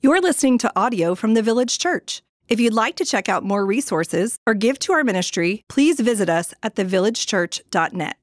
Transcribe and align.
You're 0.00 0.20
listening 0.20 0.58
to 0.58 0.70
audio 0.78 1.16
from 1.16 1.34
the 1.34 1.42
Village 1.42 1.76
Church. 1.76 2.22
If 2.46 2.60
you'd 2.60 2.72
like 2.72 2.94
to 2.96 3.04
check 3.04 3.28
out 3.28 3.42
more 3.42 3.66
resources 3.66 4.38
or 4.46 4.54
give 4.54 4.78
to 4.78 4.92
our 4.92 5.02
ministry, 5.02 5.64
please 5.68 5.98
visit 5.98 6.28
us 6.28 6.54
at 6.62 6.76
thevillagechurch.net. 6.76 8.16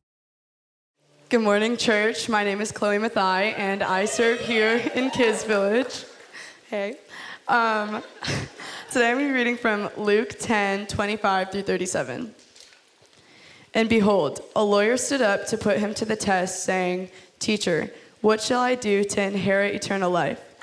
Good 1.28 1.42
morning, 1.42 1.76
church. 1.76 2.30
My 2.30 2.46
name 2.46 2.62
is 2.62 2.72
Chloe 2.72 2.98
Mathai, 2.98 3.60
and 3.60 3.84
I 3.84 4.06
serve 4.06 4.40
here 4.40 4.90
in 4.96 5.10
Kids 5.10 5.44
Village. 5.44 6.06
Hey. 6.70 6.96
Um, 7.50 8.02
today 8.90 9.10
I'm 9.10 9.18
going 9.18 9.28
to 9.28 9.34
be 9.34 9.38
reading 9.38 9.58
from 9.58 9.90
Luke 9.98 10.40
10 10.40 10.88
25 10.88 11.52
through 11.52 11.64
37. 11.64 12.34
And 13.74 13.90
behold, 13.90 14.40
a 14.56 14.64
lawyer 14.64 14.96
stood 14.96 15.22
up 15.22 15.46
to 15.48 15.58
put 15.58 15.80
him 15.80 15.94
to 15.96 16.06
the 16.06 16.16
test, 16.16 16.64
saying, 16.64 17.10
Teacher, 17.40 17.92
what 18.22 18.42
shall 18.42 18.62
I 18.62 18.76
do 18.76 19.04
to 19.04 19.22
inherit 19.22 19.76
eternal 19.76 20.10
life? 20.10 20.55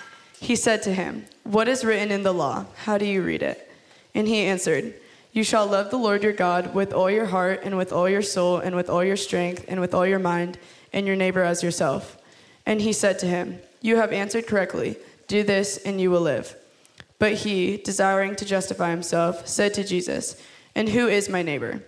He 0.43 0.57
said 0.57 0.83
to 0.83 0.93
him, 0.93 1.27
What 1.45 1.69
is 1.69 1.85
written 1.85 2.11
in 2.11 2.25
the 2.25 2.35
law? 2.35 2.67
How 2.79 2.99
do 2.99 3.07
you 3.07 3.23
read 3.23 3.45
it? 3.45 3.71
And 4.13 4.27
he 4.27 4.41
answered, 4.41 4.93
You 5.33 5.45
shall 5.45 5.69
love 5.69 5.93
the 5.93 5.97
Lord 5.97 6.25
your 6.25 6.33
God 6.33 6.75
with 6.75 6.93
all 6.93 7.09
your 7.09 7.27
heart, 7.27 7.61
and 7.63 7.77
with 7.77 7.93
all 7.93 8.09
your 8.09 8.23
soul, 8.23 8.59
and 8.59 8.75
with 8.75 8.91
all 8.91 9.05
your 9.05 9.17
strength, 9.17 9.65
and 9.69 9.81
with 9.81 9.95
all 9.95 10.05
your 10.05 10.19
mind, 10.19 10.59
and 10.93 11.07
your 11.07 11.15
neighbor 11.15 11.45
as 11.45 11.63
yourself. 11.63 12.19
And 12.67 12.81
he 12.81 12.93
said 12.93 13.21
to 13.21 13.27
him, 13.27 13.61
You 13.83 13.99
have 13.99 14.13
answered 14.13 14.49
correctly. 14.49 14.97
Do 15.29 15.45
this, 15.45 15.77
and 15.77 16.01
you 16.01 16.11
will 16.11 16.21
live. 16.21 16.57
But 17.21 17.35
he, 17.35 17.77
desiring 17.77 18.35
to 18.35 18.45
justify 18.45 18.91
himself, 18.91 19.47
said 19.47 19.73
to 19.75 19.85
Jesus, 19.85 20.43
And 20.75 20.89
who 20.89 21.07
is 21.07 21.29
my 21.29 21.43
neighbor? 21.43 21.85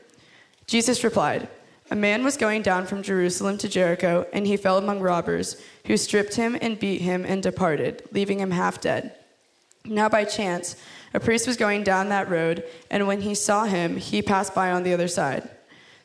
Jesus 0.68 1.02
replied, 1.02 1.48
A 1.90 1.96
man 1.96 2.24
was 2.24 2.36
going 2.36 2.62
down 2.62 2.86
from 2.86 3.02
Jerusalem 3.02 3.58
to 3.58 3.68
Jericho, 3.68 4.26
and 4.32 4.46
he 4.46 4.56
fell 4.56 4.78
among 4.78 5.00
robbers, 5.00 5.60
who 5.86 5.96
stripped 5.96 6.34
him 6.34 6.56
and 6.62 6.78
beat 6.78 7.02
him 7.02 7.24
and 7.26 7.42
departed, 7.42 8.02
leaving 8.10 8.40
him 8.40 8.52
half 8.52 8.80
dead. 8.80 9.12
Now, 9.84 10.08
by 10.08 10.24
chance, 10.24 10.76
a 11.12 11.20
priest 11.20 11.46
was 11.46 11.58
going 11.58 11.84
down 11.84 12.08
that 12.08 12.30
road, 12.30 12.64
and 12.90 13.06
when 13.06 13.20
he 13.20 13.34
saw 13.34 13.64
him, 13.64 13.98
he 13.98 14.22
passed 14.22 14.54
by 14.54 14.70
on 14.70 14.82
the 14.82 14.94
other 14.94 15.08
side. 15.08 15.48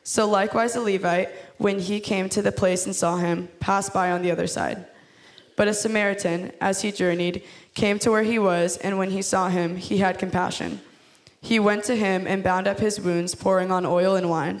So, 0.02 0.28
likewise, 0.28 0.76
a 0.76 0.80
Levite, 0.80 1.30
when 1.56 1.78
he 1.78 1.98
came 1.98 2.28
to 2.28 2.42
the 2.42 2.52
place 2.52 2.84
and 2.84 2.94
saw 2.94 3.16
him, 3.16 3.48
passed 3.58 3.94
by 3.94 4.10
on 4.10 4.20
the 4.20 4.30
other 4.30 4.46
side. 4.46 4.84
But 5.56 5.68
a 5.68 5.74
Samaritan, 5.74 6.52
as 6.60 6.82
he 6.82 6.92
journeyed, 6.92 7.42
came 7.74 7.98
to 8.00 8.10
where 8.10 8.22
he 8.22 8.38
was, 8.38 8.76
and 8.78 8.98
when 8.98 9.10
he 9.10 9.22
saw 9.22 9.48
him, 9.48 9.76
he 9.76 9.98
had 9.98 10.18
compassion. 10.18 10.80
He 11.40 11.58
went 11.58 11.84
to 11.84 11.96
him 11.96 12.26
and 12.26 12.42
bound 12.44 12.68
up 12.68 12.80
his 12.80 13.00
wounds, 13.00 13.34
pouring 13.34 13.72
on 13.72 13.86
oil 13.86 14.14
and 14.14 14.28
wine. 14.28 14.60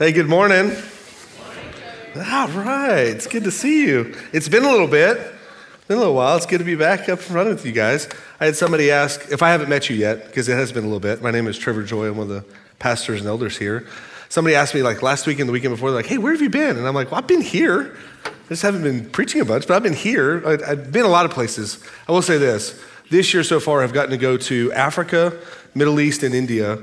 Hey, 0.00 0.12
good 0.12 0.30
morning. 0.30 0.74
All 2.16 2.48
right, 2.48 3.00
it's 3.00 3.26
good 3.26 3.44
to 3.44 3.50
see 3.50 3.86
you. 3.86 4.16
It's 4.32 4.48
been 4.48 4.64
a 4.64 4.70
little 4.70 4.86
bit, 4.86 5.18
been 5.88 5.98
a 5.98 6.00
little 6.00 6.14
while. 6.14 6.38
It's 6.38 6.46
good 6.46 6.56
to 6.56 6.64
be 6.64 6.74
back 6.74 7.10
up 7.10 7.18
in 7.18 7.24
front 7.26 7.50
with 7.50 7.66
you 7.66 7.72
guys. 7.72 8.08
I 8.40 8.46
had 8.46 8.56
somebody 8.56 8.90
ask 8.90 9.30
if 9.30 9.42
I 9.42 9.50
haven't 9.50 9.68
met 9.68 9.90
you 9.90 9.96
yet, 9.96 10.24
because 10.24 10.48
it 10.48 10.54
has 10.54 10.72
been 10.72 10.84
a 10.84 10.86
little 10.86 11.00
bit. 11.00 11.20
My 11.20 11.30
name 11.30 11.46
is 11.46 11.58
Trevor 11.58 11.82
Joy. 11.82 12.08
I'm 12.08 12.16
one 12.16 12.30
of 12.30 12.32
the 12.32 12.50
pastors 12.78 13.20
and 13.20 13.28
elders 13.28 13.58
here. 13.58 13.86
Somebody 14.30 14.56
asked 14.56 14.74
me 14.74 14.82
like 14.82 15.02
last 15.02 15.26
week 15.26 15.38
and 15.38 15.46
the 15.46 15.52
weekend 15.52 15.74
before, 15.74 15.90
like, 15.90 16.06
"Hey, 16.06 16.16
where 16.16 16.32
have 16.32 16.40
you 16.40 16.48
been?" 16.48 16.78
And 16.78 16.88
I'm 16.88 16.94
like, 16.94 17.10
"Well, 17.10 17.20
I've 17.20 17.26
been 17.26 17.42
here. 17.42 17.94
I 18.24 18.30
just 18.48 18.62
haven't 18.62 18.82
been 18.82 19.04
preaching 19.10 19.42
a 19.42 19.44
bunch, 19.44 19.66
but 19.66 19.76
I've 19.76 19.82
been 19.82 19.92
here. 19.92 20.42
I've 20.46 20.90
been 20.90 21.04
a 21.04 21.08
lot 21.08 21.26
of 21.26 21.30
places. 21.30 21.76
I 22.08 22.12
will 22.12 22.22
say 22.22 22.38
this: 22.38 22.74
this 23.10 23.34
year 23.34 23.44
so 23.44 23.60
far, 23.60 23.82
I've 23.82 23.92
gotten 23.92 24.12
to 24.12 24.16
go 24.16 24.38
to 24.38 24.72
Africa, 24.72 25.34
Middle 25.74 26.00
East, 26.00 26.22
and 26.22 26.34
India." 26.34 26.78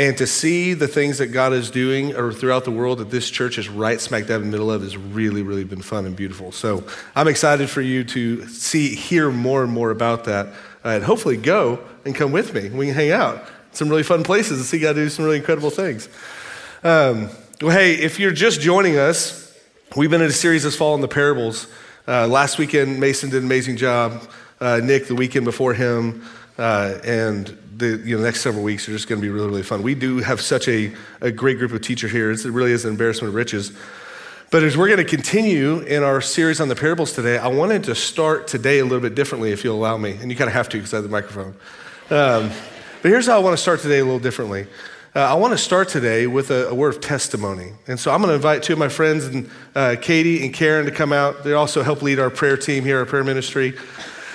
And 0.00 0.16
to 0.16 0.26
see 0.26 0.72
the 0.72 0.88
things 0.88 1.18
that 1.18 1.26
God 1.26 1.52
is 1.52 1.70
doing 1.70 2.14
throughout 2.32 2.64
the 2.64 2.70
world 2.70 3.00
that 3.00 3.10
this 3.10 3.28
church 3.28 3.58
is 3.58 3.68
right 3.68 4.00
smack 4.00 4.26
dab 4.26 4.40
in 4.40 4.46
the 4.46 4.50
middle 4.50 4.70
of 4.70 4.80
has 4.80 4.96
really, 4.96 5.42
really 5.42 5.62
been 5.62 5.82
fun 5.82 6.06
and 6.06 6.16
beautiful. 6.16 6.52
So 6.52 6.84
I'm 7.14 7.28
excited 7.28 7.68
for 7.68 7.82
you 7.82 8.02
to 8.04 8.48
see, 8.48 8.94
hear 8.94 9.30
more 9.30 9.62
and 9.62 9.70
more 9.70 9.90
about 9.90 10.24
that, 10.24 10.46
uh, 10.86 10.88
and 10.88 11.04
hopefully 11.04 11.36
go 11.36 11.80
and 12.06 12.14
come 12.14 12.32
with 12.32 12.54
me. 12.54 12.70
We 12.70 12.86
can 12.86 12.94
hang 12.94 13.10
out. 13.10 13.44
Some 13.72 13.90
really 13.90 14.02
fun 14.02 14.22
places 14.22 14.58
and 14.58 14.66
see 14.66 14.78
God 14.78 14.94
do 14.94 15.06
some 15.10 15.26
really 15.26 15.36
incredible 15.36 15.68
things. 15.68 16.08
Um, 16.82 17.28
well, 17.60 17.76
hey, 17.76 17.92
if 17.92 18.18
you're 18.18 18.32
just 18.32 18.62
joining 18.62 18.96
us, 18.96 19.54
we've 19.96 20.10
been 20.10 20.22
in 20.22 20.28
a 20.28 20.32
series 20.32 20.62
this 20.62 20.76
fall 20.76 20.94
on 20.94 21.02
the 21.02 21.08
parables. 21.08 21.66
Uh, 22.08 22.26
last 22.26 22.56
weekend, 22.56 22.98
Mason 22.98 23.28
did 23.28 23.40
an 23.40 23.44
amazing 23.44 23.76
job. 23.76 24.26
Uh, 24.62 24.80
Nick, 24.82 25.08
the 25.08 25.14
weekend 25.14 25.44
before 25.44 25.74
him, 25.74 26.24
uh, 26.56 26.94
and 27.04 27.54
the 27.80 28.00
you 28.04 28.16
know, 28.16 28.22
next 28.22 28.42
several 28.42 28.62
weeks 28.62 28.88
are 28.88 28.92
just 28.92 29.08
going 29.08 29.20
to 29.20 29.26
be 29.26 29.30
really, 29.30 29.48
really 29.48 29.62
fun. 29.62 29.82
We 29.82 29.96
do 29.96 30.18
have 30.18 30.40
such 30.40 30.68
a, 30.68 30.92
a 31.20 31.32
great 31.32 31.58
group 31.58 31.72
of 31.72 31.80
teachers 31.80 32.12
here. 32.12 32.30
It's, 32.30 32.44
it 32.44 32.52
really 32.52 32.72
is 32.72 32.84
an 32.84 32.92
embarrassment 32.92 33.30
of 33.30 33.34
riches. 33.34 33.72
But 34.50 34.62
as 34.62 34.76
we're 34.76 34.88
going 34.88 34.98
to 34.98 35.04
continue 35.04 35.80
in 35.80 36.02
our 36.02 36.20
series 36.20 36.60
on 36.60 36.68
the 36.68 36.76
parables 36.76 37.12
today, 37.12 37.38
I 37.38 37.48
wanted 37.48 37.84
to 37.84 37.94
start 37.94 38.46
today 38.46 38.78
a 38.80 38.84
little 38.84 39.00
bit 39.00 39.14
differently, 39.14 39.52
if 39.52 39.64
you'll 39.64 39.76
allow 39.76 39.96
me. 39.96 40.18
And 40.20 40.30
you 40.30 40.36
kind 40.36 40.48
of 40.48 40.54
have 40.54 40.68
to 40.70 40.76
because 40.78 40.92
I 40.92 40.98
have 40.98 41.04
the 41.04 41.10
microphone. 41.10 41.54
Um, 42.10 42.50
but 43.02 43.10
here's 43.10 43.26
how 43.26 43.36
I 43.36 43.38
want 43.38 43.56
to 43.56 43.62
start 43.62 43.80
today 43.80 44.00
a 44.00 44.04
little 44.04 44.18
differently. 44.18 44.66
Uh, 45.14 45.20
I 45.20 45.34
want 45.34 45.52
to 45.52 45.58
start 45.58 45.88
today 45.88 46.26
with 46.26 46.50
a, 46.50 46.68
a, 46.68 46.74
word 46.74 46.94
of 46.94 47.00
testimony. 47.00 47.72
And 47.88 47.98
so 47.98 48.12
I'm 48.12 48.20
going 48.20 48.28
to 48.28 48.34
invite 48.34 48.62
two 48.62 48.74
of 48.74 48.78
my 48.78 48.88
friends, 48.88 49.24
and 49.24 49.50
uh, 49.74 49.96
Katie 50.00 50.44
and 50.44 50.54
Karen, 50.54 50.84
to 50.84 50.92
come 50.92 51.12
out. 51.12 51.42
They 51.42 51.52
also 51.52 51.82
help 51.82 52.00
lead 52.02 52.20
our 52.20 52.30
prayer 52.30 52.56
team 52.56 52.84
here, 52.84 52.98
our 52.98 53.06
prayer 53.06 53.24
ministry. 53.24 53.74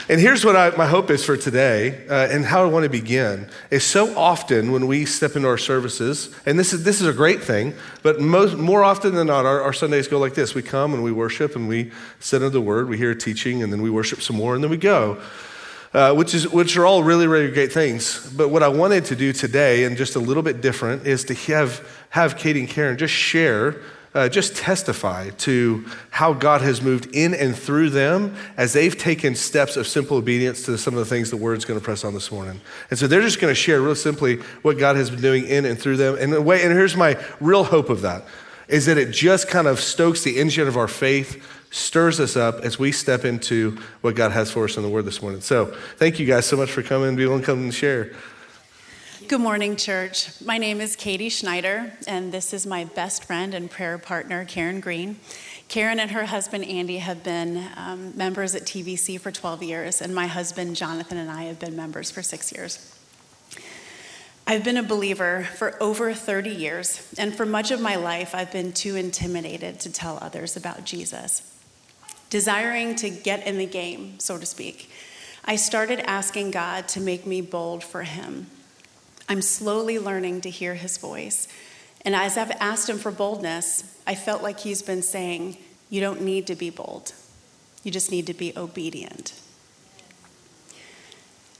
And 0.07 0.21
here's 0.21 0.45
what 0.45 0.55
I, 0.55 0.69
my 0.77 0.85
hope 0.85 1.09
is 1.09 1.25
for 1.25 1.35
today 1.35 2.05
uh, 2.07 2.27
and 2.29 2.45
how 2.45 2.61
I 2.61 2.67
want 2.67 2.83
to 2.83 2.89
begin 2.89 3.49
is 3.71 3.83
so 3.83 4.15
often 4.15 4.71
when 4.71 4.85
we 4.85 5.03
step 5.03 5.35
into 5.35 5.47
our 5.47 5.57
services, 5.57 6.29
and 6.45 6.59
this 6.59 6.73
is, 6.73 6.83
this 6.83 7.01
is 7.01 7.07
a 7.07 7.13
great 7.13 7.41
thing, 7.41 7.73
but 8.03 8.21
most, 8.21 8.55
more 8.55 8.83
often 8.83 9.15
than 9.15 9.25
not, 9.25 9.47
our, 9.47 9.63
our 9.63 9.73
Sundays 9.73 10.07
go 10.07 10.19
like 10.19 10.35
this. 10.35 10.53
We 10.53 10.61
come 10.61 10.93
and 10.93 11.03
we 11.03 11.11
worship 11.11 11.55
and 11.55 11.67
we 11.67 11.91
sit 12.19 12.43
under 12.43 12.51
the 12.51 12.61
word, 12.61 12.87
we 12.87 12.97
hear 12.97 13.11
a 13.11 13.15
teaching, 13.15 13.63
and 13.63 13.73
then 13.73 13.81
we 13.81 13.89
worship 13.89 14.21
some 14.21 14.35
more, 14.35 14.53
and 14.53 14.63
then 14.63 14.69
we 14.69 14.77
go. 14.77 15.19
Uh, 15.91 16.13
which, 16.13 16.35
is, 16.35 16.47
which 16.49 16.77
are 16.77 16.85
all 16.85 17.03
really, 17.03 17.25
really 17.25 17.49
great 17.49 17.71
things. 17.71 18.31
But 18.35 18.49
what 18.49 18.61
I 18.61 18.67
wanted 18.67 19.05
to 19.05 19.15
do 19.15 19.33
today, 19.33 19.85
and 19.85 19.97
just 19.97 20.15
a 20.15 20.19
little 20.19 20.43
bit 20.43 20.61
different, 20.61 21.07
is 21.07 21.23
to 21.23 21.33
have, 21.33 22.05
have 22.09 22.37
Katie 22.37 22.59
and 22.59 22.69
Karen 22.69 22.97
just 22.97 23.13
share 23.13 23.81
uh, 24.15 24.29
just 24.29 24.55
testify 24.55 25.29
to 25.31 25.85
how 26.09 26.33
God 26.33 26.61
has 26.61 26.81
moved 26.81 27.13
in 27.13 27.33
and 27.33 27.55
through 27.55 27.89
them 27.89 28.33
as 28.55 28.71
they've 28.71 28.97
taken 28.97 29.35
steps 29.35 29.75
of 29.75 29.85
simple 29.85 30.17
obedience 30.17 30.65
to 30.65 30.77
some 30.77 30.93
of 30.93 30.99
the 30.99 31.05
things 31.05 31.29
the 31.29 31.37
Word's 31.37 31.65
going 31.65 31.79
to 31.79 31.83
press 31.83 32.05
on 32.05 32.13
this 32.13 32.31
morning. 32.31 32.61
And 32.89 32.97
so 32.97 33.07
they're 33.07 33.21
just 33.21 33.41
going 33.41 33.51
to 33.51 33.59
share 33.59 33.81
real 33.81 33.93
simply 33.93 34.37
what 34.61 34.77
God 34.77 34.95
has 34.95 35.09
been 35.09 35.21
doing 35.21 35.45
in 35.45 35.65
and 35.65 35.77
through 35.77 35.97
them. 35.97 36.17
And, 36.17 36.31
the 36.31 36.41
way, 36.41 36.63
and 36.63 36.71
here's 36.71 36.95
my 36.95 37.21
real 37.41 37.65
hope 37.65 37.89
of 37.89 38.01
that 38.01 38.23
is 38.67 38.87
that 38.87 38.97
it 38.97 39.11
just 39.11 39.47
kind 39.47 39.67
of 39.67 39.79
stokes 39.79 40.23
the 40.23 40.39
engine 40.39 40.67
of 40.67 40.75
our 40.75 40.87
faith, 40.87 41.45
stirs 41.69 42.19
us 42.19 42.35
up 42.35 42.61
as 42.61 42.79
we 42.79 42.91
step 42.91 43.25
into 43.25 43.77
what 44.01 44.15
God 44.15 44.31
has 44.31 44.49
for 44.49 44.63
us 44.63 44.77
in 44.77 44.81
the 44.81 44.89
Word 44.89 45.05
this 45.05 45.21
morning. 45.21 45.41
So 45.41 45.67
thank 45.97 46.19
you 46.19 46.25
guys 46.25 46.45
so 46.47 46.57
much 46.57 46.71
for 46.71 46.81
coming, 46.81 47.15
being 47.15 47.29
able 47.29 47.39
to 47.39 47.45
come 47.45 47.59
and 47.59 47.73
share. 47.73 48.13
Good 49.27 49.41
morning, 49.41 49.75
church. 49.75 50.29
My 50.39 50.59
name 50.59 50.79
is 50.79 50.95
Katie 50.95 51.29
Schneider, 51.29 51.91
and 52.07 52.31
this 52.31 52.53
is 52.53 52.67
my 52.67 52.83
best 52.83 53.23
friend 53.23 53.55
and 53.55 53.71
prayer 53.71 53.97
partner, 53.97 54.45
Karen 54.45 54.79
Green. 54.79 55.19
Karen 55.67 55.99
and 55.99 56.11
her 56.11 56.25
husband, 56.25 56.63
Andy, 56.65 56.97
have 56.97 57.23
been 57.23 57.65
um, 57.75 58.15
members 58.15 58.53
at 58.53 58.63
TVC 58.63 59.19
for 59.19 59.31
12 59.31 59.63
years, 59.63 59.99
and 59.99 60.13
my 60.13 60.27
husband, 60.27 60.75
Jonathan, 60.75 61.17
and 61.17 61.31
I 61.31 61.43
have 61.45 61.59
been 61.59 61.75
members 61.75 62.11
for 62.11 62.21
six 62.21 62.51
years. 62.51 62.95
I've 64.45 64.63
been 64.63 64.77
a 64.77 64.83
believer 64.83 65.47
for 65.55 65.81
over 65.81 66.13
30 66.13 66.51
years, 66.51 67.11
and 67.17 67.35
for 67.35 67.47
much 67.47 67.71
of 67.71 67.81
my 67.81 67.95
life, 67.95 68.35
I've 68.35 68.51
been 68.51 68.73
too 68.73 68.95
intimidated 68.95 69.79
to 69.79 69.91
tell 69.91 70.19
others 70.21 70.55
about 70.55 70.85
Jesus. 70.85 71.57
Desiring 72.29 72.95
to 72.97 73.09
get 73.09 73.47
in 73.47 73.57
the 73.57 73.65
game, 73.65 74.19
so 74.19 74.37
to 74.37 74.45
speak, 74.45 74.91
I 75.45 75.55
started 75.55 75.99
asking 76.01 76.51
God 76.51 76.87
to 76.89 76.99
make 76.99 77.25
me 77.25 77.41
bold 77.41 77.83
for 77.83 78.03
Him 78.03 78.51
I'm 79.27 79.41
slowly 79.41 79.97
learning 79.97 80.41
to 80.41 80.49
hear 80.49 80.75
his 80.75 80.97
voice. 80.97 81.47
And 82.03 82.15
as 82.15 82.37
I've 82.37 82.51
asked 82.51 82.89
him 82.89 82.99
for 82.99 83.11
boldness, 83.11 83.83
I 84.05 84.13
felt 84.13 84.43
like 84.43 84.59
he's 84.59 84.83
been 84.83 85.01
saying, 85.01 85.57
You 85.89 86.01
don't 86.01 86.21
need 86.21 86.45
to 86.47 86.55
be 86.55 86.69
bold, 86.69 87.13
you 87.83 87.91
just 87.91 88.11
need 88.11 88.27
to 88.27 88.33
be 88.33 88.55
obedient. 88.55 89.33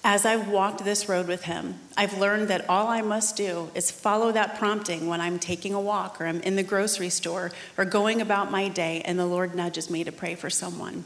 As 0.07 0.23
I've 0.23 0.47
walked 0.47 0.85
this 0.85 1.09
road 1.09 1.27
with 1.27 1.45
him, 1.45 1.79
I've 1.97 2.19
learned 2.19 2.47
that 2.49 2.69
all 2.69 2.89
I 2.89 3.01
must 3.01 3.35
do 3.35 3.71
is 3.73 3.89
follow 3.89 4.31
that 4.33 4.59
prompting 4.59 5.07
when 5.07 5.19
I'm 5.19 5.39
taking 5.39 5.73
a 5.73 5.81
walk 5.81 6.21
or 6.21 6.27
I'm 6.27 6.41
in 6.41 6.55
the 6.55 6.61
grocery 6.61 7.09
store 7.09 7.51
or 7.75 7.85
going 7.85 8.21
about 8.21 8.51
my 8.51 8.67
day 8.67 9.01
and 9.03 9.17
the 9.17 9.25
Lord 9.25 9.55
nudges 9.55 9.89
me 9.89 10.03
to 10.03 10.11
pray 10.11 10.35
for 10.35 10.51
someone. 10.51 11.05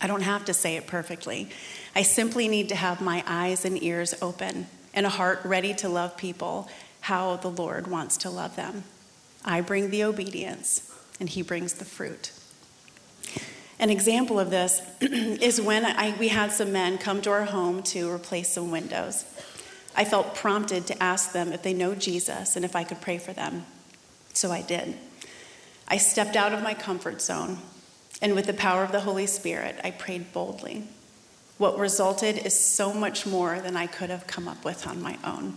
I 0.00 0.06
don't 0.06 0.22
have 0.22 0.44
to 0.44 0.54
say 0.54 0.76
it 0.76 0.86
perfectly. 0.86 1.50
I 1.96 2.02
simply 2.02 2.46
need 2.46 2.68
to 2.68 2.76
have 2.76 3.00
my 3.00 3.24
eyes 3.26 3.64
and 3.64 3.82
ears 3.82 4.14
open 4.22 4.68
and 4.94 5.06
a 5.06 5.10
heart 5.10 5.40
ready 5.44 5.74
to 5.74 5.88
love 5.88 6.16
people 6.16 6.68
how 7.02 7.36
the 7.36 7.50
Lord 7.50 7.86
wants 7.86 8.16
to 8.18 8.30
love 8.30 8.56
them. 8.56 8.84
I 9.44 9.60
bring 9.60 9.90
the 9.90 10.04
obedience, 10.04 10.92
and 11.18 11.28
He 11.28 11.42
brings 11.42 11.74
the 11.74 11.84
fruit. 11.84 12.32
An 13.78 13.90
example 13.90 14.38
of 14.38 14.50
this 14.50 14.80
is 15.00 15.60
when 15.60 15.84
I, 15.84 16.16
we 16.16 16.28
had 16.28 16.52
some 16.52 16.72
men 16.72 16.98
come 16.98 17.20
to 17.22 17.30
our 17.30 17.46
home 17.46 17.82
to 17.84 18.10
replace 18.10 18.50
some 18.50 18.70
windows. 18.70 19.24
I 19.96 20.04
felt 20.04 20.36
prompted 20.36 20.86
to 20.86 21.02
ask 21.02 21.32
them 21.32 21.52
if 21.52 21.62
they 21.62 21.74
know 21.74 21.94
Jesus 21.94 22.54
and 22.54 22.64
if 22.64 22.76
I 22.76 22.84
could 22.84 23.00
pray 23.00 23.18
for 23.18 23.32
them. 23.32 23.66
So 24.32 24.52
I 24.52 24.62
did. 24.62 24.96
I 25.88 25.96
stepped 25.96 26.36
out 26.36 26.52
of 26.52 26.62
my 26.62 26.74
comfort 26.74 27.20
zone, 27.20 27.58
and 28.22 28.34
with 28.34 28.46
the 28.46 28.54
power 28.54 28.84
of 28.84 28.92
the 28.92 29.00
Holy 29.00 29.26
Spirit, 29.26 29.80
I 29.82 29.90
prayed 29.90 30.32
boldly. 30.32 30.84
What 31.62 31.78
resulted 31.78 32.44
is 32.44 32.58
so 32.58 32.92
much 32.92 33.24
more 33.24 33.60
than 33.60 33.76
I 33.76 33.86
could 33.86 34.10
have 34.10 34.26
come 34.26 34.48
up 34.48 34.64
with 34.64 34.84
on 34.84 35.00
my 35.00 35.16
own. 35.22 35.54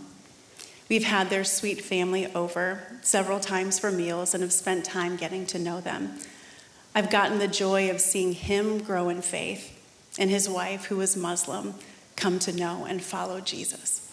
We've 0.88 1.02
had 1.02 1.30
their 1.30 1.42
sweet 1.42 1.80
family 1.80 2.32
over 2.32 2.80
several 3.02 3.40
times 3.40 3.80
for 3.80 3.90
meals 3.90 4.32
and 4.32 4.40
have 4.44 4.52
spent 4.52 4.84
time 4.84 5.16
getting 5.16 5.46
to 5.46 5.58
know 5.58 5.80
them. 5.80 6.20
I've 6.94 7.10
gotten 7.10 7.40
the 7.40 7.48
joy 7.48 7.90
of 7.90 8.00
seeing 8.00 8.34
him 8.34 8.78
grow 8.84 9.08
in 9.08 9.20
faith 9.20 9.76
and 10.16 10.30
his 10.30 10.48
wife, 10.48 10.84
who 10.84 11.00
is 11.00 11.16
Muslim, 11.16 11.74
come 12.14 12.38
to 12.38 12.52
know 12.52 12.84
and 12.84 13.02
follow 13.02 13.40
Jesus. 13.40 14.08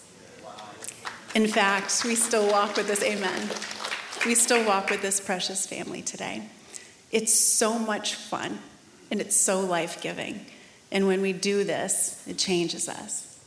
In 1.36 1.46
fact, 1.46 2.04
we 2.04 2.16
still 2.16 2.50
walk 2.50 2.76
with 2.76 2.88
this, 2.88 3.04
amen. 3.04 3.52
We 4.26 4.34
still 4.34 4.66
walk 4.66 4.90
with 4.90 5.04
this 5.04 5.20
precious 5.20 5.68
family 5.68 6.02
today. 6.02 6.50
It's 7.12 7.36
so 7.36 7.78
much 7.78 8.16
fun 8.16 8.58
and 9.12 9.22
it's 9.22 9.38
so 9.38 9.60
life 9.60 10.02
giving. 10.02 10.48
And 10.94 11.08
when 11.08 11.22
we 11.22 11.34
do 11.34 11.64
this, 11.64 12.24
it 12.28 12.38
changes 12.38 12.88
us. 12.88 13.40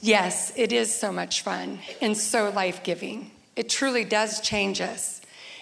Yes, 0.00 0.52
it 0.56 0.72
is 0.72 0.92
so 0.92 1.12
much 1.12 1.42
fun 1.42 1.78
and 2.00 2.16
so 2.16 2.48
life 2.50 2.82
giving. 2.82 3.30
It 3.54 3.68
truly 3.68 4.04
does 4.04 4.40
change 4.40 4.80
us. 4.80 5.20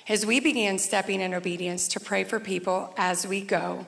As 0.08 0.24
we 0.24 0.38
began 0.38 0.78
stepping 0.78 1.20
in 1.20 1.34
obedience 1.34 1.88
to 1.88 2.00
pray 2.00 2.22
for 2.22 2.38
people 2.38 2.94
as 2.96 3.26
we 3.26 3.40
go, 3.40 3.86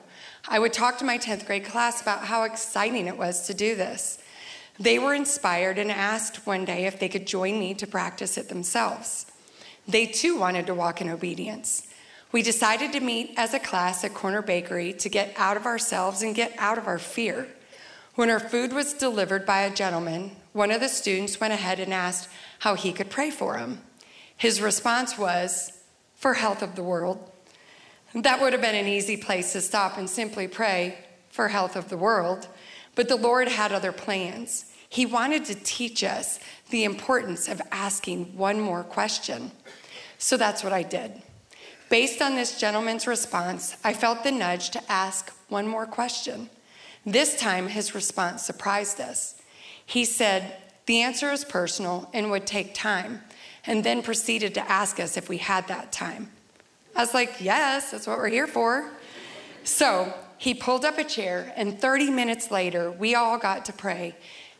I 0.49 0.59
would 0.59 0.73
talk 0.73 0.97
to 0.97 1.05
my 1.05 1.17
10th 1.17 1.45
grade 1.45 1.63
class 1.63 2.01
about 2.01 2.25
how 2.25 2.43
exciting 2.43 3.07
it 3.07 3.17
was 3.17 3.47
to 3.47 3.53
do 3.53 3.75
this. 3.75 4.19
They 4.77 4.99
were 4.99 5.13
inspired 5.13 5.77
and 5.77 5.91
asked 5.91 6.45
one 6.45 6.65
day 6.65 6.85
if 6.85 6.99
they 6.99 7.07
could 7.07 7.25
join 7.25 7.57
me 7.57 7.73
to 7.75 7.87
practice 7.87 8.37
it 8.37 8.49
themselves. 8.49 9.25
They 9.87 10.05
too 10.05 10.37
wanted 10.37 10.67
to 10.67 10.75
walk 10.75 10.99
in 10.99 11.09
obedience. 11.09 11.87
We 12.31 12.41
decided 12.41 12.93
to 12.93 13.01
meet 13.01 13.33
as 13.35 13.53
a 13.53 13.59
class 13.59 14.05
at 14.05 14.13
Corner 14.13 14.41
Bakery 14.41 14.93
to 14.93 15.09
get 15.09 15.33
out 15.35 15.57
of 15.57 15.65
ourselves 15.65 16.21
and 16.21 16.33
get 16.33 16.53
out 16.57 16.77
of 16.77 16.87
our 16.87 16.99
fear. 16.99 17.49
When 18.15 18.29
our 18.29 18.39
food 18.39 18.71
was 18.71 18.93
delivered 18.93 19.45
by 19.45 19.61
a 19.61 19.73
gentleman, 19.73 20.37
one 20.53 20.71
of 20.71 20.79
the 20.79 20.87
students 20.87 21.41
went 21.41 21.53
ahead 21.53 21.79
and 21.79 21.93
asked 21.93 22.29
how 22.59 22.75
he 22.75 22.93
could 22.93 23.09
pray 23.09 23.31
for 23.31 23.57
him. 23.57 23.81
His 24.37 24.61
response 24.61 25.17
was, 25.17 25.73
for 26.15 26.35
health 26.35 26.61
of 26.61 26.75
the 26.75 26.83
world. 26.83 27.31
That 28.13 28.39
would 28.39 28.53
have 28.53 28.61
been 28.61 28.75
an 28.75 28.87
easy 28.87 29.17
place 29.17 29.53
to 29.53 29.61
stop 29.61 29.97
and 29.97 30.09
simply 30.09 30.47
pray 30.47 30.99
for 31.29 31.47
health 31.47 31.75
of 31.75 31.89
the 31.89 31.97
world, 31.97 32.47
but 32.95 33.07
the 33.07 33.15
Lord 33.15 33.47
had 33.47 33.71
other 33.71 33.91
plans. 33.91 34.65
He 34.87 35.05
wanted 35.05 35.45
to 35.45 35.55
teach 35.55 36.03
us 36.03 36.39
the 36.69 36.83
importance 36.83 37.47
of 37.47 37.61
asking 37.71 38.37
one 38.37 38.59
more 38.59 38.83
question. 38.83 39.51
So 40.17 40.37
that's 40.37 40.63
what 40.63 40.73
I 40.73 40.83
did. 40.83 41.21
Based 41.91 42.21
on 42.21 42.35
this 42.35 42.57
gentleman's 42.57 43.05
response, 43.05 43.75
I 43.83 43.91
felt 43.91 44.23
the 44.23 44.31
nudge 44.31 44.69
to 44.69 44.91
ask 44.91 45.29
one 45.49 45.67
more 45.67 45.85
question. 45.85 46.49
This 47.05 47.35
time, 47.37 47.67
his 47.67 47.93
response 47.93 48.43
surprised 48.43 49.01
us. 49.01 49.35
He 49.85 50.05
said, 50.05 50.55
The 50.85 51.01
answer 51.01 51.33
is 51.33 51.43
personal 51.43 52.09
and 52.13 52.31
would 52.31 52.47
take 52.47 52.73
time 52.73 53.21
and 53.65 53.83
then 53.83 54.03
proceeded 54.03 54.53
to 54.53 54.71
ask 54.71 55.01
us 55.01 55.17
if 55.17 55.27
we 55.27 55.35
had 55.35 55.67
that 55.67 55.91
time. 55.91 56.31
I 56.95 57.01
was 57.01 57.13
like, 57.13 57.41
yes, 57.41 57.91
that's 57.91 58.07
what 58.07 58.19
we're 58.19 58.29
here 58.29 58.47
for. 58.47 58.89
So 59.65 60.13
he 60.37 60.53
pulled 60.53 60.85
up 60.85 60.97
a 60.97 61.03
chair, 61.03 61.51
and 61.57 61.77
30 61.77 62.09
minutes 62.09 62.51
later, 62.51 62.89
we 62.89 63.15
all 63.15 63.37
got 63.37 63.65
to 63.65 63.73
pray 63.73 64.15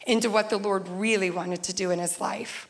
into 0.06 0.30
what 0.30 0.50
the 0.50 0.57
Lord 0.57 0.89
really 0.89 1.31
wanted 1.31 1.63
to 1.63 1.74
do 1.74 1.92
in 1.92 2.00
his 2.00 2.19
life. 2.19 2.68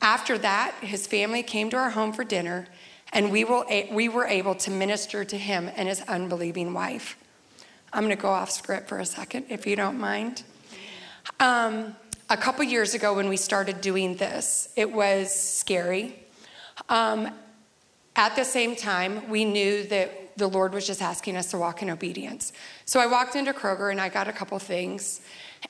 After 0.00 0.38
that, 0.38 0.74
his 0.82 1.08
family 1.08 1.42
came 1.42 1.68
to 1.70 1.76
our 1.76 1.90
home 1.90 2.12
for 2.12 2.22
dinner, 2.22 2.68
and 3.12 3.30
we, 3.30 3.44
will, 3.44 3.64
we 3.90 4.08
were 4.08 4.26
able 4.26 4.54
to 4.56 4.70
minister 4.70 5.24
to 5.24 5.36
him 5.36 5.70
and 5.76 5.88
his 5.88 6.00
unbelieving 6.02 6.74
wife. 6.74 7.16
I'm 7.92 8.04
going 8.04 8.14
to 8.14 8.20
go 8.20 8.28
off 8.28 8.50
script 8.50 8.88
for 8.88 8.98
a 8.98 9.06
second, 9.06 9.46
if 9.48 9.66
you 9.66 9.76
don't 9.76 9.98
mind. 9.98 10.42
Um, 11.40 11.96
a 12.30 12.36
couple 12.36 12.64
years 12.64 12.94
ago 12.94 13.14
when 13.14 13.28
we 13.28 13.36
started 13.36 13.80
doing 13.80 14.16
this, 14.16 14.68
it 14.76 14.92
was 14.92 15.34
scary. 15.34 16.22
Um, 16.88 17.30
at 18.16 18.36
the 18.36 18.44
same 18.44 18.76
time, 18.76 19.30
we 19.30 19.44
knew 19.44 19.84
that 19.84 20.36
the 20.36 20.48
Lord 20.48 20.72
was 20.72 20.86
just 20.86 21.00
asking 21.00 21.36
us 21.36 21.50
to 21.52 21.58
walk 21.58 21.82
in 21.82 21.90
obedience. 21.90 22.52
So 22.84 23.00
I 23.00 23.06
walked 23.06 23.36
into 23.36 23.52
Kroger 23.52 23.90
and 23.90 24.00
I 24.00 24.08
got 24.08 24.28
a 24.28 24.32
couple 24.32 24.58
things, 24.58 25.20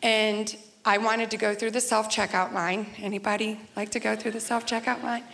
and 0.02 0.55
I 0.88 0.96
wanted 0.96 1.31
to 1.32 1.37
go 1.37 1.55
through 1.55 1.73
the 1.73 1.81
self 1.81 2.08
checkout 2.08 2.52
line. 2.52 2.87
Anybody 2.96 3.61
like 3.76 3.90
to 3.90 4.00
go 4.00 4.17
through 4.17 4.31
the 4.31 4.40
self 4.40 4.64
checkout 4.64 5.02
line? 5.02 5.25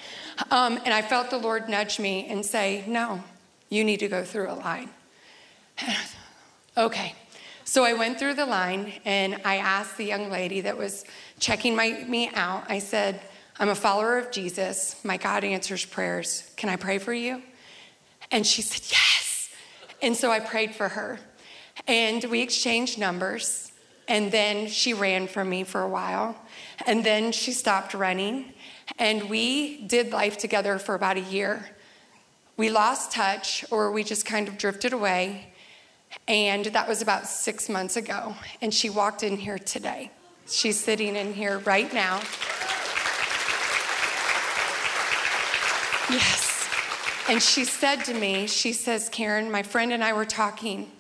Um, 0.51 0.81
and 0.85 0.93
I 0.93 1.01
felt 1.01 1.31
the 1.31 1.39
Lord 1.39 1.69
nudge 1.69 2.01
me 2.01 2.27
and 2.29 2.45
say, 2.45 2.85
"No, 2.89 3.23
you 3.69 3.85
need 3.85 4.01
to 4.01 4.09
go 4.09 4.25
through 4.25 4.51
a 4.51 4.59
line." 4.59 4.91
okay, 6.77 7.15
so 7.65 7.85
I 7.85 7.93
went 7.93 8.19
through 8.19 8.35
the 8.35 8.47
line 8.47 8.95
and 9.05 9.41
I 9.45 9.56
asked 9.59 9.97
the 9.97 10.05
young 10.05 10.29
lady 10.29 10.61
that 10.62 10.77
was 10.77 11.05
checking 11.39 11.77
my, 11.77 12.05
me 12.06 12.31
out, 12.35 12.65
I 12.69 12.79
said, 12.79 13.21
I'm 13.59 13.69
a 13.69 13.75
follower 13.75 14.19
of 14.19 14.31
Jesus. 14.31 15.03
My 15.05 15.17
God 15.17 15.45
answers 15.45 15.85
prayers. 15.85 16.53
Can 16.56 16.69
I 16.69 16.77
pray 16.77 16.99
for 16.99 17.15
you? 17.15 17.43
And 18.31 18.47
she 18.47 18.61
said, 18.62 18.83
Yes. 18.91 19.51
And 20.03 20.17
so 20.17 20.31
I 20.31 20.41
prayed 20.41 20.75
for 20.75 20.89
her. 20.89 21.21
And 21.87 22.25
we 22.25 22.43
exchanged 22.43 22.99
numbers. 22.99 23.73
And 24.06 24.31
then 24.31 24.67
she 24.67 24.93
ran 24.93 25.27
from 25.29 25.49
me 25.49 25.65
for 25.65 25.83
a 25.83 25.89
while. 25.89 26.37
And 26.87 27.05
then 27.05 27.33
she 27.33 27.53
stopped 27.53 27.95
running. 27.95 28.53
And 28.99 29.31
we 29.31 29.87
did 29.87 30.12
life 30.12 30.37
together 30.37 30.79
for 30.79 30.95
about 30.95 31.17
a 31.17 31.23
year. 31.23 31.71
We 32.56 32.71
lost 32.71 33.12
touch, 33.12 33.65
or 33.71 33.91
we 33.91 34.05
just 34.05 34.27
kind 34.27 34.47
of 34.47 34.59
drifted 34.59 34.93
away. 34.93 35.53
And 36.29 36.67
that 36.67 36.87
was 36.87 37.03
about 37.03 37.27
six 37.27 37.69
months 37.69 37.97
ago. 37.97 38.37
And 38.61 38.73
she 38.73 38.91
walked 38.91 39.23
in 39.23 39.37
here 39.37 39.59
today. 39.59 40.11
She's 40.47 40.79
sitting 40.79 41.17
in 41.17 41.33
here 41.35 41.59
right 41.61 41.93
now. 41.93 42.20
Yes. 46.11 46.69
And 47.29 47.43
she 47.43 47.65
said 47.65 48.05
to 48.05 48.15
me, 48.15 48.46
she 48.46 48.75
says, 48.75 49.08
Karen, 49.08 49.51
my 49.51 49.63
friend 49.63 49.93
and 49.93 50.05
I 50.05 50.13
were 50.13 50.27
talking 50.27 50.93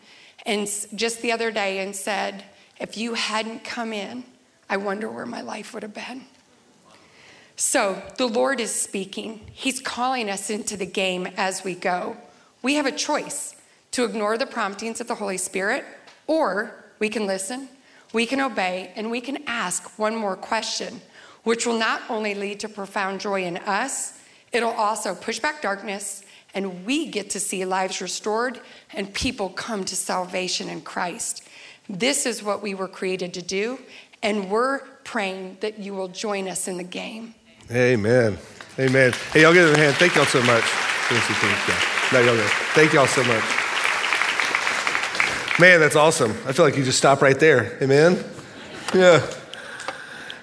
and 0.46 0.66
just 0.94 1.20
the 1.20 1.32
other 1.32 1.50
day 1.50 1.80
and 1.80 1.94
said, 1.94 2.44
if 2.78 2.96
you 2.96 3.14
hadn't 3.14 3.64
come 3.64 3.92
in, 3.92 4.24
I 4.68 4.76
wonder 4.76 5.10
where 5.10 5.26
my 5.26 5.40
life 5.40 5.74
would 5.74 5.82
have 5.82 5.94
been. 5.94 6.24
So 7.56 8.02
the 8.16 8.26
Lord 8.26 8.58
is 8.58 8.74
speaking. 8.74 9.40
He's 9.52 9.80
calling 9.80 10.28
us 10.28 10.50
into 10.50 10.76
the 10.76 10.86
game 10.86 11.28
as 11.36 11.62
we 11.62 11.74
go. 11.74 12.16
We 12.62 12.74
have 12.74 12.86
a 12.86 12.92
choice 12.92 13.54
to 13.92 14.04
ignore 14.04 14.36
the 14.36 14.46
promptings 14.46 15.00
of 15.00 15.06
the 15.06 15.14
Holy 15.14 15.36
Spirit, 15.36 15.84
or 16.26 16.84
we 16.98 17.08
can 17.08 17.26
listen, 17.26 17.68
we 18.12 18.26
can 18.26 18.40
obey, 18.40 18.92
and 18.96 19.10
we 19.10 19.20
can 19.20 19.38
ask 19.46 19.98
one 19.98 20.16
more 20.16 20.34
question, 20.34 21.00
which 21.44 21.64
will 21.66 21.78
not 21.78 22.02
only 22.08 22.34
lead 22.34 22.58
to 22.60 22.68
profound 22.68 23.20
joy 23.20 23.44
in 23.44 23.58
us, 23.58 24.18
it'll 24.50 24.70
also 24.70 25.14
push 25.14 25.38
back 25.38 25.62
darkness, 25.62 26.24
and 26.54 26.84
we 26.84 27.06
get 27.06 27.30
to 27.30 27.40
see 27.40 27.64
lives 27.64 28.00
restored 28.00 28.60
and 28.92 29.12
people 29.12 29.48
come 29.50 29.84
to 29.84 29.96
salvation 29.96 30.68
in 30.68 30.80
Christ. 30.80 31.46
This 31.88 32.26
is 32.26 32.42
what 32.42 32.62
we 32.62 32.74
were 32.74 32.88
created 32.88 33.34
to 33.34 33.42
do, 33.42 33.78
and 34.22 34.50
we're 34.50 34.80
praying 35.04 35.58
that 35.60 35.78
you 35.78 35.94
will 35.94 36.08
join 36.08 36.48
us 36.48 36.66
in 36.66 36.76
the 36.78 36.84
game. 36.84 37.34
Amen. 37.70 38.38
Amen. 38.78 39.12
Hey, 39.32 39.42
y'all 39.42 39.52
give 39.52 39.66
them 39.66 39.74
a 39.74 39.78
hand. 39.78 39.94
Thank 39.96 40.14
y'all 40.16 40.24
so 40.24 40.42
much. 40.42 40.64
Y'all. 41.10 42.36
Thank 42.74 42.92
y'all 42.92 43.06
so 43.06 43.22
much. 43.24 43.44
Man, 45.60 45.78
that's 45.78 45.96
awesome. 45.96 46.32
I 46.46 46.52
feel 46.52 46.64
like 46.64 46.76
you 46.76 46.84
just 46.84 46.98
stop 46.98 47.22
right 47.22 47.38
there. 47.38 47.78
Amen? 47.82 48.22
Yeah. 48.94 49.24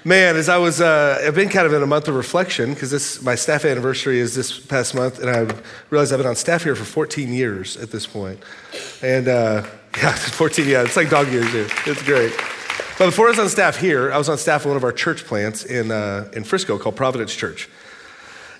Man, 0.05 0.35
as 0.35 0.49
I 0.49 0.57
was, 0.57 0.79
uh, 0.79 1.21
I've 1.25 1.35
been 1.35 1.49
kind 1.49 1.67
of 1.67 1.73
in 1.73 1.83
a 1.83 1.87
month 1.87 2.07
of 2.07 2.15
reflection 2.15 2.73
because 2.73 2.89
this 2.91 3.21
my 3.21 3.35
staff 3.35 3.65
anniversary 3.65 4.19
is 4.19 4.33
this 4.33 4.59
past 4.59 4.95
month, 4.95 5.19
and 5.19 5.29
I 5.29 5.53
realized 5.89 6.13
I've 6.13 6.19
been 6.19 6.27
on 6.27 6.35
staff 6.35 6.63
here 6.63 6.75
for 6.75 6.85
14 6.85 7.33
years 7.33 7.77
at 7.77 7.91
this 7.91 8.07
point. 8.07 8.39
And 9.01 9.27
uh, 9.27 9.65
yeah, 9.97 10.13
14, 10.15 10.67
yeah, 10.67 10.83
it's 10.83 10.95
like 10.95 11.09
dog 11.09 11.31
years 11.31 11.51
here. 11.51 11.67
It's 11.85 12.03
great. 12.03 12.33
But 12.97 13.07
before 13.07 13.27
I 13.27 13.29
was 13.31 13.39
on 13.39 13.49
staff 13.49 13.77
here, 13.77 14.11
I 14.11 14.17
was 14.17 14.29
on 14.29 14.37
staff 14.37 14.61
at 14.61 14.67
one 14.67 14.77
of 14.77 14.83
our 14.83 14.91
church 14.91 15.25
plants 15.25 15.65
in, 15.65 15.91
uh, 15.91 16.29
in 16.33 16.43
Frisco 16.43 16.77
called 16.77 16.95
Providence 16.95 17.35
Church. 17.35 17.69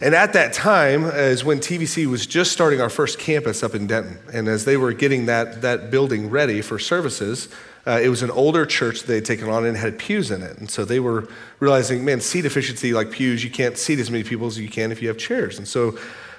And 0.02 0.16
at 0.16 0.34
that 0.34 0.52
time 0.52 1.06
is 1.06 1.44
when 1.44 1.60
TVC 1.60 2.08
was 2.08 2.26
just 2.26 2.52
starting 2.52 2.82
our 2.82 2.90
first 2.90 3.20
campus 3.20 3.62
up 3.62 3.76
in 3.76 3.86
Denton. 3.86 4.18
And 4.34 4.48
as 4.48 4.66
they 4.66 4.78
were 4.78 4.94
getting 4.94 5.28
that, 5.28 5.62
that 5.62 5.92
building 5.92 6.32
ready 6.32 6.64
for 6.64 6.80
services, 6.80 7.50
uh, 7.86 8.00
it 8.02 8.10
was 8.10 8.24
an 8.24 8.32
older 8.32 8.66
church 8.66 9.04
they 9.04 9.16
had 9.16 9.26
taken 9.26 9.48
on 9.48 9.64
and 9.64 9.78
had 9.78 10.00
pews 10.00 10.32
in 10.32 10.42
it. 10.42 10.58
And 10.58 10.72
so 10.72 10.86
they 10.86 11.00
were 11.00 11.28
realizing, 11.60 12.04
man, 12.04 12.20
seat 12.20 12.46
efficiency 12.46 12.94
like 12.94 13.12
pews, 13.12 13.44
you 13.44 13.52
can't 13.52 13.78
seat 13.78 14.00
as 14.00 14.10
many 14.10 14.24
people 14.24 14.48
as 14.48 14.60
you 14.60 14.70
can 14.70 14.92
if 14.92 15.04
you 15.04 15.08
have 15.08 15.20
chairs. 15.20 15.60
And 15.60 15.68
so 15.68 15.98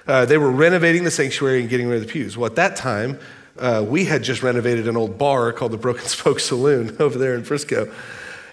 uh, 0.09 0.25
they 0.25 0.39
were 0.39 0.51
renovating 0.51 1.05
the 1.05 1.11
sanctuary 1.13 1.61
and 1.61 1.71
getting 1.71 1.87
rid 1.87 2.01
of 2.01 2.07
the 2.07 2.13
pews. 2.13 2.37
Well, 2.37 2.51
at 2.51 2.57
that 2.57 2.75
time, 2.75 3.19
uh, 3.59 3.85
we 3.87 4.05
had 4.05 4.23
just 4.23 4.43
renovated 4.43 4.89
an 4.89 4.97
old 4.97 5.19
bar 5.19 5.53
called 5.53 5.73
the 5.73 5.79
Broken 5.79 6.05
Spoke 6.07 6.41
Saloon 6.41 6.97
over 7.01 7.19
there 7.19 7.35
in 7.35 7.45
Frisco. 7.45 7.93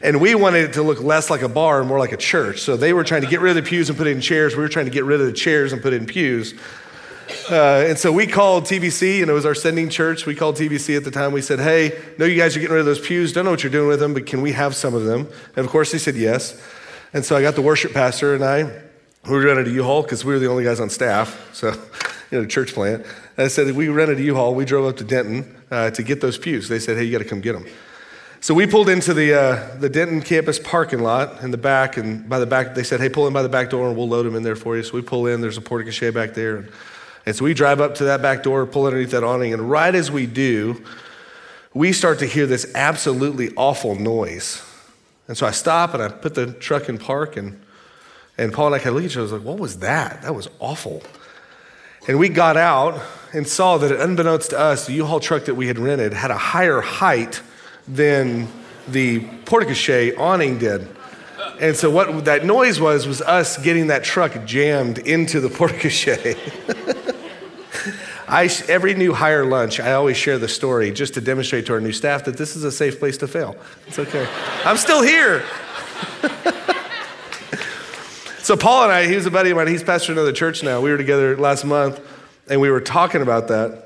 And 0.02 0.22
we 0.22 0.34
wanted 0.34 0.70
it 0.70 0.74
to 0.74 0.84
look 0.84 1.02
less 1.02 1.30
like 1.30 1.42
a 1.42 1.50
bar 1.50 1.80
and 1.80 1.88
more 1.88 2.00
like 2.00 2.14
a 2.14 2.18
church. 2.18 2.62
So 2.62 2.78
they 2.78 2.94
were 2.94 3.04
trying 3.04 3.22
to 3.22 3.28
get 3.28 3.42
rid 3.42 3.58
of 3.58 3.64
the 3.64 3.70
pews 3.70 3.90
and 3.90 3.98
put 3.98 4.08
in 4.08 4.22
chairs. 4.22 4.56
We 4.56 4.62
were 4.62 4.70
trying 4.70 4.86
to 4.86 4.92
get 4.92 5.04
rid 5.04 5.20
of 5.20 5.28
the 5.28 5.34
chairs 5.34 5.74
and 5.74 5.82
put 5.82 5.92
in 5.92 6.06
pews. 6.06 6.54
Uh, 7.52 7.86
and 7.88 7.98
so 7.98 8.12
we 8.12 8.26
called 8.26 8.64
TVC, 8.64 9.22
and 9.22 9.30
it 9.30 9.34
was 9.34 9.46
our 9.46 9.54
sending 9.54 9.90
church. 9.90 10.26
We 10.26 10.36
called 10.36 10.56
TVC 10.56 10.96
at 10.96 11.04
the 11.04 11.12
time. 11.12 11.32
We 11.32 11.42
said, 11.42 11.60
Hey, 11.60 12.00
know 12.18 12.26
you 12.26 12.38
guys 12.38 12.56
are 12.56 12.60
getting 12.60 12.74
rid 12.74 12.80
of 12.80 12.86
those 12.86 13.00
pews. 13.00 13.34
Don't 13.34 13.46
know 13.46 13.52
what 13.52 13.62
you're 13.62 13.72
doing 13.72 13.88
with 13.88 14.00
them, 14.00 14.14
but 14.14 14.26
can 14.26 14.42
we 14.42 14.54
have 14.54 14.74
some 14.74 14.94
of 14.94 15.04
them? 15.04 15.28
And 15.56 15.66
of 15.66 15.68
course, 15.68 15.92
they 15.92 15.98
said 15.98 16.16
yes. 16.16 16.60
And 17.14 17.26
so 17.26 17.36
I 17.36 17.42
got 17.42 17.56
the 17.56 17.62
worship 17.62 17.94
pastor 17.94 18.36
and 18.36 18.44
I, 18.44 18.72
we 19.30 19.38
rented 19.44 19.68
a 19.68 19.72
U-Haul 19.72 20.04
because 20.04 20.24
we 20.24 20.34
were 20.34 20.40
the 20.40 20.48
only 20.48 20.64
guys 20.64 20.80
on 20.80 20.90
staff. 20.90 21.50
So, 21.54 21.72
you 22.32 22.40
know, 22.40 22.46
church 22.46 22.74
plant. 22.74 23.06
I 23.42 23.48
said, 23.48 23.74
We 23.76 23.90
rented 23.90 24.20
a 24.20 24.24
U-Haul. 24.24 24.56
We 24.56 24.66
drove 24.66 24.86
up 24.86 24.98
to 24.98 25.04
Denton 25.04 25.56
uh, 25.72 25.92
to 25.92 26.04
get 26.04 26.22
those 26.22 26.38
pews. 26.38 26.68
They 26.68 26.80
said, 26.80 26.98
Hey, 26.98 27.04
you 27.04 27.12
got 27.12 27.24
to 27.24 27.30
come 27.30 27.42
get 27.42 27.54
them. 27.54 27.66
So 28.42 28.54
we 28.54 28.68
pulled 28.68 28.88
into 28.88 29.14
the, 29.14 29.34
uh, 29.34 29.76
the 29.80 29.90
Denton 29.90 30.22
campus 30.22 30.60
parking 30.60 31.00
lot 31.00 31.44
in 31.44 31.52
the 31.52 31.58
back, 31.58 31.98
and 31.98 32.28
by 32.30 32.40
the 32.40 32.46
back, 32.46 32.74
they 32.74 32.84
said, 32.84 33.02
hey, 33.02 33.10
pull 33.10 33.28
in 33.28 33.34
by 33.34 33.42
the 33.44 33.50
back 33.50 33.70
door 33.70 33.90
and 33.90 33.98
we'll 33.98 34.08
load 34.08 34.26
them 34.26 34.34
in 34.34 34.44
there 34.44 34.56
for 34.56 34.78
you. 34.78 34.84
So 34.84 34.94
we 34.94 35.02
pull 35.02 35.28
in, 35.28 35.42
there's 35.42 35.58
a 35.58 35.62
porte 35.62 35.86
cochere 35.86 36.14
back 36.14 36.36
there. 36.36 36.56
And, 36.56 36.72
and 37.26 37.36
so 37.36 37.44
we 37.44 37.54
drive 37.54 37.82
up 37.82 37.96
to 37.96 38.06
that 38.06 38.22
back 38.22 38.42
door, 38.44 38.66
pull 38.66 38.86
underneath 38.86 39.12
that 39.12 39.26
awning, 39.26 39.54
and 39.54 39.70
right 39.70 39.94
as 39.94 40.10
we 40.10 40.26
do, 40.26 40.82
we 41.74 41.92
start 41.92 42.20
to 42.20 42.26
hear 42.26 42.48
this 42.48 42.72
absolutely 42.76 43.54
awful 43.58 43.96
noise. 43.96 44.64
And 45.28 45.38
so 45.38 45.46
I 45.46 45.52
stop 45.52 45.94
and 45.94 46.02
I 46.02 46.08
put 46.08 46.34
the 46.34 46.54
truck 46.54 46.88
in 46.88 46.98
park, 46.98 47.36
and, 47.36 47.62
and 48.38 48.54
Paul 48.54 48.68
and 48.68 48.76
I 48.76 48.78
kind 48.78 48.90
of 48.90 48.96
look 48.96 49.04
at 49.04 49.12
each 49.12 49.18
other. 49.18 49.22
I 49.22 49.24
was 49.24 49.34
like, 49.34 49.44
what 49.44 49.60
was 49.60 49.80
that? 49.80 50.22
That 50.22 50.34
was 50.34 50.48
awful. 50.60 51.04
And 52.08 52.18
we 52.18 52.30
got 52.30 52.56
out 52.56 53.02
and 53.34 53.48
saw 53.48 53.78
that, 53.78 53.92
unbeknownst 53.92 54.52
to 54.52 54.60
us, 54.60 54.88
the 54.88 54.94
U-Haul 54.94 55.20
truck 55.20 55.46
that 55.46 55.56
we 55.56 55.68
had 55.68 55.78
rented 55.78 56.14
had 56.14 56.32
a 56.32 56.38
higher 56.38 56.82
height 56.82 57.42
than 57.88 58.48
the 58.88 59.20
porte 59.46 59.68
awning 60.18 60.58
did. 60.58 60.88
And 61.60 61.76
so 61.76 61.90
what 61.90 62.26
that 62.26 62.46
noise 62.46 62.80
was 62.80 63.06
was 63.06 63.22
us 63.22 63.58
getting 63.58 63.88
that 63.88 64.04
truck 64.04 64.46
jammed 64.46 65.00
into 65.00 65.40
the 65.40 65.50
porte 65.56 65.74
I, 68.28 68.50
every 68.68 68.94
new 68.94 69.14
hire 69.14 69.44
lunch, 69.44 69.80
I 69.80 69.94
always 69.94 70.16
share 70.16 70.38
the 70.38 70.48
story 70.48 70.92
just 70.92 71.16
to 71.16 71.22
demonstrate 71.22 71.66
to 71.66 71.74
our 71.74 71.82
new 71.82 71.92
staff 71.92 72.26
that 72.26 72.38
this 72.38 72.56
is 72.56 72.64
a 72.64 72.72
safe 72.72 73.00
place 73.00 73.18
to 73.18 73.28
fail. 73.28 73.56
It's 73.88 73.98
okay. 73.98 74.28
I'm 74.64 74.78
still 74.78 75.02
here. 75.02 75.44
so 78.40 78.56
Paul 78.56 78.84
and 78.84 78.92
I, 78.92 79.08
he's 79.08 79.26
a 79.26 79.32
buddy 79.32 79.50
of 79.50 79.58
mine. 79.58 79.66
He's 79.66 79.84
pastor 79.84 80.12
of 80.12 80.20
another 80.20 80.32
church 80.32 80.62
now. 80.62 80.80
We 80.80 80.92
were 80.92 80.98
together 80.98 81.36
last 81.38 81.66
month, 81.66 82.00
and 82.50 82.60
we 82.62 82.70
were 82.70 82.82
talking 82.82 83.22
about 83.22 83.48
that. 83.50 83.86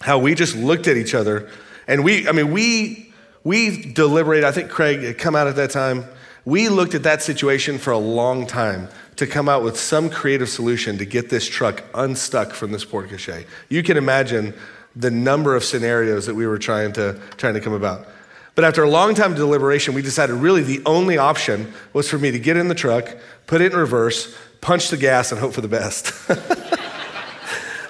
How 0.00 0.18
we 0.18 0.34
just 0.34 0.56
looked 0.56 0.88
at 0.88 0.96
each 0.96 1.14
other, 1.14 1.48
and 1.86 2.02
we, 2.02 2.28
I 2.28 2.32
mean, 2.32 2.52
we 2.52 3.12
we 3.44 3.92
deliberated, 3.92 4.44
I 4.44 4.52
think 4.52 4.70
Craig 4.70 5.00
had 5.00 5.18
come 5.18 5.34
out 5.34 5.48
at 5.48 5.56
that 5.56 5.70
time. 5.70 6.04
We 6.44 6.68
looked 6.68 6.94
at 6.94 7.02
that 7.04 7.22
situation 7.22 7.78
for 7.78 7.92
a 7.92 7.98
long 7.98 8.46
time 8.46 8.88
to 9.16 9.26
come 9.26 9.48
out 9.48 9.62
with 9.62 9.78
some 9.78 10.10
creative 10.10 10.48
solution 10.48 10.98
to 10.98 11.04
get 11.04 11.28
this 11.28 11.48
truck 11.48 11.82
unstuck 11.94 12.52
from 12.52 12.72
this 12.72 12.84
cochere. 12.84 13.46
You 13.68 13.82
can 13.82 13.96
imagine 13.96 14.54
the 14.94 15.10
number 15.10 15.56
of 15.56 15.64
scenarios 15.64 16.26
that 16.26 16.34
we 16.34 16.46
were 16.46 16.58
trying 16.58 16.92
to, 16.94 17.20
trying 17.36 17.54
to 17.54 17.60
come 17.60 17.72
about. 17.72 18.06
But 18.54 18.64
after 18.64 18.82
a 18.82 18.90
long 18.90 19.14
time 19.14 19.32
of 19.32 19.38
deliberation, 19.38 19.94
we 19.94 20.02
decided 20.02 20.34
really 20.34 20.62
the 20.62 20.82
only 20.84 21.16
option 21.16 21.72
was 21.92 22.08
for 22.08 22.18
me 22.18 22.30
to 22.30 22.38
get 22.38 22.56
in 22.56 22.68
the 22.68 22.74
truck, 22.74 23.16
put 23.46 23.60
it 23.60 23.72
in 23.72 23.78
reverse, 23.78 24.36
punch 24.60 24.88
the 24.88 24.96
gas, 24.96 25.32
and 25.32 25.40
hope 25.40 25.54
for 25.54 25.62
the 25.62 25.68
best. 25.68 26.12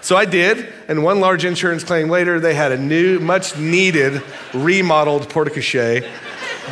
So 0.02 0.16
I 0.16 0.24
did, 0.24 0.72
and 0.88 1.04
one 1.04 1.20
large 1.20 1.44
insurance 1.44 1.84
claim 1.84 2.08
later, 2.08 2.40
they 2.40 2.54
had 2.54 2.72
a 2.72 2.76
new, 2.76 3.20
much 3.20 3.56
needed, 3.56 4.20
remodeled 4.52 5.30
porte 5.30 5.52
cochere. 5.52 6.10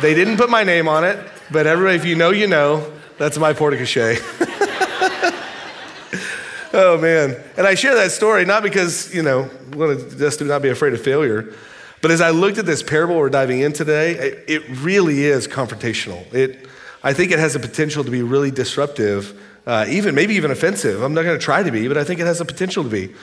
They 0.01 0.13
didn't 0.13 0.35
put 0.35 0.49
my 0.49 0.65
name 0.65 0.89
on 0.89 1.05
it, 1.05 1.17
but 1.49 1.65
everybody, 1.65 1.95
if 1.95 2.03
you 2.03 2.15
know, 2.15 2.31
you 2.31 2.47
know, 2.47 2.91
that's 3.17 3.37
my 3.37 3.53
porte 3.53 3.75
cochere. 3.75 4.19
oh 6.73 6.97
man. 6.97 7.41
And 7.55 7.65
I 7.65 7.75
share 7.75 7.95
that 7.95 8.11
story 8.11 8.43
not 8.43 8.63
because, 8.63 9.15
you 9.15 9.23
know, 9.23 9.49
want 9.75 9.97
to 9.97 10.17
just 10.17 10.41
not 10.41 10.61
be 10.61 10.67
afraid 10.67 10.93
of 10.93 11.01
failure, 11.01 11.53
but 12.01 12.11
as 12.11 12.19
I 12.19 12.31
looked 12.31 12.57
at 12.57 12.65
this 12.65 12.83
parable 12.83 13.15
we're 13.15 13.29
diving 13.29 13.61
in 13.61 13.71
today, 13.71 14.11
it, 14.11 14.43
it 14.49 14.63
really 14.81 15.23
is 15.23 15.47
confrontational. 15.47 16.21
It, 16.33 16.67
I 17.01 17.13
think 17.13 17.31
it 17.31 17.39
has 17.39 17.53
the 17.53 17.59
potential 17.59 18.03
to 18.03 18.11
be 18.11 18.23
really 18.23 18.51
disruptive 18.51 19.41
uh, 19.65 19.85
even 19.89 20.15
maybe 20.15 20.35
even 20.35 20.51
offensive. 20.51 21.01
I'm 21.01 21.13
not 21.13 21.23
going 21.23 21.37
to 21.37 21.43
try 21.43 21.63
to 21.63 21.71
be, 21.71 21.87
but 21.87 21.97
I 21.97 22.03
think 22.03 22.19
it 22.19 22.25
has 22.25 22.39
the 22.39 22.45
potential 22.45 22.83
to 22.83 22.89
be. 22.89 23.13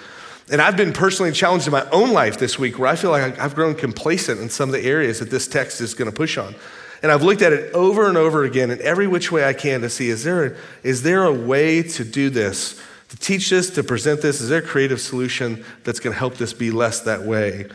And 0.50 0.62
I've 0.62 0.76
been 0.76 0.92
personally 0.92 1.33
challenged 1.33 1.66
in 1.66 1.73
my 1.73 1.88
own 1.90 2.12
life 2.12 2.38
this 2.38 2.59
week 2.59 2.78
where 2.78 2.88
I 2.88 2.97
feel 2.97 3.11
like 3.11 3.38
I've 3.38 3.54
grown 3.54 3.75
complacent 3.75 4.40
in 4.40 4.49
some 4.49 4.68
of 4.71 4.73
the 4.73 4.83
areas 4.83 5.18
that 5.18 5.30
this 5.30 5.47
text 5.47 5.80
is 5.80 5.95
going 5.95 6.11
to 6.11 6.16
push 6.16 6.38
on. 6.38 6.54
And 7.02 7.12
I've 7.12 7.23
looked 7.23 7.42
at 7.42 7.52
it 7.52 7.73
over 7.75 8.09
and 8.09 8.16
over 8.16 8.45
again 8.45 8.71
in 8.71 8.80
every 8.83 9.07
which 9.07 9.30
way 9.30 9.45
I 9.45 9.52
can 9.52 9.83
to 9.83 9.90
see 9.90 10.09
is 10.09 10.25
there, 10.25 10.57
is 10.83 11.02
there 11.02 11.25
a 11.25 11.33
way 11.33 11.83
to 11.83 12.04
do 12.04 12.30
this, 12.30 12.80
to 13.11 13.16
teach 13.16 13.50
this, 13.50 13.71
to 13.71 13.85
present 13.85 14.23
this? 14.23 14.40
Is 14.40 14.49
there 14.49 14.61
a 14.61 14.66
creative 14.66 15.00
solution 15.00 15.64
that's 15.85 16.00
going 16.00 16.12
to 16.14 16.18
help 16.18 16.37
this 16.37 16.52
be 16.52 16.71
less 16.71 17.00
that 17.02 17.23
way? 17.23 17.66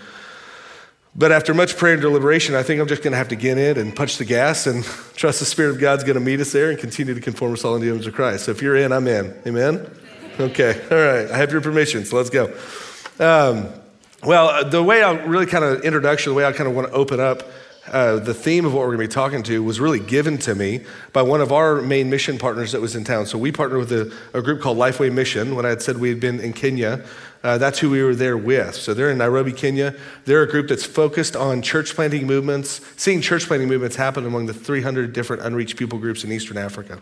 But 1.15 1.31
after 1.31 1.53
much 1.53 1.77
prayer 1.77 1.93
and 1.93 2.01
deliberation, 2.01 2.55
I 2.55 2.63
think 2.63 2.81
I'm 2.81 2.87
just 2.87 3.03
going 3.03 3.11
to 3.11 3.17
have 3.17 3.27
to 3.29 3.35
get 3.35 3.57
in 3.57 3.77
and 3.77 3.95
punch 3.95 4.17
the 4.17 4.25
gas 4.25 4.65
and 4.65 4.83
trust 5.15 5.39
the 5.39 5.45
Spirit 5.45 5.71
of 5.71 5.79
God's 5.79 6.03
going 6.03 6.15
to 6.15 6.19
meet 6.19 6.39
us 6.39 6.51
there 6.51 6.71
and 6.71 6.79
continue 6.79 7.13
to 7.13 7.21
conform 7.21 7.53
us 7.53 7.63
all 7.63 7.75
in 7.75 7.81
the 7.81 7.89
image 7.89 8.07
of 8.07 8.15
Christ. 8.15 8.45
So 8.45 8.51
if 8.51 8.61
you're 8.61 8.75
in, 8.75 8.91
I'm 8.91 9.07
in. 9.07 9.35
Amen? 9.45 9.89
Okay. 10.39 10.81
All 10.89 10.97
right. 10.97 11.29
I 11.29 11.37
have 11.37 11.51
your 11.51 11.61
permission, 11.61 12.05
so 12.05 12.17
let's 12.17 12.31
go. 12.31 12.45
Um, 13.19 13.69
well, 14.23 14.67
the 14.67 14.81
way 14.81 15.03
I 15.03 15.11
really 15.25 15.45
kind 15.45 15.63
of 15.63 15.81
introduction, 15.81 16.31
the 16.31 16.35
way 16.35 16.45
I 16.45 16.51
kind 16.51 16.67
of 16.67 16.75
want 16.75 16.87
to 16.87 16.93
open 16.93 17.19
up 17.19 17.43
uh, 17.91 18.17
the 18.17 18.33
theme 18.33 18.65
of 18.65 18.73
what 18.73 18.79
we're 18.81 18.95
going 18.95 18.99
to 18.99 19.07
be 19.09 19.13
talking 19.13 19.43
to 19.43 19.61
was 19.61 19.79
really 19.79 19.99
given 19.99 20.37
to 20.37 20.55
me 20.55 20.81
by 21.11 21.21
one 21.21 21.41
of 21.41 21.51
our 21.51 21.81
main 21.81 22.09
mission 22.09 22.37
partners 22.37 22.71
that 22.71 22.79
was 22.79 22.95
in 22.95 23.03
town. 23.03 23.25
So 23.25 23.37
we 23.37 23.51
partnered 23.51 23.79
with 23.79 23.91
a, 23.91 24.13
a 24.33 24.41
group 24.41 24.61
called 24.61 24.77
Lifeway 24.77 25.11
Mission. 25.11 25.55
When 25.55 25.65
I 25.65 25.69
had 25.69 25.81
said 25.81 25.97
we 25.97 26.07
had 26.07 26.19
been 26.19 26.39
in 26.39 26.53
Kenya, 26.53 27.03
uh, 27.43 27.57
that's 27.57 27.79
who 27.79 27.89
we 27.89 28.01
were 28.01 28.15
there 28.15 28.37
with. 28.37 28.75
So 28.75 28.93
they're 28.93 29.11
in 29.11 29.17
Nairobi, 29.17 29.51
Kenya. 29.51 29.95
They're 30.23 30.43
a 30.43 30.49
group 30.49 30.69
that's 30.69 30.85
focused 30.85 31.35
on 31.35 31.61
church 31.61 31.93
planting 31.93 32.25
movements, 32.25 32.79
seeing 32.95 33.19
church 33.19 33.47
planting 33.47 33.67
movements 33.67 33.97
happen 33.97 34.25
among 34.25 34.45
the 34.45 34.53
300 34.53 35.11
different 35.11 35.41
unreached 35.41 35.75
people 35.75 35.99
groups 35.99 36.23
in 36.23 36.31
Eastern 36.31 36.57
Africa. 36.57 36.99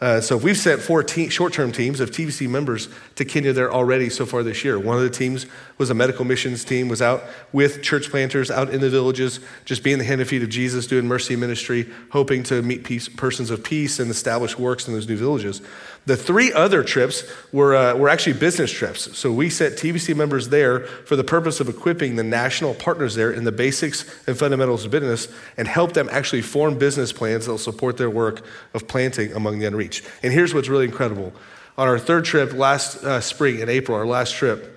Uh, 0.00 0.20
so 0.20 0.36
we've 0.36 0.56
sent 0.56 0.80
four 0.80 1.02
te- 1.02 1.28
short-term 1.28 1.70
teams 1.70 2.00
of 2.00 2.10
TVC 2.10 2.48
members 2.48 2.88
to 3.14 3.24
Kenya 3.24 3.52
there 3.52 3.72
already 3.72 4.10
so 4.10 4.26
far 4.26 4.42
this 4.42 4.64
year. 4.64 4.78
One 4.78 4.96
of 4.96 5.02
the 5.02 5.10
teams 5.10 5.46
was 5.78 5.90
a 5.90 5.94
medical 5.94 6.24
missions 6.24 6.64
team, 6.64 6.88
was 6.88 7.00
out 7.00 7.22
with 7.52 7.82
church 7.82 8.10
planters 8.10 8.50
out 8.50 8.70
in 8.70 8.80
the 8.80 8.90
villages, 8.90 9.38
just 9.64 9.84
being 9.84 9.98
the 9.98 10.04
hand 10.04 10.20
and 10.20 10.28
feet 10.28 10.42
of 10.42 10.48
Jesus, 10.48 10.86
doing 10.88 11.06
mercy 11.06 11.36
ministry, 11.36 11.88
hoping 12.10 12.42
to 12.44 12.62
meet 12.62 12.82
peace, 12.82 13.08
persons 13.08 13.50
of 13.50 13.62
peace 13.62 14.00
and 14.00 14.10
establish 14.10 14.58
works 14.58 14.88
in 14.88 14.94
those 14.94 15.08
new 15.08 15.16
villages. 15.16 15.62
The 16.04 16.16
three 16.16 16.52
other 16.52 16.82
trips 16.82 17.22
were, 17.52 17.76
uh, 17.76 17.94
were 17.94 18.08
actually 18.08 18.32
business 18.32 18.72
trips. 18.72 19.16
So 19.16 19.30
we 19.30 19.48
sent 19.48 19.74
TVC 19.74 20.16
members 20.16 20.48
there 20.48 20.80
for 20.80 21.14
the 21.14 21.22
purpose 21.22 21.60
of 21.60 21.68
equipping 21.68 22.16
the 22.16 22.24
national 22.24 22.74
partners 22.74 23.14
there 23.14 23.30
in 23.30 23.44
the 23.44 23.52
basics 23.52 24.04
and 24.26 24.36
fundamentals 24.36 24.84
of 24.84 24.90
business 24.90 25.28
and 25.56 25.68
help 25.68 25.92
them 25.92 26.08
actually 26.10 26.42
form 26.42 26.76
business 26.76 27.12
plans 27.12 27.46
that 27.46 27.52
will 27.52 27.58
support 27.58 27.98
their 27.98 28.10
work 28.10 28.44
of 28.74 28.88
planting 28.88 29.32
among 29.32 29.60
the 29.60 29.66
unreached. 29.66 30.04
And 30.24 30.32
here's 30.32 30.52
what's 30.52 30.68
really 30.68 30.86
incredible. 30.86 31.32
On 31.78 31.86
our 31.86 32.00
third 32.00 32.24
trip 32.24 32.52
last 32.52 33.04
uh, 33.04 33.20
spring 33.20 33.60
in 33.60 33.68
April, 33.68 33.96
our 33.96 34.06
last 34.06 34.34
trip, 34.34 34.70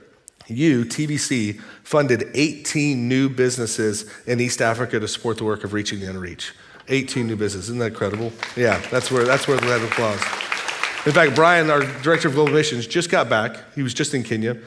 you, 0.47 0.85
TVC, 0.85 1.59
funded 1.83 2.29
18 2.35 3.07
new 3.07 3.29
businesses 3.29 4.09
in 4.27 4.39
East 4.39 4.61
Africa 4.61 4.99
to 4.99 5.07
support 5.07 5.37
the 5.39 5.43
work 5.43 5.63
of 5.63 5.73
reaching 5.73 5.99
the 5.99 6.09
unreached. 6.09 6.53
18 6.87 7.25
new 7.25 7.35
businesses. 7.35 7.69
Isn't 7.69 7.79
that 7.79 7.93
incredible? 7.93 8.31
Yeah, 8.55 8.79
that's 8.91 9.09
where 9.09 9.25
that's 9.25 9.47
where 9.47 9.57
applause. 9.57 10.21
In 11.05 11.11
fact, 11.11 11.35
Brian, 11.35 11.69
our 11.69 11.81
director 12.01 12.27
of 12.27 12.33
global 12.33 12.53
missions, 12.53 12.87
just 12.87 13.11
got 13.11 13.29
back. 13.29 13.57
He 13.75 13.83
was 13.83 13.93
just 13.93 14.13
in 14.13 14.23
Kenya. 14.23 14.57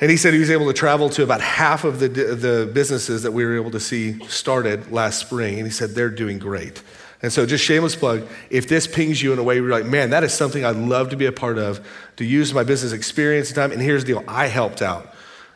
And 0.00 0.10
he 0.10 0.16
said 0.16 0.32
he 0.32 0.40
was 0.40 0.50
able 0.50 0.66
to 0.66 0.72
travel 0.72 1.08
to 1.10 1.22
about 1.22 1.40
half 1.40 1.84
of 1.84 1.98
the, 1.98 2.08
the 2.08 2.70
businesses 2.72 3.22
that 3.22 3.32
we 3.32 3.44
were 3.44 3.56
able 3.56 3.70
to 3.72 3.80
see 3.80 4.24
started 4.26 4.92
last 4.92 5.18
spring. 5.18 5.58
And 5.58 5.66
he 5.66 5.72
said 5.72 5.90
they're 5.90 6.10
doing 6.10 6.38
great. 6.38 6.82
And 7.22 7.32
so, 7.32 7.46
just 7.46 7.64
shameless 7.64 7.96
plug 7.96 8.28
if 8.50 8.68
this 8.68 8.86
pings 8.86 9.22
you 9.22 9.32
in 9.32 9.38
a 9.38 9.42
way 9.42 9.60
where 9.60 9.70
you're 9.70 9.80
like, 9.80 9.90
man, 9.90 10.10
that 10.10 10.24
is 10.24 10.34
something 10.34 10.64
I'd 10.64 10.76
love 10.76 11.08
to 11.08 11.16
be 11.16 11.24
a 11.24 11.32
part 11.32 11.56
of, 11.56 11.80
to 12.16 12.24
use 12.24 12.52
my 12.52 12.64
business 12.64 12.92
experience 12.92 13.48
and 13.48 13.56
time. 13.56 13.72
And 13.72 13.80
here's 13.80 14.04
the 14.04 14.12
deal 14.12 14.24
I 14.28 14.46
helped 14.46 14.82
out. 14.82 15.14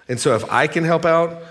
And 0.09 0.19
so, 0.19 0.35
if 0.35 0.51
I 0.51 0.67
can 0.67 0.83
help 0.83 1.05
out 1.05 1.43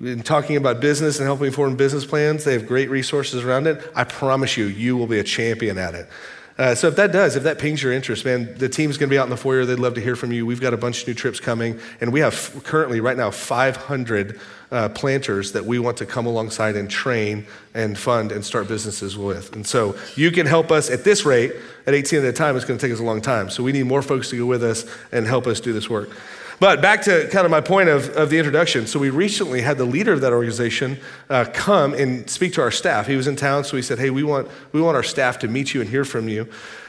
in 0.00 0.22
talking 0.22 0.56
about 0.56 0.80
business 0.80 1.18
and 1.18 1.26
helping 1.26 1.50
form 1.50 1.76
business 1.76 2.06
plans, 2.06 2.44
they 2.44 2.52
have 2.52 2.68
great 2.68 2.88
resources 2.88 3.42
around 3.42 3.66
it. 3.66 3.84
I 3.96 4.04
promise 4.04 4.56
you, 4.56 4.66
you 4.66 4.96
will 4.96 5.08
be 5.08 5.18
a 5.18 5.24
champion 5.24 5.76
at 5.76 5.94
it. 5.94 6.08
Uh, 6.56 6.72
so 6.72 6.86
if 6.86 6.94
that 6.94 7.10
does, 7.10 7.34
if 7.34 7.42
that 7.42 7.58
pings 7.58 7.82
your 7.82 7.92
interest, 7.92 8.24
man, 8.24 8.54
the 8.58 8.68
team's 8.68 8.96
going 8.96 9.08
to 9.08 9.14
be 9.14 9.18
out 9.18 9.24
in 9.24 9.30
the 9.30 9.36
foyer. 9.36 9.64
They'd 9.64 9.80
love 9.80 9.94
to 9.94 10.00
hear 10.00 10.14
from 10.14 10.30
you. 10.30 10.46
We've 10.46 10.60
got 10.60 10.72
a 10.72 10.76
bunch 10.76 11.02
of 11.02 11.08
new 11.08 11.14
trips 11.14 11.40
coming, 11.40 11.80
and 12.00 12.12
we 12.12 12.20
have 12.20 12.60
currently 12.62 13.00
right 13.00 13.16
now 13.16 13.32
500 13.32 14.38
uh, 14.70 14.88
planters 14.90 15.50
that 15.52 15.64
we 15.64 15.80
want 15.80 15.96
to 15.96 16.06
come 16.06 16.26
alongside 16.26 16.76
and 16.76 16.88
train 16.88 17.46
and 17.74 17.98
fund 17.98 18.30
and 18.30 18.44
start 18.44 18.68
businesses 18.68 19.18
with. 19.18 19.52
And 19.54 19.66
so 19.66 19.96
you 20.14 20.30
can 20.30 20.46
help 20.46 20.70
us 20.70 20.90
at 20.90 21.02
this 21.02 21.24
rate. 21.24 21.54
At 21.86 21.94
18 21.94 22.20
at 22.20 22.24
a 22.24 22.32
time, 22.32 22.56
it's 22.56 22.64
going 22.64 22.78
to 22.78 22.86
take 22.86 22.94
us 22.94 23.00
a 23.00 23.04
long 23.04 23.20
time. 23.20 23.50
So 23.50 23.62
we 23.62 23.72
need 23.72 23.84
more 23.84 24.00
folks 24.00 24.30
to 24.30 24.38
go 24.38 24.46
with 24.46 24.62
us 24.62 24.86
and 25.10 25.26
help 25.26 25.46
us 25.46 25.60
do 25.60 25.72
this 25.72 25.90
work. 25.90 26.10
But 26.64 26.80
back 26.80 27.02
to 27.02 27.28
kind 27.28 27.44
of 27.44 27.50
my 27.50 27.60
point 27.60 27.90
of, 27.90 28.08
of 28.16 28.30
the 28.30 28.38
introduction. 28.38 28.86
So 28.86 28.98
we 28.98 29.10
recently 29.10 29.60
had 29.60 29.76
the 29.76 29.84
leader 29.84 30.14
of 30.14 30.22
that 30.22 30.32
organization 30.32 30.98
uh, 31.28 31.44
come 31.52 31.92
and 31.92 32.30
speak 32.30 32.54
to 32.54 32.62
our 32.62 32.70
staff. 32.70 33.06
He 33.06 33.16
was 33.16 33.26
in 33.26 33.36
town, 33.36 33.64
so 33.64 33.76
he 33.76 33.82
said, 33.82 33.98
"Hey, 33.98 34.08
we 34.08 34.22
want 34.22 34.48
we 34.72 34.80
want 34.80 34.96
our 34.96 35.02
staff 35.02 35.38
to 35.40 35.46
meet 35.46 35.74
you 35.74 35.82
and 35.82 35.90
hear 35.90 36.06
from 36.06 36.26
you." 36.26 36.48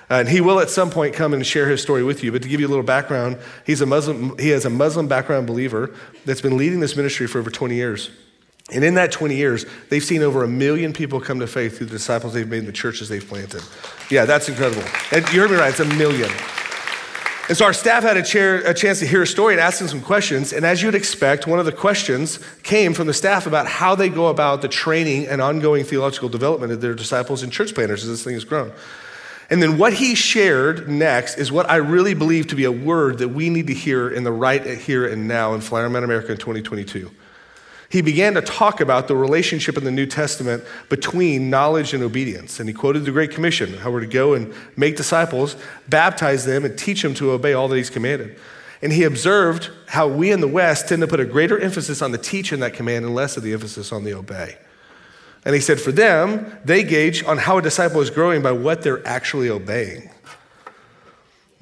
Uh, 0.10 0.14
and 0.14 0.30
he 0.30 0.40
will 0.40 0.62
at 0.62 0.70
some 0.70 0.90
point 0.90 1.14
come 1.14 1.34
and 1.34 1.46
share 1.46 1.68
his 1.68 1.82
story 1.82 2.06
with 2.06 2.24
you. 2.24 2.32
But 2.32 2.42
to 2.44 2.48
give 2.48 2.62
you 2.62 2.68
a 2.68 2.70
little 2.70 2.86
background, 2.86 3.38
he's 3.66 3.82
a 3.82 3.86
Muslim. 3.86 4.38
He 4.38 4.48
has 4.52 4.64
a 4.64 4.70
Muslim 4.70 5.10
background 5.10 5.46
believer 5.46 5.94
that's 6.24 6.40
been 6.40 6.56
leading 6.56 6.80
this 6.80 6.96
ministry 6.96 7.28
for 7.28 7.40
over 7.40 7.50
20 7.50 7.76
years. 7.76 8.12
And 8.72 8.82
in 8.82 8.94
that 8.94 9.12
20 9.12 9.36
years, 9.36 9.66
they've 9.90 10.02
seen 10.02 10.22
over 10.22 10.46
a 10.46 10.48
million 10.48 10.94
people 10.94 11.20
come 11.20 11.42
to 11.42 11.48
faith 11.48 11.80
through 11.80 11.88
the 11.88 11.98
disciples 11.98 12.34
they've 12.34 12.48
made 12.48 12.60
in 12.60 12.66
the 12.66 12.72
churches 12.72 13.10
they've 13.10 13.28
planted. 13.28 13.62
Yeah, 14.10 14.24
that's 14.24 14.48
incredible. 14.48 14.84
And 15.12 15.30
you 15.34 15.42
heard 15.42 15.52
me 15.52 15.58
right, 15.58 15.72
it's 15.72 15.82
a 15.82 15.96
million. 15.98 16.32
And 17.48 17.56
so 17.56 17.66
our 17.66 17.74
staff 17.74 18.02
had 18.02 18.18
a, 18.18 18.24
chair, 18.24 18.56
a, 18.68 18.74
chance 18.74 19.00
to 19.00 19.06
hear 19.06 19.22
a 19.22 19.28
story 19.28 19.54
and 19.54 19.62
ask 19.62 19.80
him 19.80 19.88
some 19.88 20.02
questions. 20.02 20.52
And 20.52 20.66
as 20.66 20.82
you'd 20.82 20.96
expect, 20.96 21.46
one 21.46 21.60
of 21.60 21.66
the 21.66 21.72
questions 21.72 22.40
came 22.64 22.96
from 22.96 23.06
the 23.06 23.14
staff 23.14 23.46
about 23.46 23.68
how 23.68 23.94
they 23.94 24.10
go 24.10 24.28
about 24.28 24.64
the 24.64 24.68
training 24.68 25.28
and 25.28 25.40
ongoing 25.42 25.84
theological 25.84 26.28
development 26.28 26.72
of 26.74 26.82
their 26.82 26.96
disciples 26.96 27.44
and 27.44 27.52
church 27.54 27.76
planters 27.76 28.04
as 28.04 28.10
this 28.10 28.24
thing 28.24 28.34
has 28.34 28.46
grown. 28.46 28.72
And 29.52 29.62
then 29.62 29.78
what 29.78 29.94
he 29.94 30.16
shared 30.16 30.90
next 30.90 31.38
is 31.38 31.52
what 31.52 31.70
I 31.70 31.76
really 31.76 32.16
believe 32.16 32.48
to 32.48 32.56
be 32.56 32.64
a 32.64 32.72
word 32.72 33.20
that 33.20 33.30
we 33.30 33.52
need 33.52 33.68
to 33.68 33.76
hear 33.76 34.10
in 34.10 34.24
the 34.24 34.32
right 34.32 34.66
here 34.66 35.06
and 35.06 35.28
now 35.28 35.54
in 35.54 35.62
Flyer 35.62 35.86
America 35.86 36.32
in 36.32 36.40
2022 36.40 37.12
he 37.90 38.02
began 38.02 38.34
to 38.34 38.42
talk 38.42 38.82
about 38.82 39.08
the 39.08 39.16
relationship 39.16 39.78
in 39.78 39.84
the 39.84 39.92
New 39.92 40.06
Testament 40.06 40.64
between 40.90 41.50
knowledge 41.50 41.94
and 41.94 42.04
obedience. 42.04 42.60
And 42.60 42.68
he 42.68 42.74
quoted 42.74 43.06
the 43.06 43.12
Great 43.12 43.32
Commission, 43.32 43.74
how 43.76 43.92
we're 43.92 44.02
to 44.02 44.08
go 44.08 44.34
and 44.34 44.54
make 44.76 44.98
disciples, 44.98 45.56
baptize 45.88 46.46
them, 46.46 46.66
and 46.66 46.78
teach 46.78 47.02
them 47.02 47.14
to 47.16 47.32
obey 47.32 47.54
all 47.54 47.68
that 47.68 47.78
he's 47.78 47.90
commanded. 47.90 48.38
And 48.82 48.92
he 48.92 49.04
observed 49.04 49.70
how 49.88 50.08
we 50.08 50.32
in 50.32 50.42
the 50.42 50.48
West 50.48 50.90
tend 50.90 51.02
to 51.02 51.08
put 51.08 51.20
a 51.20 51.26
greater 51.26 51.60
emphasis 51.60 52.02
on 52.02 52.12
the 52.12 52.18
teach 52.18 52.52
in 52.52 52.60
that 52.60 52.74
command 52.74 53.06
and 53.06 53.16
less 53.16 53.38
of 53.38 53.44
the 53.44 53.54
emphasis 53.54 53.92
on 53.92 54.04
the 54.04 54.14
obey. 54.14 54.58
And 55.46 55.54
he 55.54 55.62
said, 55.62 55.80
for 55.80 55.92
them, 55.92 56.58
they 56.66 56.84
gauge 56.84 57.24
on 57.24 57.38
how 57.38 57.60
a 57.60 57.62
disciple 57.62 58.02
is 58.02 58.10
growing 58.10 58.42
by 58.42 58.52
what 58.52 58.82
they're 58.82 59.06
actually 59.08 59.50
obeying. 59.50 60.10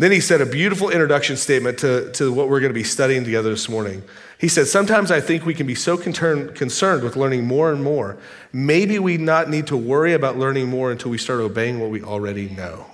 Then 0.03 0.11
he 0.11 0.19
said 0.19 0.41
a 0.41 0.45
beautiful 0.45 0.89
introduction 0.89 1.37
statement 1.37 1.79
to, 1.79 2.11
to 2.15 2.33
what 2.33 2.49
we're 2.49 2.59
going 2.59 2.71
to 2.71 2.77
be 2.77 2.83
studying 2.83 3.23
together 3.23 3.51
this 3.51 3.69
morning. 3.69 4.03
He 4.37 4.49
said, 4.49 4.67
Sometimes 4.67 5.11
I 5.11 5.21
think 5.21 5.45
we 5.45 5.53
can 5.53 5.65
be 5.65 5.75
so 5.75 5.95
concerned 5.95 7.03
with 7.03 7.15
learning 7.15 7.45
more 7.45 7.71
and 7.71 7.81
more. 7.81 8.17
Maybe 8.51 8.99
we 8.99 9.15
not 9.15 9.49
need 9.49 9.67
to 9.67 9.77
worry 9.77 10.11
about 10.11 10.37
learning 10.37 10.67
more 10.67 10.91
until 10.91 11.09
we 11.09 11.17
start 11.17 11.39
obeying 11.39 11.79
what 11.79 11.89
we 11.89 12.03
already 12.03 12.49
know. 12.49 12.85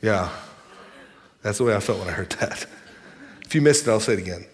Yeah, 0.00 0.30
that's 1.42 1.58
the 1.58 1.64
way 1.64 1.74
I 1.74 1.80
felt 1.80 1.98
when 1.98 2.06
I 2.06 2.12
heard 2.12 2.30
that. 2.38 2.66
If 3.44 3.56
you 3.56 3.60
missed 3.60 3.88
it, 3.88 3.90
I'll 3.90 3.98
say 3.98 4.12
it 4.12 4.20
again. 4.20 4.46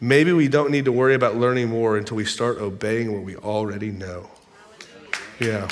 Maybe 0.00 0.32
we 0.32 0.46
don't 0.46 0.70
need 0.70 0.84
to 0.84 0.92
worry 0.92 1.14
about 1.14 1.34
learning 1.34 1.70
more 1.70 1.96
until 1.96 2.18
we 2.18 2.24
start 2.24 2.58
obeying 2.58 3.12
what 3.12 3.24
we 3.24 3.34
already 3.34 3.90
know. 3.90 4.30
Yeah. 5.40 5.66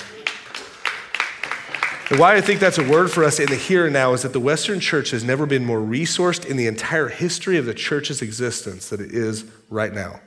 And 2.09 2.21
why 2.21 2.37
I 2.37 2.41
think 2.41 2.61
that's 2.61 2.79
a 2.79 2.89
word 2.89 3.11
for 3.11 3.25
us 3.25 3.41
in 3.41 3.49
the 3.49 3.57
here 3.57 3.87
and 3.87 3.93
now 3.93 4.13
is 4.13 4.23
that 4.23 4.33
the 4.33 4.39
Western 4.39 4.79
church 4.79 5.11
has 5.11 5.25
never 5.25 5.45
been 5.45 5.65
more 5.65 5.81
resourced 5.81 6.47
in 6.47 6.57
the 6.57 6.69
entire 6.69 7.09
history 7.09 7.57
of 7.57 7.67
the 7.67 7.75
church's 7.75 8.23
existence 8.23 8.91
than 8.91 9.01
it 9.01 9.11
is 9.11 9.45
right 9.71 9.93
now. 9.93 10.21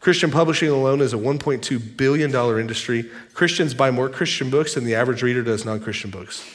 Christian 0.00 0.30
publishing 0.30 0.68
alone 0.68 1.00
is 1.00 1.14
a 1.14 1.16
$1.2 1.16 1.96
billion 1.96 2.34
industry. 2.34 3.10
Christians 3.32 3.72
buy 3.72 3.90
more 3.90 4.10
Christian 4.10 4.50
books 4.50 4.74
than 4.74 4.84
the 4.84 4.94
average 4.94 5.22
reader 5.22 5.42
does 5.42 5.64
non 5.64 5.80
Christian 5.80 6.10
books. 6.10 6.46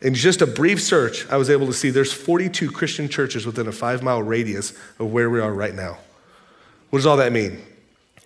In 0.00 0.14
just 0.14 0.40
a 0.42 0.46
brief 0.46 0.82
search, 0.82 1.28
I 1.28 1.36
was 1.36 1.50
able 1.50 1.66
to 1.66 1.72
see 1.72 1.90
there's 1.90 2.12
42 2.12 2.70
Christian 2.70 3.08
churches 3.08 3.44
within 3.44 3.66
a 3.66 3.72
five 3.72 4.02
mile 4.02 4.22
radius 4.22 4.72
of 4.98 5.10
where 5.10 5.28
we 5.28 5.40
are 5.40 5.52
right 5.52 5.74
now. 5.74 5.98
What 6.90 7.00
does 7.00 7.06
all 7.06 7.16
that 7.18 7.32
mean? 7.32 7.62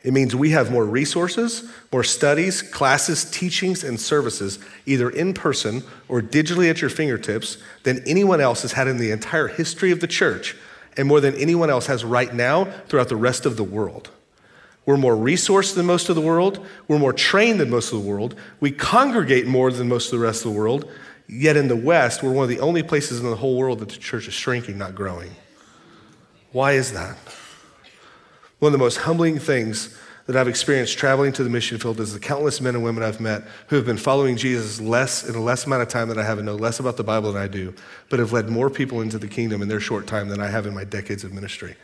It 0.03 0.13
means 0.13 0.35
we 0.35 0.51
have 0.51 0.71
more 0.71 0.87
resources, 0.87 1.71
more 1.93 2.03
studies, 2.03 2.63
classes, 2.63 3.25
teachings, 3.31 3.85
and 3.85 4.01
services, 4.01 4.59
either 4.87 5.11
in 5.11 5.35
person 5.35 5.83
or 6.09 6.23
digitally 6.23 6.71
at 6.71 6.81
your 6.81 6.89
fingertips, 6.89 7.59
than 7.83 8.03
anyone 8.07 8.41
else 8.41 8.63
has 8.63 8.73
had 8.73 8.89
in 8.89 8.97
the 8.97 9.11
entire 9.11 9.49
history 9.49 9.91
of 9.91 10.01
the 10.01 10.07
church, 10.07 10.57
and 10.97 11.07
more 11.07 11.21
than 11.21 11.35
anyone 11.35 11.69
else 11.69 11.87
has 11.87 12.05
right 12.05 12.33
now 12.35 12.65
throughout 12.89 13.09
the 13.09 13.17
rest 13.17 13.45
of 13.45 13.59
the 13.59 13.65
world. 13.65 14.11
We're 14.87 14.97
more 14.97 15.15
resourced 15.15 15.75
than 15.75 15.87
most 15.87 16.09
of 16.09 16.17
the 16.17 16.23
world. 16.23 16.67
We're 16.89 16.99
more 16.99 17.13
trained 17.13 17.61
than 17.61 17.71
most 17.71 17.93
of 17.93 18.03
the 18.03 18.09
world. 18.09 18.35
We 18.59 18.73
congregate 18.73 19.47
more 19.47 19.71
than 19.71 19.89
most 19.89 20.13
of 20.13 20.19
the 20.19 20.25
rest 20.25 20.45
of 20.45 20.53
the 20.53 20.59
world. 20.59 20.91
Yet 21.29 21.57
in 21.57 21.69
the 21.69 21.77
West, 21.77 22.23
we're 22.23 22.33
one 22.33 22.45
of 22.45 22.49
the 22.49 22.61
only 22.61 22.83
places 22.83 23.21
in 23.21 23.29
the 23.29 23.37
whole 23.37 23.57
world 23.57 23.79
that 23.81 23.91
the 23.91 23.97
church 23.97 24.27
is 24.27 24.35
shrinking, 24.35 24.79
not 24.79 24.95
growing. 24.95 25.31
Why 26.53 26.73
is 26.73 26.93
that? 26.93 27.17
One 28.61 28.69
of 28.69 28.79
the 28.79 28.85
most 28.85 28.99
humbling 28.99 29.39
things 29.39 29.97
that 30.27 30.37
I've 30.37 30.49
experienced 30.49 30.97
traveling 30.97 31.33
to 31.33 31.43
the 31.43 31.51
mission 31.51 31.79
field 31.79 31.99
is 31.99 32.13
the 32.13 32.21
countless 32.21 32.61
men 32.61 32.75
and 32.75 32.85
women 32.85 33.03
I've 33.03 33.21
met 33.21 33.43
who 33.67 33.77
have 33.77 33.87
been 33.87 33.97
following 33.97 34.37
Jesus 34.37 34.81
less 34.81 35.29
in 35.29 35.35
a 35.35 35.41
less 35.41 35.67
amount 35.67 35.83
of 35.83 35.89
time 35.89 36.09
than 36.09 36.19
I 36.19 36.23
have 36.23 36.39
and 36.39 36.47
know 36.47 36.55
less 36.55 36.79
about 36.79 36.97
the 36.97 37.03
Bible 37.03 37.33
than 37.33 37.43
I 37.43 37.49
do, 37.49 37.75
but 38.11 38.21
have 38.21 38.33
led 38.33 38.49
more 38.49 38.71
people 38.71 39.01
into 39.01 39.19
the 39.19 39.27
kingdom 39.27 39.61
in 39.63 39.69
their 39.69 39.81
short 39.81 40.07
time 40.07 40.29
than 40.29 40.41
I 40.41 40.49
have 40.49 40.67
in 40.67 40.75
my 40.75 40.85
decades 40.85 41.25
of 41.25 41.33
ministry. 41.33 41.75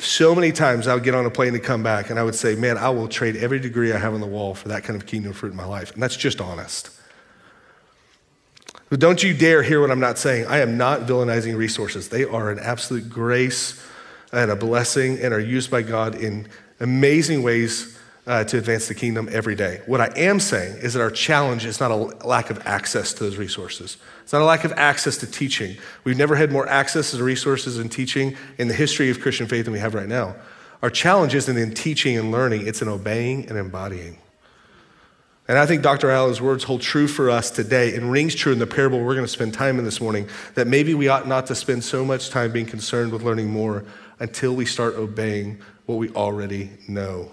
So 0.00 0.34
many 0.34 0.52
times 0.52 0.86
I 0.86 0.94
would 0.94 1.04
get 1.04 1.14
on 1.14 1.26
a 1.26 1.30
plane 1.30 1.54
and 1.54 1.62
come 1.62 1.82
back 1.82 2.10
and 2.10 2.18
I 2.18 2.22
would 2.22 2.34
say, 2.34 2.54
Man, 2.54 2.76
I 2.76 2.90
will 2.90 3.08
trade 3.08 3.36
every 3.36 3.58
degree 3.60 3.92
I 3.92 3.98
have 3.98 4.14
on 4.14 4.20
the 4.20 4.26
wall 4.26 4.54
for 4.54 4.68
that 4.68 4.84
kind 4.84 5.00
of 5.00 5.06
kingdom 5.06 5.32
fruit 5.32 5.52
in 5.52 5.56
my 5.56 5.64
life. 5.64 5.92
And 5.92 6.02
that's 6.02 6.16
just 6.16 6.40
honest. 6.40 6.90
But 8.90 9.00
don't 9.00 9.22
you 9.22 9.32
dare 9.32 9.62
hear 9.62 9.80
what 9.80 9.90
I'm 9.90 10.00
not 10.00 10.18
saying. 10.18 10.46
I 10.46 10.58
am 10.58 10.76
not 10.76 11.02
villainizing 11.02 11.56
resources, 11.56 12.10
they 12.10 12.24
are 12.24 12.50
an 12.50 12.58
absolute 12.58 13.08
grace 13.08 13.82
and 14.32 14.50
a 14.50 14.56
blessing 14.56 15.18
and 15.20 15.32
are 15.32 15.40
used 15.40 15.70
by 15.70 15.82
God 15.82 16.14
in 16.14 16.48
amazing 16.80 17.42
ways 17.42 17.98
uh, 18.26 18.44
to 18.44 18.58
advance 18.58 18.88
the 18.88 18.94
kingdom 18.94 19.26
every 19.32 19.54
day. 19.54 19.80
What 19.86 20.02
I 20.02 20.12
am 20.14 20.38
saying 20.38 20.76
is 20.78 20.92
that 20.92 21.00
our 21.00 21.10
challenge 21.10 21.64
is 21.64 21.80
not 21.80 21.90
a 21.90 21.96
lack 21.96 22.50
of 22.50 22.60
access 22.66 23.14
to 23.14 23.24
those 23.24 23.38
resources. 23.38 23.96
It's 24.22 24.34
not 24.34 24.42
a 24.42 24.44
lack 24.44 24.64
of 24.64 24.72
access 24.72 25.16
to 25.18 25.26
teaching. 25.26 25.78
We've 26.04 26.18
never 26.18 26.36
had 26.36 26.52
more 26.52 26.68
access 26.68 27.12
to 27.12 27.24
resources 27.24 27.78
and 27.78 27.90
teaching 27.90 28.36
in 28.58 28.68
the 28.68 28.74
history 28.74 29.08
of 29.08 29.20
Christian 29.20 29.46
faith 29.46 29.64
than 29.64 29.72
we 29.72 29.80
have 29.80 29.94
right 29.94 30.08
now. 30.08 30.36
Our 30.82 30.90
challenge 30.90 31.34
isn't 31.34 31.56
in 31.56 31.72
teaching 31.72 32.18
and 32.18 32.30
learning, 32.30 32.66
it's 32.66 32.82
in 32.82 32.88
obeying 32.88 33.48
and 33.48 33.56
embodying. 33.56 34.18
And 35.48 35.56
I 35.56 35.64
think 35.64 35.82
Dr. 35.82 36.10
Allen's 36.10 36.42
words 36.42 36.64
hold 36.64 36.82
true 36.82 37.08
for 37.08 37.30
us 37.30 37.50
today 37.50 37.94
and 37.94 38.12
rings 38.12 38.34
true 38.34 38.52
in 38.52 38.58
the 38.58 38.66
parable 38.66 39.02
we're 39.02 39.14
going 39.14 39.24
to 39.24 39.32
spend 39.32 39.54
time 39.54 39.78
in 39.78 39.86
this 39.86 39.98
morning 39.98 40.28
that 40.54 40.66
maybe 40.66 40.92
we 40.92 41.08
ought 41.08 41.26
not 41.26 41.46
to 41.46 41.54
spend 41.54 41.82
so 41.82 42.04
much 42.04 42.28
time 42.28 42.52
being 42.52 42.66
concerned 42.66 43.12
with 43.12 43.22
learning 43.22 43.48
more 43.48 43.84
until 44.20 44.54
we 44.54 44.64
start 44.64 44.94
obeying 44.94 45.60
what 45.86 45.96
we 45.96 46.10
already 46.10 46.70
know. 46.88 47.30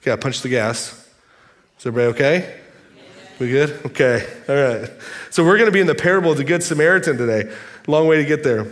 Okay, 0.00 0.12
I 0.12 0.16
punched 0.16 0.42
the 0.42 0.48
gas. 0.48 1.08
Is 1.78 1.86
everybody 1.86 2.12
okay? 2.14 2.60
We 3.38 3.48
good? 3.48 3.70
Okay, 3.86 4.26
all 4.48 4.54
right. 4.54 4.90
So 5.30 5.44
we're 5.44 5.56
going 5.56 5.66
to 5.66 5.72
be 5.72 5.80
in 5.80 5.86
the 5.86 5.94
parable 5.94 6.30
of 6.32 6.36
the 6.36 6.44
Good 6.44 6.62
Samaritan 6.62 7.16
today. 7.16 7.52
Long 7.86 8.06
way 8.06 8.16
to 8.16 8.24
get 8.24 8.44
there. 8.44 8.66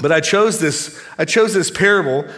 But 0.00 0.12
I 0.12 0.20
chose 0.20 0.60
this, 0.60 1.02
I 1.18 1.24
chose 1.24 1.54
this 1.54 1.70
parable 1.70 2.28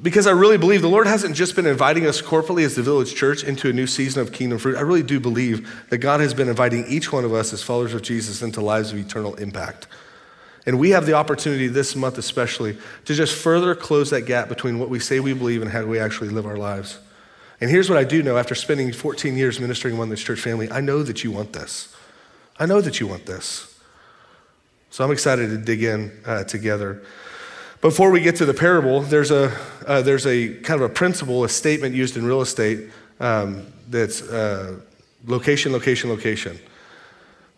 because 0.00 0.26
I 0.26 0.30
really 0.30 0.56
believe 0.56 0.80
the 0.80 0.88
Lord 0.88 1.06
hasn't 1.06 1.36
just 1.36 1.54
been 1.54 1.66
inviting 1.66 2.06
us 2.06 2.22
corporately 2.22 2.64
as 2.64 2.74
the 2.74 2.82
village 2.82 3.14
church 3.14 3.44
into 3.44 3.68
a 3.68 3.72
new 3.72 3.86
season 3.86 4.22
of 4.22 4.32
kingdom 4.32 4.58
fruit. 4.58 4.76
I 4.76 4.80
really 4.80 5.02
do 5.02 5.20
believe 5.20 5.86
that 5.90 5.98
God 5.98 6.20
has 6.20 6.32
been 6.32 6.48
inviting 6.48 6.86
each 6.86 7.12
one 7.12 7.24
of 7.24 7.34
us 7.34 7.52
as 7.52 7.62
followers 7.62 7.92
of 7.92 8.02
Jesus 8.02 8.42
into 8.42 8.60
lives 8.60 8.92
of 8.92 8.98
eternal 8.98 9.34
impact. 9.34 9.86
And 10.64 10.78
we 10.78 10.90
have 10.90 11.06
the 11.06 11.14
opportunity 11.14 11.66
this 11.66 11.96
month, 11.96 12.18
especially, 12.18 12.78
to 13.04 13.14
just 13.14 13.34
further 13.34 13.74
close 13.74 14.10
that 14.10 14.22
gap 14.22 14.48
between 14.48 14.78
what 14.78 14.88
we 14.88 15.00
say 15.00 15.18
we 15.18 15.32
believe 15.32 15.60
and 15.60 15.70
how 15.70 15.84
we 15.84 15.98
actually 15.98 16.28
live 16.28 16.46
our 16.46 16.56
lives. 16.56 16.98
And 17.60 17.70
here's 17.70 17.88
what 17.88 17.98
I 17.98 18.04
do 18.04 18.22
know 18.22 18.36
after 18.36 18.54
spending 18.54 18.92
14 18.92 19.36
years 19.36 19.60
ministering 19.60 19.94
among 19.94 20.10
this 20.10 20.22
church 20.22 20.40
family 20.40 20.70
I 20.70 20.80
know 20.80 21.02
that 21.02 21.24
you 21.24 21.30
want 21.30 21.52
this. 21.52 21.94
I 22.58 22.66
know 22.66 22.80
that 22.80 23.00
you 23.00 23.06
want 23.06 23.26
this. 23.26 23.68
So 24.90 25.04
I'm 25.04 25.10
excited 25.10 25.48
to 25.48 25.58
dig 25.58 25.82
in 25.82 26.12
uh, 26.26 26.44
together. 26.44 27.02
Before 27.80 28.10
we 28.10 28.20
get 28.20 28.36
to 28.36 28.44
the 28.44 28.54
parable, 28.54 29.00
there's 29.00 29.30
a, 29.30 29.56
uh, 29.86 30.02
there's 30.02 30.26
a 30.26 30.54
kind 30.60 30.80
of 30.80 30.90
a 30.90 30.92
principle, 30.92 31.42
a 31.44 31.48
statement 31.48 31.94
used 31.94 32.16
in 32.16 32.24
real 32.24 32.42
estate 32.42 32.90
um, 33.18 33.66
that's 33.88 34.22
uh, 34.22 34.78
location, 35.26 35.72
location, 35.72 36.10
location. 36.10 36.58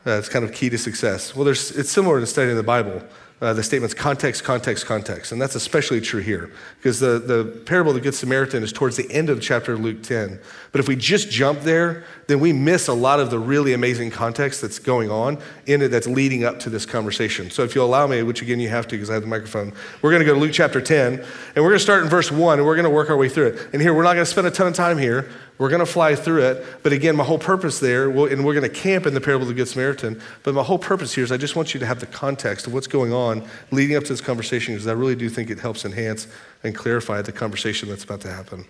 Uh, 0.04 0.16
That's 0.16 0.28
kind 0.28 0.44
of 0.44 0.52
key 0.52 0.68
to 0.70 0.78
success. 0.78 1.34
Well, 1.34 1.48
it's 1.48 1.90
similar 1.90 2.20
to 2.20 2.26
studying 2.26 2.56
the 2.56 2.62
Bible. 2.62 3.02
Uh, 3.40 3.52
the 3.52 3.62
statements 3.62 3.94
context, 3.94 4.44
context, 4.44 4.86
context. 4.86 5.32
And 5.32 5.42
that's 5.42 5.54
especially 5.54 6.00
true 6.00 6.20
here 6.20 6.50
because 6.76 7.00
the, 7.00 7.18
the 7.18 7.44
parable 7.66 7.90
of 7.90 7.96
the 7.96 8.00
Good 8.00 8.14
Samaritan 8.14 8.62
is 8.62 8.72
towards 8.72 8.96
the 8.96 9.10
end 9.10 9.28
of 9.28 9.40
chapter 9.40 9.76
Luke 9.76 10.02
10. 10.02 10.38
But 10.72 10.80
if 10.80 10.88
we 10.88 10.96
just 10.96 11.30
jump 11.30 11.60
there, 11.60 12.04
then 12.26 12.40
we 12.40 12.52
miss 12.52 12.88
a 12.88 12.92
lot 12.92 13.20
of 13.20 13.30
the 13.30 13.38
really 13.38 13.72
amazing 13.72 14.10
context 14.10 14.62
that's 14.62 14.78
going 14.78 15.10
on 15.10 15.38
in 15.66 15.82
it 15.82 15.88
that's 15.88 16.06
leading 16.06 16.44
up 16.44 16.60
to 16.60 16.70
this 16.70 16.86
conversation. 16.86 17.50
So 17.50 17.64
if 17.64 17.74
you'll 17.74 17.86
allow 17.86 18.06
me, 18.06 18.22
which 18.22 18.40
again 18.40 18.60
you 18.60 18.68
have 18.68 18.86
to 18.88 18.96
because 18.96 19.10
I 19.10 19.14
have 19.14 19.22
the 19.22 19.28
microphone, 19.28 19.72
we're 20.00 20.10
going 20.10 20.20
to 20.20 20.26
go 20.26 20.34
to 20.34 20.40
Luke 20.40 20.52
chapter 20.52 20.80
10 20.80 21.14
and 21.14 21.24
we're 21.56 21.70
going 21.70 21.72
to 21.74 21.78
start 21.80 22.04
in 22.04 22.08
verse 22.08 22.30
1 22.30 22.58
and 22.58 22.66
we're 22.66 22.76
going 22.76 22.84
to 22.84 22.90
work 22.90 23.10
our 23.10 23.16
way 23.16 23.28
through 23.28 23.48
it. 23.48 23.68
And 23.72 23.82
here, 23.82 23.92
we're 23.92 24.04
not 24.04 24.14
going 24.14 24.24
to 24.24 24.30
spend 24.30 24.46
a 24.46 24.50
ton 24.50 24.68
of 24.68 24.74
time 24.74 24.98
here. 24.98 25.28
We're 25.58 25.68
going 25.68 25.80
to 25.80 25.86
fly 25.86 26.16
through 26.16 26.42
it. 26.42 26.82
But 26.82 26.92
again, 26.92 27.14
my 27.14 27.24
whole 27.24 27.38
purpose 27.38 27.78
there, 27.78 28.08
and 28.08 28.44
we're 28.44 28.54
going 28.54 28.62
to 28.62 28.68
camp 28.68 29.06
in 29.06 29.14
the 29.14 29.20
parable 29.20 29.42
of 29.42 29.48
the 29.48 29.54
Good 29.54 29.68
Samaritan, 29.68 30.20
but 30.42 30.54
my 30.54 30.62
whole 30.62 30.78
purpose 30.78 31.14
here 31.14 31.22
is 31.22 31.30
I 31.30 31.36
just 31.36 31.54
want 31.54 31.74
you 31.74 31.80
to 31.80 31.86
have 31.86 32.00
the 32.00 32.06
context 32.06 32.66
of 32.66 32.72
what's 32.72 32.86
going 32.86 33.12
on 33.24 33.46
leading 33.70 33.96
up 33.96 34.04
to 34.04 34.12
this 34.12 34.20
conversation 34.20 34.74
because 34.74 34.86
I 34.86 34.92
really 34.92 35.16
do 35.16 35.28
think 35.28 35.50
it 35.50 35.58
helps 35.58 35.84
enhance 35.84 36.28
and 36.62 36.74
clarify 36.74 37.22
the 37.22 37.32
conversation 37.32 37.88
that's 37.88 38.04
about 38.04 38.20
to 38.22 38.30
happen. 38.30 38.64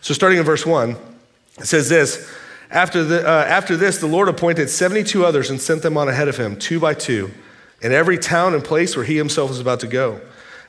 So, 0.00 0.14
starting 0.14 0.38
in 0.38 0.44
verse 0.44 0.66
1, 0.66 0.96
it 1.58 1.66
says 1.66 1.88
this 1.88 2.30
After, 2.70 3.04
the, 3.04 3.26
uh, 3.26 3.44
after 3.44 3.76
this, 3.76 3.98
the 3.98 4.06
Lord 4.06 4.28
appointed 4.28 4.68
72 4.68 5.24
others 5.24 5.50
and 5.50 5.60
sent 5.60 5.82
them 5.82 5.96
on 5.96 6.08
ahead 6.08 6.28
of 6.28 6.36
him, 6.36 6.56
two 6.56 6.80
by 6.80 6.94
two, 6.94 7.30
in 7.80 7.92
every 7.92 8.18
town 8.18 8.54
and 8.54 8.64
place 8.64 8.96
where 8.96 9.04
he 9.04 9.16
himself 9.16 9.50
was 9.50 9.60
about 9.60 9.80
to 9.80 9.86
go. 9.86 10.20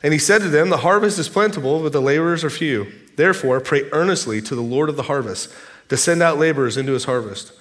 And 0.04 0.14
he 0.14 0.20
said 0.20 0.42
to 0.42 0.50
them, 0.50 0.70
The 0.70 0.78
harvest 0.78 1.18
is 1.18 1.30
plentiful, 1.30 1.82
but 1.82 1.94
the 1.94 2.02
laborers 2.02 2.44
are 2.44 2.50
few. 2.50 2.92
Therefore, 3.16 3.60
pray 3.60 3.90
earnestly 3.92 4.42
to 4.42 4.56
the 4.56 4.62
Lord 4.62 4.90
of 4.90 4.98
the 4.98 5.04
harvest 5.04 5.54
to 5.90 5.98
send 5.98 6.22
out 6.22 6.38
laborers 6.38 6.78
into 6.78 6.94
his 6.94 7.06
harvest. 7.06 7.54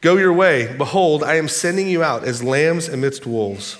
Go 0.00 0.16
your 0.16 0.32
way. 0.32 0.74
Behold, 0.76 1.22
I 1.22 1.34
am 1.34 1.48
sending 1.48 1.88
you 1.88 2.02
out 2.02 2.24
as 2.24 2.42
lambs 2.42 2.88
amidst 2.88 3.26
wolves. 3.26 3.76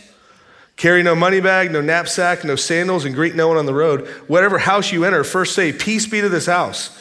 Carry 0.81 1.03
no 1.03 1.15
money 1.15 1.41
bag, 1.41 1.71
no 1.71 1.83
knapsack, 1.83 2.43
no 2.43 2.57
sandals, 2.57 3.05
and 3.05 3.15
greet 3.15 3.35
no 3.35 3.49
one 3.49 3.59
on 3.59 3.67
the 3.67 3.75
road. 3.75 4.09
Whatever 4.29 4.57
house 4.57 4.91
you 4.91 5.05
enter, 5.05 5.23
first 5.25 5.55
say, 5.55 5.75
Peace 5.75 6.07
be 6.07 6.23
to 6.23 6.29
this 6.31 6.47
house. 6.47 6.99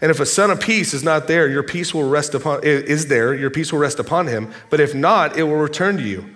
And 0.00 0.10
if 0.10 0.18
a 0.18 0.26
son 0.26 0.50
of 0.50 0.60
peace 0.60 0.92
is 0.92 1.04
not 1.04 1.28
there, 1.28 1.48
your 1.48 1.62
peace 1.62 1.94
will 1.94 2.08
rest 2.08 2.34
upon 2.34 2.64
is 2.64 3.06
there, 3.06 3.32
your 3.32 3.48
peace 3.48 3.70
will 3.70 3.78
rest 3.78 4.00
upon 4.00 4.26
him. 4.26 4.52
But 4.70 4.80
if 4.80 4.92
not, 4.92 5.36
it 5.36 5.44
will 5.44 5.54
return 5.54 5.98
to 5.98 6.02
you. 6.02 6.34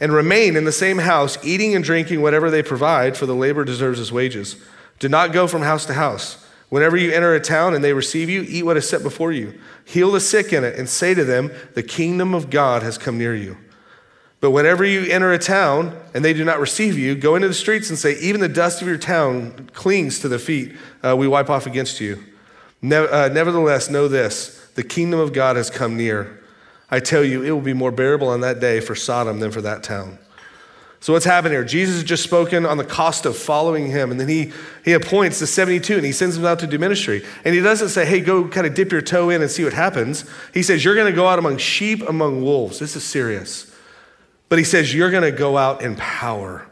And 0.00 0.12
remain 0.12 0.56
in 0.56 0.64
the 0.64 0.72
same 0.72 0.98
house, 0.98 1.38
eating 1.44 1.76
and 1.76 1.84
drinking 1.84 2.20
whatever 2.20 2.50
they 2.50 2.60
provide, 2.60 3.16
for 3.16 3.26
the 3.26 3.32
labor 3.32 3.64
deserves 3.64 4.00
his 4.00 4.10
wages. 4.10 4.56
Do 4.98 5.08
not 5.08 5.32
go 5.32 5.46
from 5.46 5.62
house 5.62 5.86
to 5.86 5.94
house. 5.94 6.44
Whenever 6.70 6.96
you 6.96 7.12
enter 7.12 7.36
a 7.36 7.40
town 7.40 7.72
and 7.72 7.84
they 7.84 7.92
receive 7.92 8.28
you, 8.28 8.44
eat 8.48 8.64
what 8.64 8.76
is 8.76 8.88
set 8.88 9.04
before 9.04 9.30
you. 9.30 9.56
Heal 9.84 10.10
the 10.10 10.18
sick 10.18 10.52
in 10.52 10.64
it 10.64 10.76
and 10.76 10.88
say 10.88 11.14
to 11.14 11.22
them, 11.22 11.52
The 11.74 11.84
kingdom 11.84 12.34
of 12.34 12.50
God 12.50 12.82
has 12.82 12.98
come 12.98 13.16
near 13.16 13.36
you. 13.36 13.58
But 14.40 14.50
whenever 14.50 14.84
you 14.84 15.10
enter 15.10 15.32
a 15.32 15.38
town 15.38 15.98
and 16.14 16.24
they 16.24 16.34
do 16.34 16.44
not 16.44 16.60
receive 16.60 16.98
you, 16.98 17.14
go 17.14 17.36
into 17.36 17.48
the 17.48 17.54
streets 17.54 17.88
and 17.88 17.98
say, 17.98 18.18
Even 18.20 18.40
the 18.40 18.48
dust 18.48 18.82
of 18.82 18.88
your 18.88 18.98
town 18.98 19.70
clings 19.72 20.18
to 20.20 20.28
the 20.28 20.38
feet 20.38 20.76
uh, 21.02 21.16
we 21.16 21.26
wipe 21.26 21.48
off 21.48 21.66
against 21.66 22.00
you. 22.00 22.22
Ne- 22.82 22.96
uh, 22.96 23.28
nevertheless, 23.28 23.88
know 23.90 24.08
this 24.08 24.70
the 24.74 24.84
kingdom 24.84 25.18
of 25.18 25.32
God 25.32 25.56
has 25.56 25.70
come 25.70 25.96
near. 25.96 26.42
I 26.90 27.00
tell 27.00 27.24
you, 27.24 27.42
it 27.42 27.50
will 27.50 27.62
be 27.62 27.72
more 27.72 27.90
bearable 27.90 28.28
on 28.28 28.42
that 28.42 28.60
day 28.60 28.80
for 28.80 28.94
Sodom 28.94 29.40
than 29.40 29.50
for 29.50 29.62
that 29.62 29.82
town. 29.82 30.18
So, 31.00 31.12
what's 31.12 31.24
happened 31.24 31.52
here? 31.52 31.64
Jesus 31.64 31.96
has 31.96 32.04
just 32.04 32.22
spoken 32.22 32.66
on 32.66 32.78
the 32.78 32.84
cost 32.84 33.26
of 33.26 33.36
following 33.36 33.90
him, 33.90 34.10
and 34.10 34.20
then 34.20 34.28
he, 34.28 34.52
he 34.84 34.92
appoints 34.92 35.38
the 35.38 35.46
72 35.46 35.94
and 35.94 36.04
he 36.04 36.12
sends 36.12 36.36
them 36.36 36.44
out 36.44 36.58
to 36.60 36.66
do 36.66 36.78
ministry. 36.78 37.24
And 37.44 37.54
he 37.54 37.60
doesn't 37.60 37.90
say, 37.90 38.04
hey, 38.04 38.20
go 38.20 38.48
kind 38.48 38.66
of 38.66 38.74
dip 38.74 38.92
your 38.92 39.02
toe 39.02 39.30
in 39.30 39.42
and 39.42 39.50
see 39.50 39.64
what 39.64 39.72
happens. 39.72 40.28
He 40.52 40.62
says, 40.62 40.84
you're 40.84 40.94
going 40.94 41.10
to 41.10 41.16
go 41.16 41.26
out 41.26 41.38
among 41.38 41.58
sheep, 41.58 42.02
among 42.08 42.42
wolves. 42.42 42.78
This 42.78 42.96
is 42.96 43.04
serious. 43.04 43.72
But 44.48 44.58
he 44.58 44.64
says, 44.64 44.94
you're 44.94 45.10
going 45.10 45.22
to 45.22 45.36
go 45.36 45.56
out 45.56 45.82
in 45.82 45.96
power. 45.96 46.68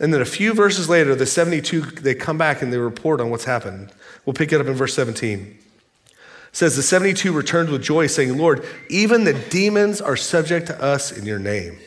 And 0.00 0.12
then 0.12 0.20
a 0.20 0.26
few 0.26 0.54
verses 0.54 0.88
later, 0.88 1.14
the 1.14 1.26
72, 1.26 1.80
they 1.80 2.14
come 2.14 2.38
back 2.38 2.62
and 2.62 2.72
they 2.72 2.78
report 2.78 3.20
on 3.20 3.30
what's 3.30 3.44
happened. 3.44 3.92
We'll 4.24 4.34
pick 4.34 4.52
it 4.52 4.60
up 4.60 4.66
in 4.66 4.74
verse 4.74 4.94
17. 4.94 5.38
It 5.38 6.16
says, 6.52 6.76
The 6.76 6.82
72 6.82 7.32
returned 7.32 7.68
with 7.68 7.82
joy, 7.82 8.06
saying, 8.06 8.36
Lord, 8.36 8.66
even 8.88 9.24
the 9.24 9.34
demons 9.34 10.00
are 10.00 10.16
subject 10.16 10.66
to 10.68 10.82
us 10.82 11.16
in 11.16 11.26
your 11.26 11.38
name. 11.38 11.78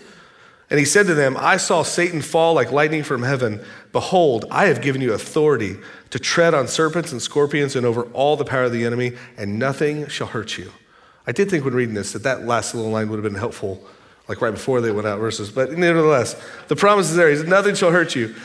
And 0.69 0.79
he 0.79 0.85
said 0.85 1.07
to 1.07 1.13
them, 1.13 1.37
I 1.39 1.57
saw 1.57 1.83
Satan 1.83 2.21
fall 2.21 2.53
like 2.53 2.71
lightning 2.71 3.03
from 3.03 3.23
heaven. 3.23 3.63
Behold, 3.93 4.45
I 4.51 4.65
have 4.65 4.81
given 4.81 5.01
you 5.01 5.13
authority 5.13 5.77
to 6.09 6.19
tread 6.19 6.53
on 6.53 6.67
serpents 6.67 7.11
and 7.11 7.21
scorpions 7.21 7.75
and 7.75 7.85
over 7.85 8.03
all 8.11 8.35
the 8.35 8.43
power 8.45 8.63
of 8.63 8.73
the 8.73 8.85
enemy, 8.85 9.13
and 9.37 9.57
nothing 9.57 10.07
shall 10.07 10.27
hurt 10.27 10.57
you. 10.57 10.71
I 11.25 11.31
did 11.31 11.49
think 11.49 11.63
when 11.63 11.73
reading 11.73 11.95
this 11.95 12.13
that 12.13 12.23
that 12.23 12.45
last 12.45 12.75
little 12.75 12.91
line 12.91 13.09
would 13.09 13.17
have 13.17 13.31
been 13.31 13.39
helpful, 13.39 13.85
like 14.27 14.41
right 14.41 14.51
before 14.51 14.81
they 14.81 14.91
went 14.91 15.07
out 15.07 15.19
verses. 15.19 15.49
But 15.49 15.71
nevertheless, 15.71 16.35
the 16.67 16.75
promise 16.75 17.09
is 17.09 17.15
there. 17.15 17.29
He 17.29 17.37
said, 17.37 17.47
Nothing 17.47 17.75
shall 17.75 17.91
hurt 17.91 18.15
you. 18.15 18.35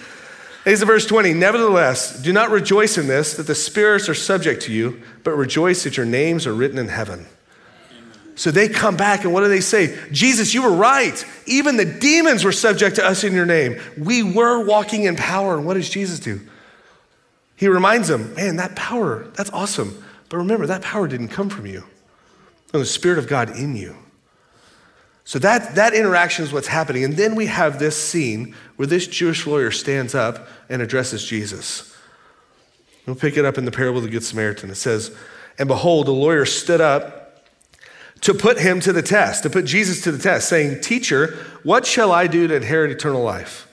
He's 0.65 0.81
in 0.81 0.87
verse 0.87 1.07
20. 1.07 1.35
Nevertheless, 1.35 2.23
do 2.23 2.33
not 2.33 2.51
rejoice 2.51 2.97
in 2.97 3.09
this, 3.09 3.35
that 3.35 3.49
the 3.49 3.55
spirits 3.55 4.09
are 4.09 4.15
subject 4.15 4.63
to 4.63 4.73
you, 4.73 5.03
but 5.25 5.33
rejoice 5.33 5.83
that 5.85 5.97
your 5.97 6.07
names 6.07 6.47
are 6.47 6.55
written 6.55 6.79
in 6.79 6.89
heaven. 6.89 7.27
So 8.35 8.51
they 8.51 8.69
come 8.69 8.97
back 8.97 9.25
and 9.25 9.33
what 9.33 9.43
do 9.43 9.49
they 9.49 9.61
say? 9.61 9.99
Jesus, 10.11 10.55
you 10.55 10.63
were 10.63 10.73
right. 10.73 11.25
Even 11.47 11.77
the 11.77 11.85
demons 11.85 12.45
were 12.45 12.53
subject 12.53 12.97
to 12.97 13.05
us 13.05 13.25
in 13.25 13.35
your 13.35 13.45
name. 13.45 13.81
We 13.99 14.23
were 14.23 14.65
walking 14.65 15.05
in 15.05 15.17
power. 15.17 15.57
And 15.57 15.67
what 15.67 15.75
does 15.75 15.91
Jesus 15.91 16.19
do? 16.19 16.41
He 17.57 17.69
reminds 17.69 18.09
them, 18.09 18.35
man, 18.35 18.57
that 18.57 18.75
power, 18.75 19.25
that's 19.35 19.51
awesome. 19.51 20.03
But 20.29 20.39
remember, 20.39 20.67
that 20.67 20.83
power 20.83 21.07
didn't 21.07 21.29
come 21.29 21.51
from 21.51 21.67
you. 21.67 21.85
Was 22.73 22.83
the 22.83 22.87
Spirit 22.87 23.19
of 23.19 23.29
God 23.29 23.51
in 23.51 23.77
you. 23.77 23.97
So 25.25 25.39
that, 25.39 25.77
that 25.77 25.95
interaction 25.95 26.45
is 26.45 26.53
what's 26.53 26.67
happening. 26.67 27.05
And 27.05 27.17
then 27.17 27.35
we 27.35 27.47
have 27.47 27.79
this 27.79 27.97
scene 27.97 28.55
where 28.77 28.87
this 28.87 29.07
Jewish 29.07 29.47
lawyer 29.47 29.71
stands 29.71 30.15
up 30.15 30.49
and 30.69 30.83
addresses 30.83 31.25
Jesus. 31.25 31.97
We'll 33.07 33.17
pick 33.17 33.37
it 33.37 33.45
up 33.45 33.59
in 33.59 33.65
the 33.65 33.71
parable 33.71 33.99
of 33.99 34.05
the 34.05 34.11
Good 34.11 34.25
Samaritan. 34.25 34.71
It 34.71 34.77
says, 34.77 35.15
And 35.59 35.69
behold, 35.69 36.07
the 36.07 36.13
lawyer 36.13 36.45
stood 36.45 36.81
up 36.81 37.45
to 38.23 38.35
put 38.35 38.61
him 38.61 38.81
to 38.81 38.93
the 38.93 39.03
test, 39.03 39.43
to 39.43 39.51
put 39.51 39.65
Jesus 39.65 40.01
to 40.03 40.13
the 40.13 40.19
test, 40.19 40.49
saying, 40.49 40.81
Teacher, 40.81 41.37
what 41.63 41.87
shall 41.87 42.13
I 42.13 42.27
do 42.27 42.47
to 42.47 42.55
inherit 42.55 42.91
eternal 42.91 43.23
life? 43.23 43.69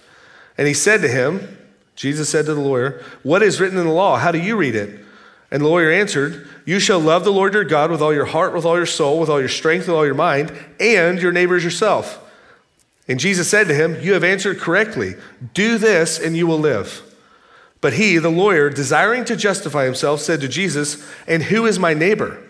And 0.58 0.68
he 0.68 0.74
said 0.74 1.02
to 1.02 1.08
him, 1.08 1.58
Jesus 1.96 2.30
said 2.30 2.46
to 2.46 2.54
the 2.54 2.62
lawyer, 2.62 3.04
What 3.24 3.44
is 3.44 3.60
written 3.60 3.78
in 3.78 3.86
the 3.86 3.94
law? 3.94 4.18
How 4.18 4.32
do 4.32 4.40
you 4.40 4.56
read 4.56 4.76
it? 4.76 5.06
And 5.52 5.64
the 5.64 5.68
lawyer 5.68 5.92
answered, 5.92 6.48
You 6.66 6.80
shall 6.80 7.00
love 7.00 7.24
the 7.24 7.32
Lord 7.32 7.54
your 7.54 7.64
God 7.64 7.92
with 7.92 8.02
all 8.02 8.14
your 8.14 8.26
heart, 8.26 8.54
with 8.54 8.66
all 8.66 8.78
your 8.78 8.86
soul, 8.86 9.20
with 9.20 9.30
all 9.30 9.40
your 9.40 9.50
strength, 9.50 9.88
with 9.88 9.96
all 9.96 10.06
your 10.06 10.16
mind, 10.16 10.52
and 10.80 11.20
your 11.20 11.32
neighbor 11.32 11.56
as 11.56 11.64
yourself. 11.64 12.24
And 13.08 13.20
Jesus 13.20 13.50
said 13.50 13.68
to 13.68 13.74
him, 13.74 14.00
You 14.02 14.14
have 14.14 14.24
answered 14.24 14.60
correctly. 14.60 15.16
Do 15.54 15.78
this, 15.80 16.20
and 16.20 16.38
you 16.38 16.46
will 16.46 16.60
live. 16.60 17.02
But 17.82 17.94
he, 17.94 18.18
the 18.18 18.30
lawyer, 18.30 18.70
desiring 18.70 19.26
to 19.26 19.36
justify 19.36 19.86
himself, 19.86 20.22
said 20.22 20.42
to 20.42 20.48
Jesus, 20.48 21.04
And 21.28 21.44
who 21.44 21.66
is 21.66 21.80
my 21.80 21.94
neighbor? 21.94 22.44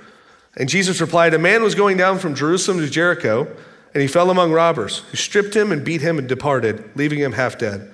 And 0.58 0.68
Jesus 0.68 1.00
replied, 1.00 1.34
A 1.34 1.40
man 1.40 1.64
was 1.64 1.76
going 1.76 1.96
down 1.96 2.20
from 2.20 2.36
Jerusalem 2.36 2.80
to 2.80 2.90
Jericho, 2.90 3.48
and 3.94 4.02
he 4.02 4.08
fell 4.08 4.30
among 4.30 4.52
robbers, 4.52 5.00
who 5.12 5.18
stripped 5.18 5.56
him 5.56 5.72
and 5.72 5.86
beat 5.86 6.02
him 6.02 6.20
and 6.20 6.28
departed, 6.28 6.92
leaving 6.96 7.20
him 7.20 7.34
half 7.34 7.58
dead. 7.58 7.94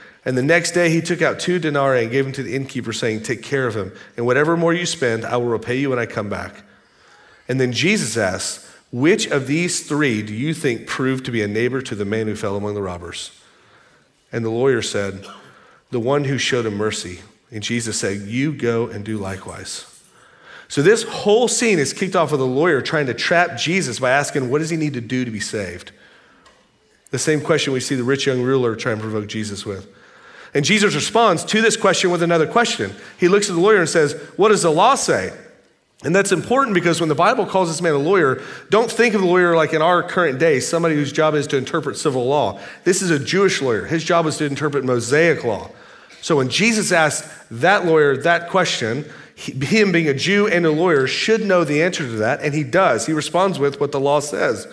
And 0.23 0.37
the 0.37 0.43
next 0.43 0.71
day 0.71 0.89
he 0.89 1.01
took 1.01 1.21
out 1.21 1.39
two 1.39 1.57
denarii 1.57 2.03
and 2.03 2.11
gave 2.11 2.25
them 2.25 2.33
to 2.33 2.43
the 2.43 2.55
innkeeper, 2.55 2.93
saying, 2.93 3.23
Take 3.23 3.41
care 3.41 3.67
of 3.67 3.75
him, 3.75 3.91
and 4.17 4.25
whatever 4.25 4.55
more 4.55 4.73
you 4.73 4.85
spend, 4.85 5.25
I 5.25 5.37
will 5.37 5.47
repay 5.47 5.79
you 5.79 5.89
when 5.89 5.99
I 5.99 6.05
come 6.05 6.29
back. 6.29 6.63
And 7.47 7.59
then 7.59 7.71
Jesus 7.71 8.17
asked, 8.17 8.65
Which 8.91 9.27
of 9.27 9.47
these 9.47 9.87
three 9.87 10.21
do 10.21 10.33
you 10.33 10.53
think 10.53 10.87
proved 10.87 11.25
to 11.25 11.31
be 11.31 11.41
a 11.41 11.47
neighbor 11.47 11.81
to 11.81 11.95
the 11.95 12.05
man 12.05 12.27
who 12.27 12.35
fell 12.35 12.55
among 12.55 12.75
the 12.75 12.83
robbers? 12.83 13.31
And 14.31 14.45
the 14.45 14.49
lawyer 14.51 14.81
said, 14.81 15.25
The 15.89 15.99
one 15.99 16.25
who 16.25 16.37
showed 16.37 16.65
him 16.65 16.75
mercy. 16.75 17.21
And 17.49 17.63
Jesus 17.63 17.99
said, 17.99 18.21
You 18.21 18.53
go 18.53 18.87
and 18.87 19.03
do 19.03 19.17
likewise. 19.17 19.87
So 20.67 20.81
this 20.81 21.03
whole 21.03 21.49
scene 21.49 21.79
is 21.79 21.91
kicked 21.91 22.15
off 22.15 22.31
with 22.31 22.39
a 22.39 22.45
lawyer 22.45 22.81
trying 22.81 23.07
to 23.07 23.13
trap 23.13 23.57
Jesus 23.57 23.99
by 23.99 24.11
asking, 24.11 24.49
What 24.49 24.59
does 24.59 24.69
he 24.69 24.77
need 24.77 24.93
to 24.93 25.01
do 25.01 25.25
to 25.25 25.31
be 25.31 25.39
saved? 25.39 25.91
The 27.09 27.19
same 27.19 27.41
question 27.41 27.73
we 27.73 27.81
see 27.81 27.95
the 27.95 28.05
rich 28.05 28.25
young 28.27 28.41
ruler 28.41 28.75
trying 28.75 28.97
to 28.97 29.01
provoke 29.01 29.27
Jesus 29.27 29.65
with. 29.65 29.93
And 30.53 30.65
Jesus 30.65 30.95
responds 30.95 31.45
to 31.45 31.61
this 31.61 31.77
question 31.77 32.11
with 32.11 32.23
another 32.23 32.47
question. 32.47 32.93
He 33.17 33.27
looks 33.27 33.49
at 33.49 33.55
the 33.55 33.61
lawyer 33.61 33.79
and 33.79 33.89
says, 33.89 34.13
What 34.35 34.49
does 34.49 34.63
the 34.63 34.71
law 34.71 34.95
say? 34.95 35.31
And 36.03 36.15
that's 36.15 36.31
important 36.31 36.73
because 36.73 36.99
when 36.99 37.09
the 37.09 37.15
Bible 37.15 37.45
calls 37.45 37.69
this 37.69 37.81
man 37.81 37.93
a 37.93 37.99
lawyer, 37.99 38.41
don't 38.71 38.89
think 38.89 39.13
of 39.13 39.21
the 39.21 39.27
lawyer 39.27 39.55
like 39.55 39.73
in 39.73 39.83
our 39.83 40.01
current 40.01 40.39
day, 40.39 40.59
somebody 40.59 40.95
whose 40.95 41.11
job 41.11 41.35
is 41.35 41.45
to 41.47 41.57
interpret 41.57 41.95
civil 41.95 42.25
law. 42.25 42.59
This 42.83 43.03
is 43.03 43.11
a 43.11 43.19
Jewish 43.19 43.61
lawyer. 43.61 43.85
His 43.85 44.03
job 44.03 44.25
is 44.25 44.37
to 44.37 44.45
interpret 44.45 44.83
Mosaic 44.83 45.43
law. 45.43 45.69
So 46.21 46.37
when 46.37 46.49
Jesus 46.49 46.91
asked 46.91 47.29
that 47.51 47.85
lawyer 47.85 48.17
that 48.17 48.49
question, 48.49 49.05
he, 49.35 49.53
him 49.63 49.91
being 49.91 50.07
a 50.07 50.13
Jew 50.13 50.47
and 50.47 50.65
a 50.65 50.71
lawyer 50.71 51.05
should 51.05 51.45
know 51.45 51.63
the 51.63 51.83
answer 51.83 52.03
to 52.03 52.15
that, 52.17 52.41
and 52.41 52.53
he 52.53 52.63
does. 52.63 53.05
He 53.05 53.13
responds 53.13 53.59
with 53.59 53.79
what 53.79 53.91
the 53.91 53.99
law 53.99 54.19
says. 54.19 54.67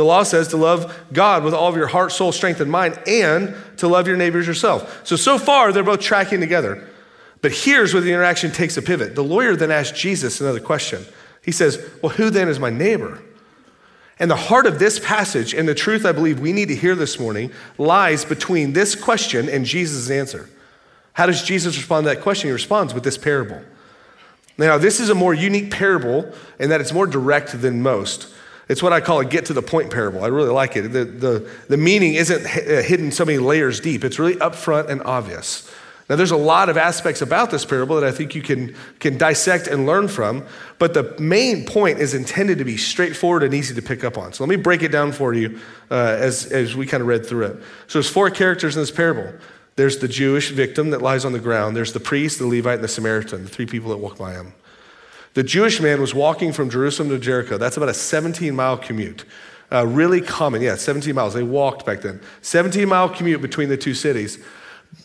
The 0.00 0.04
law 0.06 0.22
says 0.22 0.48
to 0.48 0.56
love 0.56 0.98
God 1.12 1.44
with 1.44 1.52
all 1.52 1.68
of 1.68 1.76
your 1.76 1.86
heart, 1.86 2.10
soul, 2.10 2.32
strength, 2.32 2.58
and 2.62 2.70
mind, 2.70 2.98
and 3.06 3.54
to 3.76 3.86
love 3.86 4.08
your 4.08 4.16
neighbors 4.16 4.46
yourself. 4.46 5.06
So, 5.06 5.14
so 5.14 5.36
far, 5.36 5.72
they're 5.72 5.82
both 5.82 6.00
tracking 6.00 6.40
together. 6.40 6.88
But 7.42 7.52
here's 7.52 7.92
where 7.92 8.00
the 8.00 8.08
interaction 8.08 8.50
takes 8.50 8.78
a 8.78 8.82
pivot. 8.82 9.14
The 9.14 9.22
lawyer 9.22 9.56
then 9.56 9.70
asks 9.70 10.00
Jesus 10.00 10.40
another 10.40 10.58
question. 10.58 11.04
He 11.44 11.52
says, 11.52 11.86
Well, 12.02 12.12
who 12.12 12.30
then 12.30 12.48
is 12.48 12.58
my 12.58 12.70
neighbor? 12.70 13.20
And 14.18 14.30
the 14.30 14.36
heart 14.36 14.64
of 14.64 14.78
this 14.78 14.98
passage 14.98 15.52
and 15.52 15.68
the 15.68 15.74
truth 15.74 16.06
I 16.06 16.12
believe 16.12 16.40
we 16.40 16.54
need 16.54 16.68
to 16.68 16.76
hear 16.76 16.94
this 16.94 17.20
morning 17.20 17.52
lies 17.76 18.24
between 18.24 18.72
this 18.72 18.94
question 18.94 19.50
and 19.50 19.66
Jesus' 19.66 20.08
answer. 20.08 20.48
How 21.12 21.26
does 21.26 21.42
Jesus 21.42 21.76
respond 21.76 22.06
to 22.06 22.14
that 22.14 22.22
question? 22.22 22.48
He 22.48 22.52
responds 22.52 22.94
with 22.94 23.04
this 23.04 23.18
parable. 23.18 23.60
Now, 24.56 24.78
this 24.78 24.98
is 24.98 25.10
a 25.10 25.14
more 25.14 25.34
unique 25.34 25.70
parable 25.70 26.32
in 26.58 26.70
that 26.70 26.80
it's 26.80 26.94
more 26.94 27.06
direct 27.06 27.60
than 27.60 27.82
most. 27.82 28.32
It's 28.70 28.84
what 28.84 28.92
I 28.92 29.00
call 29.00 29.18
a 29.18 29.24
get 29.24 29.46
to 29.46 29.52
the 29.52 29.62
point 29.62 29.90
parable. 29.90 30.22
I 30.22 30.28
really 30.28 30.50
like 30.50 30.76
it. 30.76 30.92
The, 30.92 31.04
the, 31.04 31.50
the 31.66 31.76
meaning 31.76 32.14
isn't 32.14 32.46
uh, 32.46 32.82
hidden 32.82 33.10
so 33.10 33.24
many 33.24 33.38
layers 33.38 33.80
deep, 33.80 34.04
it's 34.04 34.20
really 34.20 34.36
upfront 34.36 34.88
and 34.88 35.02
obvious. 35.02 35.68
Now, 36.08 36.14
there's 36.14 36.30
a 36.30 36.36
lot 36.36 36.68
of 36.68 36.76
aspects 36.76 37.20
about 37.20 37.50
this 37.50 37.64
parable 37.64 38.00
that 38.00 38.06
I 38.06 38.12
think 38.12 38.36
you 38.36 38.42
can, 38.42 38.76
can 39.00 39.18
dissect 39.18 39.66
and 39.66 39.86
learn 39.86 40.06
from, 40.06 40.46
but 40.78 40.94
the 40.94 41.16
main 41.18 41.66
point 41.66 41.98
is 41.98 42.14
intended 42.14 42.58
to 42.58 42.64
be 42.64 42.76
straightforward 42.76 43.42
and 43.42 43.52
easy 43.54 43.74
to 43.74 43.82
pick 43.82 44.04
up 44.04 44.16
on. 44.16 44.32
So 44.32 44.44
let 44.44 44.48
me 44.48 44.56
break 44.56 44.82
it 44.82 44.92
down 44.92 45.10
for 45.10 45.34
you 45.34 45.58
uh, 45.90 46.16
as, 46.18 46.46
as 46.46 46.76
we 46.76 46.86
kind 46.86 47.00
of 47.00 47.08
read 47.08 47.26
through 47.26 47.46
it. 47.46 47.56
So 47.88 47.98
there's 47.98 48.08
four 48.08 48.30
characters 48.30 48.76
in 48.76 48.82
this 48.82 48.92
parable. 48.92 49.32
There's 49.74 49.98
the 49.98 50.08
Jewish 50.08 50.50
victim 50.50 50.90
that 50.90 51.02
lies 51.02 51.24
on 51.24 51.32
the 51.32 51.40
ground. 51.40 51.76
There's 51.76 51.92
the 51.92 52.00
priest, 52.00 52.38
the 52.38 52.46
Levite, 52.46 52.76
and 52.76 52.84
the 52.84 52.88
Samaritan, 52.88 53.44
the 53.44 53.50
three 53.50 53.66
people 53.66 53.90
that 53.90 53.98
walk 53.98 54.18
by 54.18 54.32
him. 54.32 54.52
The 55.34 55.42
Jewish 55.42 55.80
man 55.80 56.00
was 56.00 56.14
walking 56.14 56.52
from 56.52 56.70
Jerusalem 56.70 57.08
to 57.10 57.18
Jericho. 57.18 57.56
That's 57.56 57.76
about 57.76 57.88
a 57.88 57.94
17 57.94 58.54
mile 58.54 58.76
commute. 58.76 59.24
Uh, 59.72 59.86
really 59.86 60.20
common, 60.20 60.60
yeah, 60.60 60.74
17 60.74 61.14
miles. 61.14 61.34
They 61.34 61.44
walked 61.44 61.86
back 61.86 62.00
then. 62.00 62.20
17 62.42 62.88
mile 62.88 63.08
commute 63.08 63.40
between 63.40 63.68
the 63.68 63.76
two 63.76 63.94
cities. 63.94 64.38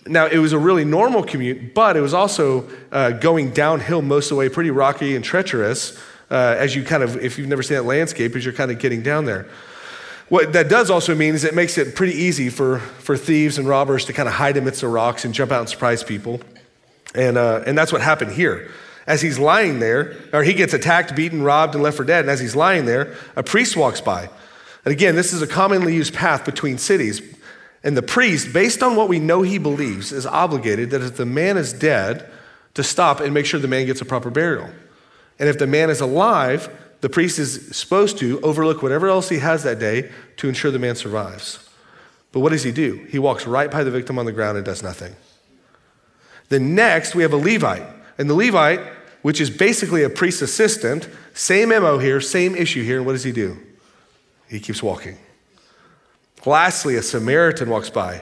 Now, 0.08 0.26
it 0.26 0.40
was 0.40 0.54
a 0.54 0.58
really 0.58 0.84
normal 0.84 1.24
commute, 1.24 1.76
but 1.76 1.96
it 1.96 2.02
was 2.02 2.14
also 2.14 2.68
uh, 2.92 3.12
going 3.12 3.52
downhill 3.52 4.02
most 4.02 4.26
of 4.26 4.30
the 4.30 4.36
way, 4.38 4.50
pretty 4.50 4.72
rocky 4.72 5.16
and 5.16 5.24
treacherous, 5.24 6.00
uh, 6.32 6.56
as 6.58 6.76
you 6.76 6.84
kind 6.84 7.04
of, 7.04 7.18
if 7.18 7.38
you've 7.38 7.48
never 7.48 7.62
seen 7.62 7.78
that 7.78 7.84
landscape, 7.84 8.36
as 8.36 8.44
you're 8.44 8.54
kind 8.54 8.72
of 8.72 8.80
getting 8.80 9.04
down 9.04 9.26
there. 9.26 9.48
What 10.30 10.54
that 10.54 10.70
does 10.70 10.90
also 10.90 11.14
mean 11.14 11.36
is 11.36 11.44
it 11.44 11.54
makes 11.54 11.78
it 11.78 11.96
pretty 11.96 12.14
easy 12.14 12.50
for, 12.50 12.80
for 12.80 13.16
thieves 13.16 13.60
and 13.60 13.68
robbers 13.68 14.06
to 14.06 14.14
kind 14.14 14.28
of 14.28 14.34
hide 14.34 14.58
amidst 14.58 14.82
the 14.82 14.88
rocks 14.88 15.24
and 15.24 15.36
jump 15.36 15.52
out 15.52 15.60
and 15.60 15.70
surprise 15.70 16.04
people. 16.04 16.42
And, 17.14 17.38
uh, 17.38 17.64
and 17.68 17.78
that's 17.78 17.92
what 17.92 18.02
happened 18.02 18.32
here. 18.32 18.72
As 19.08 19.22
he's 19.22 19.38
lying 19.38 19.80
there, 19.80 20.16
or 20.34 20.44
he 20.44 20.54
gets 20.54 20.74
attacked, 20.74 21.16
beaten, 21.16 21.44
robbed, 21.44 21.76
and 21.76 21.84
left 21.84 21.98
for 21.98 22.04
dead, 22.04 22.22
and 22.22 22.30
as 22.30 22.40
he's 22.40 22.56
lying 22.56 22.86
there, 22.86 23.16
a 23.36 23.44
priest 23.44 23.78
walks 23.78 24.02
by. 24.02 24.30
And 24.84 24.92
again, 24.92 25.16
this 25.16 25.34
is 25.34 25.42
a 25.42 25.48
commonly 25.48 25.94
used 25.94 26.14
path 26.14 26.46
between 26.46 26.78
cities. 26.78 27.22
And 27.84 27.96
the 27.96 28.02
priest, 28.02 28.52
based 28.52 28.82
on 28.82 28.96
what 28.96 29.10
we 29.10 29.20
know 29.20 29.44
he 29.44 29.60
believes, 29.60 30.12
is 30.12 30.26
obligated 30.26 30.90
that 30.90 31.02
if 31.02 31.18
the 31.18 31.26
man 31.26 31.58
is 31.58 31.72
dead, 31.72 32.30
to 32.76 32.84
stop 32.84 33.20
and 33.20 33.34
make 33.34 33.46
sure 33.46 33.60
the 33.60 33.68
man 33.68 33.86
gets 33.86 34.02
a 34.02 34.06
proper 34.06 34.30
burial. 34.30 34.70
And 35.40 35.50
if 35.50 35.58
the 35.58 35.68
man 35.68 35.90
is 35.90 36.02
alive, 36.02 36.70
the 37.02 37.10
priest 37.10 37.40
is 37.40 37.76
supposed 37.76 38.18
to 38.20 38.40
overlook 38.42 38.84
whatever 38.84 39.08
else 39.08 39.30
he 39.30 39.40
has 39.40 39.64
that 39.64 39.80
day 39.80 40.12
to 40.38 40.48
ensure 40.48 40.72
the 40.72 40.80
man 40.80 40.96
survives. 40.96 41.68
But 42.32 42.42
what 42.42 42.52
does 42.52 42.64
he 42.64 42.72
do? 42.72 43.06
He 43.10 43.18
walks 43.18 43.48
right 43.48 43.72
by 43.72 43.84
the 43.84 43.92
victim 43.92 44.20
on 44.20 44.26
the 44.26 44.32
ground 44.32 44.58
and 44.58 44.66
does 44.66 44.84
nothing. 44.84 45.16
Then 46.50 46.76
next, 46.76 47.16
we 47.16 47.24
have 47.24 47.34
a 47.34 47.38
Levite. 47.38 47.88
And 48.18 48.30
the 48.30 48.34
Levite, 48.34 48.80
which 49.22 49.42
is 49.42 49.50
basically 49.50 50.04
a 50.04 50.10
priest's 50.10 50.42
assistant, 50.42 51.10
same 51.34 51.70
MO 51.70 51.98
here, 51.98 52.22
same 52.22 52.56
issue 52.56 52.84
here. 52.84 52.98
And 52.98 53.06
what 53.06 53.14
does 53.14 53.24
he 53.24 53.32
do? 53.32 53.58
He 54.48 54.60
keeps 54.60 54.82
walking. 54.82 55.18
Lastly, 56.46 56.96
a 56.96 57.02
Samaritan 57.02 57.70
walks 57.70 57.90
by. 57.90 58.22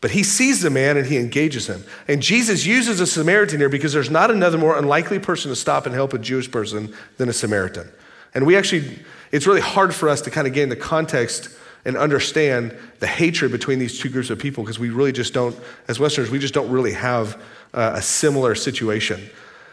But 0.00 0.12
he 0.12 0.22
sees 0.22 0.62
the 0.62 0.70
man 0.70 0.96
and 0.96 1.06
he 1.06 1.16
engages 1.16 1.66
him. 1.66 1.82
And 2.06 2.22
Jesus 2.22 2.64
uses 2.64 3.00
a 3.00 3.06
Samaritan 3.06 3.58
here 3.58 3.68
because 3.68 3.92
there's 3.92 4.10
not 4.10 4.30
another 4.30 4.56
more 4.56 4.78
unlikely 4.78 5.18
person 5.18 5.50
to 5.50 5.56
stop 5.56 5.86
and 5.86 5.94
help 5.94 6.12
a 6.12 6.18
Jewish 6.18 6.50
person 6.50 6.94
than 7.16 7.28
a 7.28 7.32
Samaritan. 7.32 7.90
And 8.32 8.46
we 8.46 8.56
actually, 8.56 9.00
it's 9.32 9.46
really 9.46 9.60
hard 9.60 9.92
for 9.92 10.08
us 10.08 10.20
to 10.22 10.30
kind 10.30 10.46
of 10.46 10.52
gain 10.52 10.68
the 10.68 10.76
context 10.76 11.48
and 11.84 11.96
understand 11.96 12.76
the 13.00 13.06
hatred 13.06 13.50
between 13.50 13.78
these 13.78 13.98
two 13.98 14.08
groups 14.08 14.30
of 14.30 14.38
people 14.38 14.62
because 14.62 14.78
we 14.78 14.90
really 14.90 15.12
just 15.12 15.34
don't, 15.34 15.56
as 15.88 15.98
Westerners, 15.98 16.30
we 16.30 16.38
just 16.38 16.54
don't 16.54 16.70
really 16.70 16.92
have 16.92 17.42
uh, 17.74 17.92
a 17.96 18.02
similar 18.02 18.54
situation. 18.54 19.30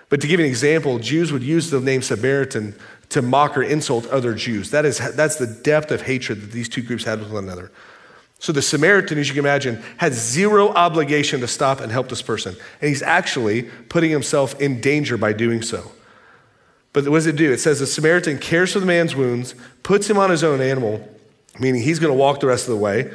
But 0.10 0.22
to 0.22 0.28
give 0.28 0.40
an 0.40 0.46
example, 0.46 1.00
Jews 1.00 1.32
would 1.32 1.44
use 1.44 1.70
the 1.70 1.80
name 1.80 2.02
Samaritan 2.02 2.76
to 3.10 3.22
mock 3.22 3.58
or 3.58 3.64
insult 3.64 4.08
other 4.08 4.34
Jews. 4.34 4.72
That 4.72 4.86
is, 4.86 4.98
that's 5.16 5.38
the 5.38 5.48
depth 5.48 5.92
of 5.92 6.04
hatred 6.04 6.42
that 6.42 6.52
these 6.52 6.70
two 6.70 6.82
groups 6.82 7.04
had 7.04 7.20
with 7.20 7.32
one 7.32 7.44
another. 7.44 7.72
So 8.40 8.52
the 8.52 8.62
Samaritan, 8.62 9.18
as 9.18 9.28
you 9.28 9.34
can 9.34 9.44
imagine, 9.44 9.82
had 9.98 10.14
zero 10.14 10.70
obligation 10.70 11.40
to 11.40 11.48
stop 11.48 11.80
and 11.80 11.92
help 11.92 12.10
this 12.10 12.22
person. 12.22 12.56
And 12.82 12.90
he's 12.90 13.02
actually 13.02 13.64
putting 13.90 14.12
himself 14.12 14.60
in 14.60 14.82
danger 14.82 15.18
by 15.18 15.34
doing 15.34 15.62
so. 15.62 15.92
But 16.94 17.08
what 17.08 17.18
does 17.18 17.28
it 17.28 17.36
do? 17.36 17.52
It 17.52 17.60
says 17.60 17.80
the 17.80 17.88
Samaritan 17.88 18.38
cares 18.38 18.74
for 18.74 18.80
the 18.80 18.86
man's 18.86 19.16
wounds, 19.16 19.56
puts 19.84 20.10
him 20.10 20.18
on 20.18 20.30
his 20.30 20.44
own 20.44 20.62
animal, 20.62 21.08
meaning 21.60 21.82
he's 21.82 22.00
going 22.00 22.14
to 22.14 22.18
walk 22.18 22.40
the 22.40 22.48
rest 22.48 22.68
of 22.68 22.74
the 22.74 22.80
way, 22.80 23.12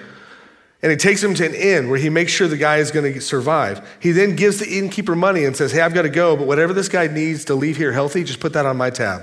and 0.82 0.90
he 0.90 0.96
takes 0.96 1.22
him 1.22 1.34
to 1.34 1.44
an 1.44 1.54
inn 1.54 1.90
where 1.90 1.98
he 1.98 2.08
makes 2.08 2.32
sure 2.32 2.48
the 2.48 2.56
guy 2.56 2.78
is 2.78 2.90
going 2.90 3.12
to 3.12 3.20
survive. 3.20 3.86
He 4.00 4.12
then 4.12 4.34
gives 4.34 4.58
the 4.60 4.78
innkeeper 4.78 5.14
money 5.14 5.44
and 5.44 5.54
says, 5.54 5.72
Hey, 5.72 5.82
I've 5.82 5.92
got 5.92 6.02
to 6.02 6.08
go, 6.08 6.36
but 6.36 6.46
whatever 6.46 6.72
this 6.72 6.88
guy 6.88 7.06
needs 7.06 7.44
to 7.46 7.54
leave 7.54 7.76
here 7.76 7.92
healthy, 7.92 8.24
just 8.24 8.40
put 8.40 8.54
that 8.54 8.64
on 8.64 8.76
my 8.76 8.88
tab. 8.88 9.22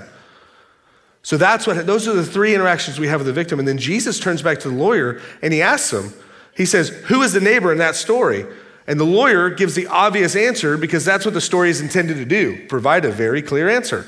So 1.22 1.36
that's 1.36 1.66
what, 1.66 1.84
those 1.84 2.06
are 2.06 2.14
the 2.14 2.24
three 2.24 2.54
interactions 2.54 3.00
we 3.00 3.08
have 3.08 3.20
with 3.20 3.26
the 3.26 3.32
victim. 3.32 3.58
And 3.58 3.66
then 3.66 3.76
Jesus 3.76 4.20
turns 4.20 4.40
back 4.40 4.60
to 4.60 4.68
the 4.68 4.76
lawyer 4.76 5.20
and 5.42 5.52
he 5.52 5.60
asks 5.60 5.92
him, 5.92 6.12
He 6.56 6.64
says, 6.64 6.90
Who 7.06 7.22
is 7.22 7.32
the 7.32 7.40
neighbor 7.40 7.72
in 7.72 7.78
that 7.78 7.96
story? 7.96 8.46
And 8.86 8.98
the 8.98 9.04
lawyer 9.04 9.50
gives 9.50 9.74
the 9.74 9.88
obvious 9.88 10.34
answer 10.36 10.78
because 10.78 11.04
that's 11.04 11.24
what 11.24 11.34
the 11.34 11.40
story 11.40 11.70
is 11.70 11.80
intended 11.80 12.14
to 12.14 12.24
do 12.24 12.66
provide 12.68 13.04
a 13.04 13.10
very 13.10 13.42
clear 13.42 13.68
answer. 13.68 14.06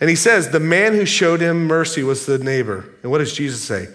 And 0.00 0.08
he 0.08 0.16
says, 0.16 0.48
The 0.48 0.58
man 0.58 0.94
who 0.94 1.04
showed 1.04 1.40
him 1.40 1.66
mercy 1.66 2.02
was 2.02 2.24
the 2.24 2.38
neighbor. 2.38 2.88
And 3.02 3.12
what 3.12 3.18
does 3.18 3.34
Jesus 3.34 3.62
say? 3.62 3.88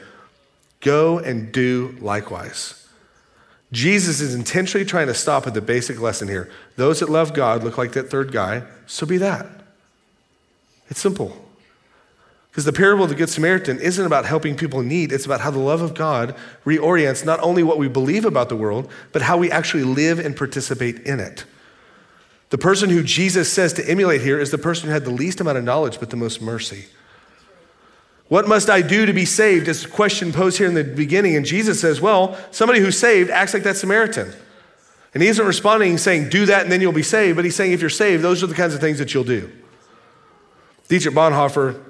Go 0.82 1.20
and 1.20 1.52
do 1.52 1.96
likewise. 2.00 2.88
Jesus 3.72 4.22
is 4.22 4.34
intentionally 4.34 4.86
trying 4.86 5.08
to 5.08 5.14
stop 5.14 5.46
at 5.46 5.54
the 5.54 5.62
basic 5.62 6.00
lesson 6.00 6.28
here. 6.28 6.50
Those 6.78 7.00
that 7.02 7.10
love 7.10 7.34
God 7.34 7.64
look 7.64 7.78
like 7.78 7.94
that 7.94 8.10
third 8.10 8.32
guy, 8.32 8.64
so 8.86 9.06
be 9.06 9.18
that. 9.18 9.46
It's 10.90 11.02
simple. 11.02 11.36
Because 12.50 12.66
the 12.66 12.74
parable 12.74 13.04
of 13.04 13.10
the 13.10 13.16
Good 13.16 13.30
Samaritan 13.30 13.80
isn't 13.80 14.06
about 14.06 14.26
helping 14.26 14.56
people 14.56 14.80
in 14.80 14.88
need, 14.88 15.12
it's 15.12 15.26
about 15.26 15.42
how 15.42 15.52
the 15.52 15.60
love 15.60 15.82
of 15.82 15.94
God 15.94 16.36
reorients 16.66 17.26
not 17.26 17.40
only 17.42 17.62
what 17.62 17.78
we 17.78 17.88
believe 17.88 18.26
about 18.26 18.50
the 18.50 18.56
world, 18.56 18.90
but 19.12 19.22
how 19.22 19.38
we 19.38 19.52
actually 19.52 19.84
live 19.84 20.18
and 20.18 20.36
participate 20.36 21.00
in 21.02 21.20
it. 21.20 21.44
The 22.50 22.58
person 22.58 22.90
who 22.90 23.04
Jesus 23.04 23.52
says 23.52 23.74
to 23.74 23.88
emulate 23.88 24.22
here 24.22 24.40
is 24.40 24.52
the 24.52 24.58
person 24.58 24.88
who 24.88 24.94
had 24.94 25.04
the 25.04 25.12
least 25.12 25.42
amount 25.42 25.58
of 25.58 25.66
knowledge 25.66 26.00
but 26.00 26.10
the 26.10 26.16
most 26.16 26.42
mercy. 26.42 26.86
What 28.30 28.48
must 28.48 28.70
I 28.70 28.82
do 28.82 29.06
to 29.06 29.14
be 29.14 29.26
saved? 29.26 29.68
Is 29.68 29.86
a 29.86 29.88
question 29.88 30.34
posed 30.34 30.58
here 30.58 30.68
in 30.68 30.74
the 30.74 30.84
beginning. 30.84 31.36
And 31.36 31.46
Jesus 31.46 31.80
says, 31.80 32.02
Well, 32.02 32.38
somebody 32.52 32.80
who's 32.80 32.98
saved 32.98 33.30
acts 33.30 33.54
like 33.54 33.64
that 33.64 33.78
Samaritan. 33.78 34.34
And 35.14 35.24
he 35.24 35.30
isn't 35.30 35.46
responding 35.46 35.98
saying, 35.98 36.30
Do 36.30 36.46
that 36.48 36.64
and 36.64 36.72
then 36.72 36.82
you'll 36.82 36.92
be 36.92 37.04
saved. 37.04 37.38
But 37.38 37.46
he's 37.46 37.56
saying, 37.56 37.72
If 37.72 37.82
you're 37.82 37.90
saved, 37.90 38.24
those 38.24 38.44
are 38.44 38.48
the 38.48 38.56
kinds 38.56 38.74
of 38.74 38.82
things 38.82 39.00
that 39.00 39.14
you'll 39.14 39.24
do. 39.24 39.52
Dietrich 40.90 41.16
Bonhoeffer 41.16 41.82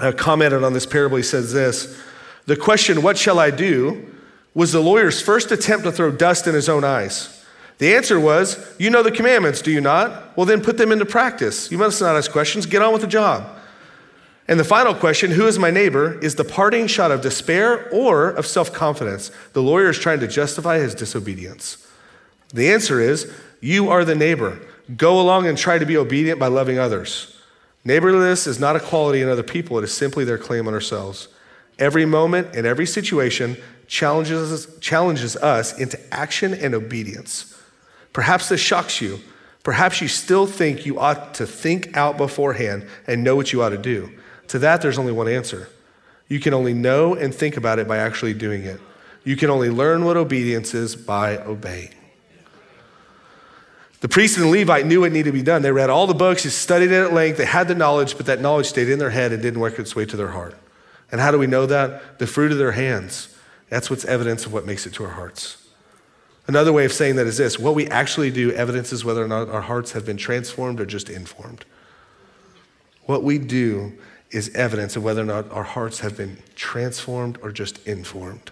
uh, 0.00 0.12
commented 0.12 0.64
on 0.64 0.72
this 0.72 0.86
parable. 0.86 1.16
He 1.16 1.22
says 1.22 1.52
this 1.52 2.00
The 2.46 2.56
question, 2.56 3.02
What 3.02 3.18
shall 3.18 3.38
I 3.38 3.50
do? 3.50 4.10
was 4.54 4.70
the 4.70 4.80
lawyer's 4.80 5.20
first 5.20 5.50
attempt 5.50 5.84
to 5.84 5.90
throw 5.90 6.12
dust 6.12 6.46
in 6.46 6.54
his 6.54 6.68
own 6.68 6.84
eyes. 6.84 7.44
The 7.78 7.94
answer 7.94 8.20
was, 8.20 8.74
You 8.78 8.88
know 8.88 9.02
the 9.02 9.10
commandments, 9.10 9.60
do 9.60 9.70
you 9.70 9.80
not? 9.80 10.36
Well, 10.36 10.46
then 10.46 10.62
put 10.62 10.78
them 10.78 10.92
into 10.92 11.04
practice. 11.04 11.70
You 11.70 11.78
must 11.78 12.00
not 12.00 12.16
ask 12.16 12.30
questions. 12.30 12.66
Get 12.66 12.80
on 12.80 12.92
with 12.92 13.02
the 13.02 13.08
job. 13.08 13.58
And 14.46 14.60
the 14.60 14.64
final 14.64 14.94
question, 14.94 15.30
who 15.30 15.46
is 15.46 15.58
my 15.58 15.70
neighbor, 15.70 16.18
is 16.20 16.34
the 16.34 16.44
parting 16.44 16.86
shot 16.86 17.10
of 17.10 17.22
despair 17.22 17.88
or 17.90 18.28
of 18.30 18.46
self 18.46 18.72
confidence. 18.72 19.30
The 19.54 19.62
lawyer 19.62 19.88
is 19.88 19.98
trying 19.98 20.20
to 20.20 20.28
justify 20.28 20.78
his 20.78 20.94
disobedience. 20.94 21.78
The 22.52 22.70
answer 22.70 23.00
is, 23.00 23.32
you 23.60 23.88
are 23.88 24.04
the 24.04 24.14
neighbor. 24.14 24.60
Go 24.96 25.18
along 25.18 25.46
and 25.46 25.56
try 25.56 25.78
to 25.78 25.86
be 25.86 25.96
obedient 25.96 26.38
by 26.38 26.48
loving 26.48 26.78
others. 26.78 27.40
Neighborliness 27.84 28.46
is 28.46 28.60
not 28.60 28.76
a 28.76 28.80
quality 28.80 29.22
in 29.22 29.28
other 29.28 29.42
people, 29.42 29.78
it 29.78 29.84
is 29.84 29.94
simply 29.94 30.24
their 30.24 30.38
claim 30.38 30.68
on 30.68 30.74
ourselves. 30.74 31.28
Every 31.78 32.04
moment 32.06 32.54
and 32.54 32.66
every 32.66 32.86
situation 32.86 33.56
challenges 33.86 34.52
us, 34.52 34.78
challenges 34.78 35.36
us 35.36 35.78
into 35.78 35.98
action 36.14 36.54
and 36.54 36.74
obedience. 36.74 37.54
Perhaps 38.12 38.48
this 38.48 38.60
shocks 38.60 39.00
you. 39.00 39.20
Perhaps 39.62 40.00
you 40.00 40.08
still 40.08 40.46
think 40.46 40.86
you 40.86 40.98
ought 40.98 41.34
to 41.34 41.46
think 41.46 41.96
out 41.96 42.16
beforehand 42.16 42.86
and 43.06 43.24
know 43.24 43.34
what 43.34 43.52
you 43.52 43.62
ought 43.62 43.70
to 43.70 43.78
do. 43.78 44.12
To 44.48 44.58
that, 44.60 44.82
there's 44.82 44.98
only 44.98 45.12
one 45.12 45.28
answer. 45.28 45.68
You 46.28 46.40
can 46.40 46.54
only 46.54 46.74
know 46.74 47.14
and 47.14 47.34
think 47.34 47.56
about 47.56 47.78
it 47.78 47.86
by 47.86 47.98
actually 47.98 48.34
doing 48.34 48.64
it. 48.64 48.80
You 49.24 49.36
can 49.36 49.50
only 49.50 49.70
learn 49.70 50.04
what 50.04 50.16
obedience 50.16 50.74
is 50.74 50.96
by 50.96 51.38
obeying. 51.38 51.94
The 54.00 54.08
priest 54.08 54.36
and 54.36 54.44
the 54.44 54.50
Levite 54.50 54.84
knew 54.84 55.00
what 55.00 55.12
needed 55.12 55.30
to 55.30 55.32
be 55.32 55.42
done. 55.42 55.62
They 55.62 55.72
read 55.72 55.88
all 55.88 56.06
the 56.06 56.12
books, 56.12 56.42
they 56.42 56.50
studied 56.50 56.90
it 56.90 57.04
at 57.04 57.14
length, 57.14 57.38
they 57.38 57.46
had 57.46 57.68
the 57.68 57.74
knowledge, 57.74 58.18
but 58.18 58.26
that 58.26 58.38
knowledge 58.38 58.66
stayed 58.66 58.90
in 58.90 58.98
their 58.98 59.08
head 59.10 59.32
and 59.32 59.40
didn't 59.40 59.60
work 59.60 59.78
its 59.78 59.96
way 59.96 60.04
to 60.04 60.16
their 60.16 60.28
heart. 60.28 60.54
And 61.10 61.22
how 61.22 61.30
do 61.30 61.38
we 61.38 61.46
know 61.46 61.64
that? 61.64 62.18
The 62.18 62.26
fruit 62.26 62.52
of 62.52 62.58
their 62.58 62.72
hands. 62.72 63.34
That's 63.70 63.88
what's 63.88 64.04
evidence 64.04 64.44
of 64.44 64.52
what 64.52 64.66
makes 64.66 64.84
it 64.86 64.92
to 64.94 65.04
our 65.04 65.12
hearts. 65.12 65.66
Another 66.46 66.72
way 66.72 66.84
of 66.84 66.92
saying 66.92 67.16
that 67.16 67.26
is 67.26 67.38
this 67.38 67.58
what 67.58 67.74
we 67.74 67.86
actually 67.86 68.30
do 68.30 68.52
evidences 68.52 69.04
whether 69.04 69.24
or 69.24 69.28
not 69.28 69.48
our 69.48 69.62
hearts 69.62 69.92
have 69.92 70.04
been 70.04 70.18
transformed 70.18 70.80
or 70.80 70.86
just 70.86 71.08
informed. 71.08 71.64
What 73.06 73.22
we 73.22 73.38
do 73.38 73.94
is 74.34 74.50
evidence 74.54 74.96
of 74.96 75.04
whether 75.04 75.22
or 75.22 75.26
not 75.26 75.50
our 75.52 75.62
hearts 75.62 76.00
have 76.00 76.16
been 76.16 76.38
transformed 76.56 77.38
or 77.40 77.52
just 77.52 77.86
informed. 77.86 78.50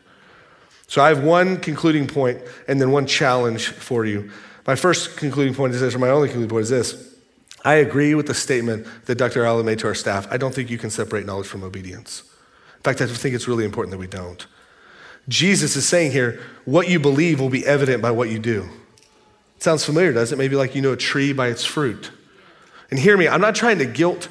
So 0.87 1.03
I 1.03 1.09
have 1.09 1.25
one 1.25 1.59
concluding 1.59 2.07
point 2.07 2.41
and 2.69 2.81
then 2.81 2.93
one 2.93 3.07
challenge 3.07 3.69
for 3.69 4.05
you. 4.05 4.31
My 4.67 4.77
first 4.77 5.17
concluding 5.17 5.55
point 5.55 5.75
is 5.75 5.81
this, 5.81 5.95
or 5.95 5.99
my 5.99 6.11
only 6.11 6.29
concluding 6.29 6.51
point 6.51 6.63
is 6.63 6.71
this. 6.71 7.17
I 7.65 7.75
agree 7.75 8.15
with 8.15 8.27
the 8.27 8.35
statement 8.35 8.87
that 9.07 9.17
Dr. 9.17 9.45
Allen 9.45 9.67
made 9.67 9.79
to 9.81 9.87
our 9.87 9.95
staff. 9.95 10.27
I 10.31 10.37
don't 10.37 10.55
think 10.55 10.71
you 10.71 10.79
can 10.79 10.91
separate 10.91 11.27
knowledge 11.27 11.47
from 11.47 11.63
obedience. 11.63 12.23
In 12.77 12.83
fact, 12.83 13.01
I 13.01 13.07
think 13.07 13.35
it's 13.35 13.49
really 13.49 13.65
important 13.65 13.93
that 13.93 13.99
we 13.99 14.07
don't. 14.07 14.47
Jesus 15.29 15.77
is 15.77 15.89
saying 15.89 16.13
here, 16.13 16.41
what 16.65 16.89
you 16.89 16.99
believe 16.99 17.41
will 17.41 17.51
be 17.51 17.65
evident 17.65 18.03
by 18.03 18.11
what 18.11 18.29
you 18.29 18.39
do. 18.39 18.69
It 19.57 19.63
sounds 19.63 19.85
familiar, 19.85 20.13
doesn't 20.13 20.37
it? 20.37 20.43
Maybe 20.43 20.57
like 20.57 20.75
you 20.75 20.83
know 20.83 20.93
a 20.93 20.97
tree 20.97 21.33
by 21.33 21.49
its 21.49 21.65
fruit. 21.65 22.11
And 22.91 22.99
hear 22.99 23.17
me, 23.17 23.29
I'm 23.29 23.41
not 23.41 23.55
trying 23.55 23.79
to 23.79 23.87
guilt 23.87 24.29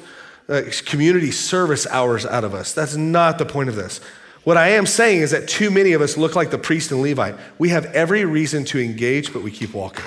uh, 0.48 0.62
community 0.86 1.30
service 1.30 1.86
hours 1.86 2.26
out 2.26 2.44
of 2.44 2.54
us. 2.54 2.72
That's 2.72 2.96
not 2.96 3.38
the 3.38 3.46
point 3.46 3.68
of 3.68 3.76
this. 3.76 4.00
What 4.44 4.56
I 4.56 4.70
am 4.70 4.86
saying 4.86 5.20
is 5.20 5.30
that 5.30 5.48
too 5.48 5.70
many 5.70 5.92
of 5.92 6.02
us 6.02 6.16
look 6.16 6.34
like 6.34 6.50
the 6.50 6.58
priest 6.58 6.90
and 6.90 7.00
Levite. 7.00 7.36
We 7.58 7.68
have 7.68 7.86
every 7.86 8.24
reason 8.24 8.64
to 8.66 8.80
engage, 8.80 9.32
but 9.32 9.42
we 9.42 9.52
keep 9.52 9.72
walking. 9.72 10.04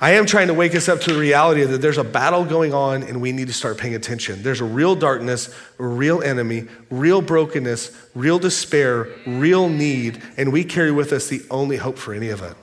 I 0.00 0.12
am 0.12 0.26
trying 0.26 0.46
to 0.46 0.54
wake 0.54 0.76
us 0.76 0.88
up 0.88 1.00
to 1.02 1.12
the 1.12 1.18
reality 1.18 1.64
that 1.64 1.78
there's 1.78 1.98
a 1.98 2.04
battle 2.04 2.44
going 2.44 2.72
on 2.72 3.02
and 3.02 3.20
we 3.20 3.32
need 3.32 3.48
to 3.48 3.52
start 3.52 3.78
paying 3.78 3.96
attention. 3.96 4.44
There's 4.44 4.60
a 4.60 4.64
real 4.64 4.94
darkness, 4.94 5.52
a 5.80 5.84
real 5.84 6.22
enemy, 6.22 6.68
real 6.88 7.20
brokenness, 7.20 7.90
real 8.14 8.38
despair, 8.38 9.08
real 9.26 9.68
need, 9.68 10.22
and 10.36 10.52
we 10.52 10.62
carry 10.62 10.92
with 10.92 11.12
us 11.12 11.26
the 11.26 11.42
only 11.50 11.78
hope 11.78 11.98
for 11.98 12.14
any 12.14 12.28
of 12.28 12.42
it. 12.42 12.54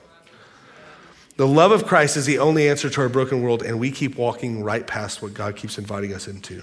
The 1.36 1.46
love 1.46 1.70
of 1.70 1.86
Christ 1.86 2.16
is 2.16 2.24
the 2.24 2.38
only 2.38 2.68
answer 2.68 2.88
to 2.88 3.00
our 3.02 3.08
broken 3.08 3.42
world, 3.42 3.62
and 3.62 3.78
we 3.78 3.90
keep 3.90 4.16
walking 4.16 4.64
right 4.64 4.86
past 4.86 5.20
what 5.20 5.34
God 5.34 5.54
keeps 5.56 5.76
inviting 5.76 6.14
us 6.14 6.26
into. 6.26 6.62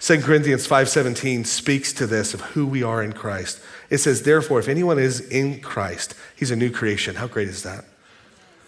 2 0.00 0.22
Corinthians 0.22 0.66
5:17 0.66 1.44
speaks 1.44 1.92
to 1.94 2.06
this 2.06 2.34
of 2.34 2.40
who 2.52 2.66
we 2.66 2.82
are 2.82 3.02
in 3.02 3.12
Christ. 3.12 3.58
It 3.90 3.98
says, 3.98 4.22
"Therefore, 4.22 4.60
if 4.60 4.68
anyone 4.68 4.98
is 4.98 5.20
in 5.20 5.60
Christ, 5.60 6.14
he's 6.36 6.50
a 6.50 6.56
new 6.56 6.70
creation." 6.70 7.16
How 7.16 7.26
great 7.26 7.48
is 7.48 7.62
that? 7.62 7.84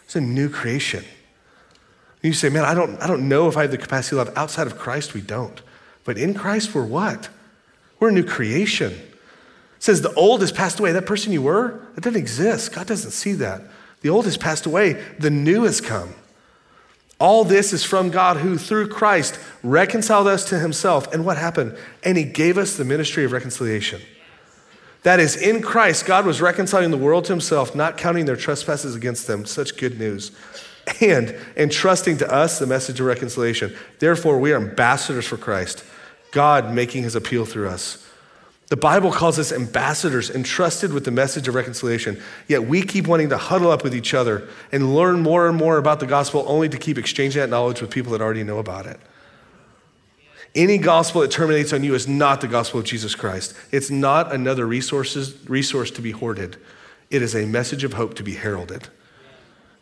It's 0.07 0.17
a 0.17 0.21
new 0.21 0.49
creation. 0.49 1.05
You 2.23 2.33
say, 2.33 2.49
man, 2.49 2.65
I 2.65 2.75
don't, 2.75 3.01
I 3.01 3.07
don't 3.07 3.29
know 3.29 3.49
if 3.49 3.57
I 3.57 3.63
have 3.63 3.71
the 3.71 3.79
capacity 3.79 4.11
to 4.11 4.17
love. 4.17 4.33
Outside 4.37 4.67
of 4.67 4.77
Christ, 4.77 5.15
we 5.15 5.21
don't. 5.21 5.61
But 6.05 6.19
in 6.19 6.35
Christ, 6.35 6.75
we're 6.75 6.85
what? 6.85 7.29
We're 7.99 8.09
a 8.09 8.13
new 8.13 8.25
creation. 8.25 8.93
It 8.93 9.01
says 9.79 10.03
the 10.03 10.13
old 10.15 10.41
has 10.41 10.53
passed 10.53 10.81
away. 10.81 10.93
That 10.93 11.07
person 11.07 11.33
you 11.33 11.43
were, 11.43 11.81
that 11.95 12.03
doesn't 12.03 12.19
exist. 12.19 12.73
God 12.73 12.87
doesn't 12.87 13.13
see 13.13 13.33
that. 13.35 13.63
The 14.03 14.09
old 14.09 14.25
has 14.25 14.37
passed 14.37 14.67
away, 14.67 15.03
the 15.19 15.31
new 15.31 15.65
has 15.65 15.81
come. 15.81 16.15
All 17.19 17.45
this 17.45 17.75
is 17.75 17.85
from 17.85 18.11
God 18.11 18.39
who, 18.39 18.57
through 18.57 18.89
Christ, 18.89 19.39
reconciled 19.63 20.27
us 20.27 20.47
to 20.47 20.59
himself. 20.59 21.13
And 21.13 21.27
what 21.27 21.37
happened? 21.37 21.77
And 22.03 22.17
he 22.17 22.25
gave 22.25 22.57
us 22.57 22.77
the 22.77 22.85
ministry 22.85 23.25
of 23.25 23.33
reconciliation. 23.33 24.01
That 25.03 25.21
is, 25.21 25.37
in 25.37 25.61
Christ, 25.61 26.07
God 26.07 26.25
was 26.25 26.41
reconciling 26.41 26.91
the 26.91 26.97
world 26.97 27.27
to 27.27 27.33
himself, 27.33 27.75
not 27.75 27.99
counting 27.99 28.25
their 28.25 28.37
trespasses 28.37 28.95
against 28.95 29.27
them. 29.27 29.45
Such 29.45 29.77
good 29.77 29.99
news. 29.99 30.33
And 31.01 31.37
entrusting 31.57 32.17
to 32.19 32.33
us 32.33 32.59
the 32.59 32.67
message 32.67 33.01
of 33.01 33.07
reconciliation. 33.07 33.77
Therefore, 33.99 34.39
we 34.39 34.53
are 34.53 34.57
ambassadors 34.57 35.27
for 35.27 35.37
Christ, 35.37 35.85
God 36.33 36.73
making 36.73 37.03
his 37.03 37.15
appeal 37.15 37.45
through 37.45 37.69
us. 37.69 38.07
The 38.71 38.77
Bible 38.77 39.11
calls 39.11 39.37
us 39.41 39.51
ambassadors 39.51 40.31
entrusted 40.31 40.93
with 40.93 41.05
the 41.05 41.11
message 41.11 41.49
of 41.49 41.57
reconciliation, 41.57 42.23
yet 42.47 42.65
we 42.65 42.83
keep 42.83 43.09
wanting 43.09 43.29
to 43.31 43.37
huddle 43.37 43.69
up 43.69 43.83
with 43.83 43.93
each 43.93 44.15
other 44.15 44.49
and 44.71 44.95
learn 44.95 45.21
more 45.21 45.49
and 45.49 45.59
more 45.59 45.77
about 45.77 45.99
the 45.99 46.07
gospel 46.07 46.45
only 46.47 46.69
to 46.69 46.79
keep 46.79 46.97
exchanging 46.97 47.41
that 47.41 47.51
knowledge 47.51 47.81
with 47.81 47.91
people 47.91 48.13
that 48.13 48.21
already 48.21 48.45
know 48.45 48.59
about 48.59 48.87
it. 48.87 49.01
Any 50.55 50.79
gospel 50.79 51.21
that 51.23 51.33
terminates 51.33 51.73
on 51.73 51.83
you 51.83 51.97
is 51.97 52.07
not 52.07 52.41
the 52.41 52.47
gospel 52.47 52.79
of 52.79 52.87
Jesus 52.87 53.17
Christ. 53.17 53.55
It's 53.73 53.91
not 53.91 54.33
another 54.33 54.67
resources, 54.67 55.37
resource 55.49 55.91
to 55.93 56.01
be 56.01 56.13
hoarded. 56.13 56.57
It 57.11 57.23
is 57.23 57.35
a 57.35 57.47
message 57.47 57.83
of 57.83 57.95
hope 57.95 58.15
to 58.15 58.23
be 58.23 58.35
heralded. 58.35 58.89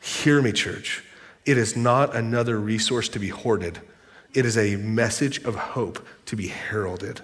Hear 0.00 0.40
me, 0.40 0.52
church. 0.52 1.04
It 1.44 1.58
is 1.58 1.76
not 1.76 2.16
another 2.16 2.58
resource 2.58 3.10
to 3.10 3.18
be 3.18 3.28
hoarded. 3.28 3.80
It 4.32 4.46
is 4.46 4.56
a 4.56 4.76
message 4.76 5.44
of 5.44 5.54
hope 5.56 6.06
to 6.24 6.36
be 6.36 6.48
heralded. 6.48 7.20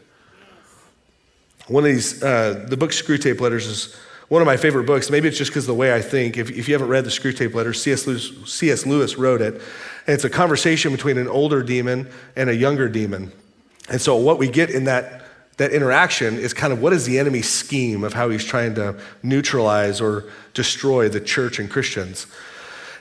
One 1.68 1.84
of 1.84 1.90
these, 1.90 2.22
uh, 2.22 2.66
the 2.68 2.76
book 2.76 2.90
Screwtape 2.90 3.40
Letters 3.40 3.66
is 3.66 3.96
one 4.28 4.42
of 4.42 4.46
my 4.46 4.56
favorite 4.56 4.84
books. 4.84 5.10
Maybe 5.10 5.28
it's 5.28 5.38
just 5.38 5.50
because 5.50 5.66
the 5.66 5.74
way 5.74 5.94
I 5.94 6.02
think. 6.02 6.36
If, 6.36 6.50
if 6.50 6.68
you 6.68 6.74
haven't 6.74 6.88
read 6.88 7.04
the 7.04 7.10
Screwtape 7.10 7.54
Letters, 7.54 7.82
C.S. 7.82 8.06
Lewis, 8.06 8.32
C.S. 8.46 8.86
Lewis 8.86 9.16
wrote 9.16 9.40
it. 9.40 9.54
And 9.54 10.14
it's 10.14 10.24
a 10.24 10.30
conversation 10.30 10.92
between 10.92 11.18
an 11.18 11.28
older 11.28 11.62
demon 11.62 12.10
and 12.36 12.50
a 12.50 12.54
younger 12.54 12.88
demon. 12.88 13.32
And 13.88 14.00
so 14.00 14.16
what 14.16 14.38
we 14.38 14.48
get 14.48 14.70
in 14.70 14.84
that, 14.84 15.24
that 15.56 15.72
interaction 15.72 16.38
is 16.38 16.52
kind 16.52 16.72
of 16.72 16.82
what 16.82 16.92
is 16.92 17.06
the 17.06 17.18
enemy's 17.18 17.48
scheme 17.48 18.04
of 18.04 18.12
how 18.12 18.28
he's 18.28 18.44
trying 18.44 18.74
to 18.74 18.98
neutralize 19.22 20.00
or 20.00 20.24
destroy 20.52 21.08
the 21.08 21.20
church 21.20 21.58
and 21.58 21.70
Christians. 21.70 22.26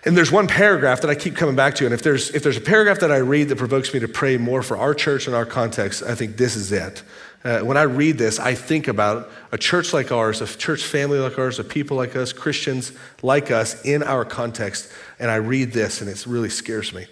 And 0.05 0.17
there's 0.17 0.31
one 0.31 0.47
paragraph 0.47 1.01
that 1.01 1.09
I 1.09 1.15
keep 1.15 1.35
coming 1.35 1.55
back 1.55 1.75
to. 1.75 1.85
And 1.85 1.93
if 1.93 2.01
there's, 2.01 2.29
if 2.31 2.43
there's 2.43 2.57
a 2.57 2.61
paragraph 2.61 2.99
that 2.99 3.11
I 3.11 3.17
read 3.17 3.47
that 3.49 3.57
provokes 3.57 3.93
me 3.93 4.01
to 4.01 4.07
pray 4.07 4.37
more 4.37 4.61
for 4.61 4.77
our 4.77 4.93
church 4.93 5.27
and 5.27 5.35
our 5.35 5.45
context, 5.45 6.03
I 6.03 6.15
think 6.15 6.35
this 6.35 6.57
is 6.57 6.71
it. 6.73 7.03
Uh, 7.43 7.59
when 7.59 7.75
I 7.75 7.81
read 7.81 8.17
this, 8.17 8.39
I 8.39 8.55
think 8.55 8.87
about 8.87 9.29
a 9.51 9.57
church 9.57 9.91
like 9.91 10.11
ours, 10.13 10.39
a 10.39 10.47
church 10.47 10.83
family 10.83 11.19
like 11.19 11.37
ours, 11.37 11.59
a 11.59 11.63
people 11.63 11.97
like 11.97 12.15
us, 12.15 12.31
Christians 12.31 12.93
like 13.21 13.51
us 13.51 13.83
in 13.83 14.01
our 14.01 14.23
context, 14.23 14.89
and 15.19 15.29
I 15.29 15.35
read 15.35 15.73
this 15.73 15.99
and 15.99 16.09
it 16.09 16.25
really 16.25 16.49
scares 16.49 16.93
me. 16.93 17.05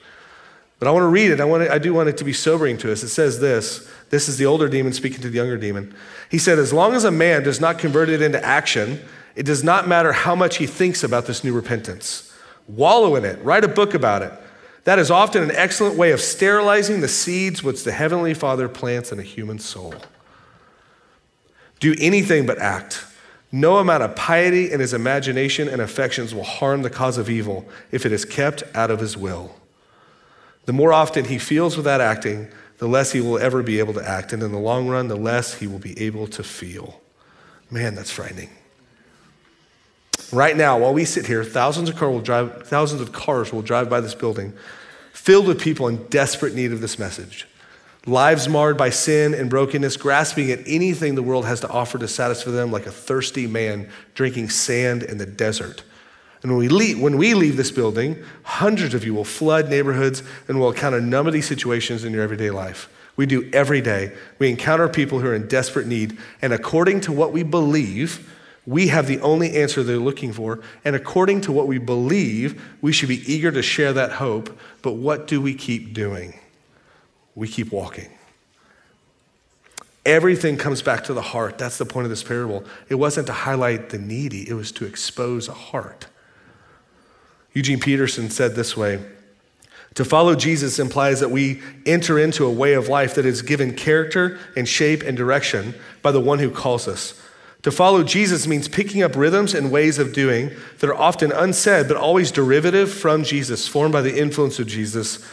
But 0.79 0.87
I 0.87 0.91
want 0.91 1.03
to 1.03 1.09
read 1.09 1.31
it. 1.31 1.41
I, 1.41 1.45
want 1.45 1.65
to, 1.65 1.71
I 1.71 1.77
do 1.79 1.93
want 1.93 2.09
it 2.09 2.17
to 2.17 2.23
be 2.23 2.33
sobering 2.33 2.77
to 2.79 2.91
us. 2.91 3.03
It 3.03 3.09
says 3.09 3.39
this 3.39 3.89
this 4.09 4.27
is 4.27 4.37
the 4.37 4.45
older 4.45 4.67
demon 4.67 4.93
speaking 4.93 5.21
to 5.21 5.29
the 5.29 5.35
younger 5.35 5.57
demon. 5.57 5.93
He 6.29 6.37
said, 6.37 6.57
As 6.57 6.73
long 6.73 6.93
as 6.93 7.03
a 7.03 7.11
man 7.11 7.43
does 7.43 7.59
not 7.59 7.77
convert 7.77 8.09
it 8.09 8.21
into 8.21 8.43
action, 8.43 8.99
it 9.35 9.45
does 9.45 9.63
not 9.63 9.87
matter 9.87 10.11
how 10.11 10.33
much 10.33 10.57
he 10.57 10.65
thinks 10.65 11.03
about 11.03 11.25
this 11.25 11.43
new 11.43 11.53
repentance. 11.53 12.33
Wallow 12.67 13.15
in 13.15 13.25
it, 13.25 13.43
write 13.43 13.63
a 13.63 13.67
book 13.67 13.93
about 13.93 14.21
it. 14.21 14.31
That 14.85 14.97
is 14.97 15.11
often 15.11 15.43
an 15.43 15.51
excellent 15.51 15.97
way 15.97 16.11
of 16.11 16.21
sterilizing 16.21 17.01
the 17.01 17.07
seeds 17.07 17.61
which 17.61 17.83
the 17.83 17.91
Heavenly 17.91 18.33
Father 18.33 18.67
plants 18.67 19.11
in 19.11 19.19
a 19.19 19.23
human 19.23 19.59
soul 19.59 19.93
do 21.81 21.93
anything 21.99 22.45
but 22.45 22.57
act. 22.59 23.03
No 23.51 23.77
amount 23.77 24.03
of 24.03 24.15
piety 24.15 24.71
in 24.71 24.79
his 24.79 24.93
imagination 24.93 25.67
and 25.67 25.81
affections 25.81 26.33
will 26.33 26.43
harm 26.43 26.83
the 26.83 26.89
cause 26.89 27.17
of 27.17 27.29
evil 27.29 27.67
if 27.91 28.05
it 28.05 28.13
is 28.13 28.23
kept 28.23 28.63
out 28.73 28.89
of 28.89 29.01
his 29.01 29.17
will. 29.17 29.53
The 30.65 30.73
more 30.73 30.93
often 30.93 31.25
he 31.25 31.37
feels 31.37 31.75
without 31.75 31.99
acting, 31.99 32.47
the 32.77 32.87
less 32.87 33.11
he 33.11 33.19
will 33.19 33.37
ever 33.37 33.61
be 33.61 33.79
able 33.79 33.93
to 33.95 34.07
act. 34.07 34.31
And 34.31 34.41
in 34.41 34.53
the 34.53 34.59
long 34.59 34.87
run, 34.87 35.09
the 35.09 35.17
less 35.17 35.55
he 35.55 35.67
will 35.67 35.79
be 35.79 35.99
able 35.99 36.27
to 36.27 36.43
feel. 36.43 37.01
Man, 37.69 37.93
that's 37.95 38.11
frightening. 38.11 38.51
Right 40.31 40.55
now, 40.55 40.79
while 40.79 40.93
we 40.93 41.03
sit 41.03 41.25
here, 41.25 41.43
thousands 41.43 41.89
of, 41.89 41.97
car 41.97 42.09
will 42.09 42.21
drive, 42.21 42.67
thousands 42.67 43.01
of 43.01 43.11
cars 43.11 43.51
will 43.51 43.61
drive 43.61 43.89
by 43.89 43.99
this 43.99 44.15
building 44.15 44.53
filled 45.11 45.45
with 45.45 45.59
people 45.59 45.87
in 45.87 46.07
desperate 46.07 46.55
need 46.55 46.71
of 46.71 46.79
this 46.79 46.97
message 46.97 47.45
lives 48.05 48.49
marred 48.49 48.77
by 48.77 48.89
sin 48.89 49.33
and 49.33 49.49
brokenness, 49.49 49.97
grasping 49.97 50.49
at 50.51 50.59
anything 50.65 51.15
the 51.15 51.23
world 51.23 51.45
has 51.45 51.59
to 51.59 51.69
offer 51.69 51.97
to 51.99 52.07
satisfy 52.07 52.51
them 52.51 52.71
like 52.71 52.85
a 52.85 52.91
thirsty 52.91 53.45
man 53.45 53.89
drinking 54.15 54.49
sand 54.49 55.03
in 55.03 55.17
the 55.17 55.25
desert. 55.25 55.83
And 56.41 56.51
when 56.51 56.59
we 56.59 56.69
leave, 56.69 56.99
when 56.99 57.17
we 57.17 57.35
leave 57.35 57.57
this 57.57 57.69
building, 57.69 58.23
hundreds 58.43 58.95
of 58.95 59.05
you 59.05 59.13
will 59.13 59.25
flood 59.25 59.69
neighborhoods 59.69 60.23
and 60.47 60.59
will 60.59 60.71
encounter 60.71 61.31
these 61.31 61.47
situations 61.47 62.03
in 62.03 62.13
your 62.13 62.23
everyday 62.23 62.49
life. 62.49 62.89
We 63.15 63.27
do 63.27 63.47
every 63.53 63.81
day. 63.81 64.13
We 64.39 64.49
encounter 64.49 64.87
people 64.89 65.19
who 65.19 65.27
are 65.27 65.35
in 65.35 65.47
desperate 65.47 65.85
need, 65.85 66.17
and 66.41 66.53
according 66.53 67.01
to 67.01 67.11
what 67.11 67.31
we 67.31 67.43
believe, 67.43 68.27
we 68.65 68.87
have 68.87 69.05
the 69.05 69.19
only 69.21 69.55
answer 69.57 69.83
they're 69.83 69.97
looking 69.97 70.33
for. 70.33 70.61
And 70.85 70.95
according 70.95 71.41
to 71.41 71.51
what 71.51 71.67
we 71.67 71.77
believe, 71.77 72.61
we 72.81 72.91
should 72.91 73.09
be 73.09 73.31
eager 73.31 73.51
to 73.51 73.61
share 73.61 73.93
that 73.93 74.13
hope. 74.13 74.57
But 74.81 74.93
what 74.93 75.27
do 75.27 75.41
we 75.41 75.53
keep 75.53 75.93
doing? 75.93 76.40
We 77.35 77.47
keep 77.47 77.71
walking. 77.71 78.09
Everything 80.05 80.57
comes 80.57 80.81
back 80.81 81.03
to 81.05 81.13
the 81.13 81.21
heart. 81.21 81.57
That's 81.57 81.77
the 81.77 81.85
point 81.85 82.05
of 82.05 82.09
this 82.09 82.23
parable. 82.23 82.63
It 82.89 82.95
wasn't 82.95 83.27
to 83.27 83.33
highlight 83.33 83.89
the 83.89 83.99
needy, 83.99 84.49
it 84.49 84.53
was 84.53 84.71
to 84.73 84.85
expose 84.85 85.47
a 85.47 85.53
heart. 85.53 86.07
Eugene 87.53 87.79
Peterson 87.79 88.29
said 88.29 88.55
this 88.55 88.75
way 88.75 89.03
To 89.95 90.05
follow 90.05 90.35
Jesus 90.35 90.79
implies 90.79 91.19
that 91.19 91.29
we 91.29 91.61
enter 91.85 92.17
into 92.17 92.45
a 92.45 92.51
way 92.51 92.73
of 92.73 92.87
life 92.87 93.13
that 93.15 93.25
is 93.25 93.41
given 93.41 93.75
character 93.75 94.39
and 94.55 94.67
shape 94.67 95.03
and 95.03 95.15
direction 95.15 95.75
by 96.01 96.11
the 96.11 96.21
one 96.21 96.39
who 96.39 96.49
calls 96.49 96.87
us. 96.87 97.21
To 97.63 97.71
follow 97.71 98.03
Jesus 98.03 98.47
means 98.47 98.67
picking 98.67 99.03
up 99.03 99.15
rhythms 99.15 99.53
and 99.53 99.71
ways 99.71 99.99
of 99.99 100.13
doing 100.13 100.49
that 100.79 100.89
are 100.89 100.95
often 100.95 101.31
unsaid, 101.31 101.87
but 101.87 101.95
always 101.95 102.31
derivative 102.31 102.91
from 102.91 103.23
Jesus, 103.23 103.67
formed 103.67 103.93
by 103.93 104.01
the 104.01 104.17
influence 104.17 104.57
of 104.57 104.65
Jesus. 104.65 105.23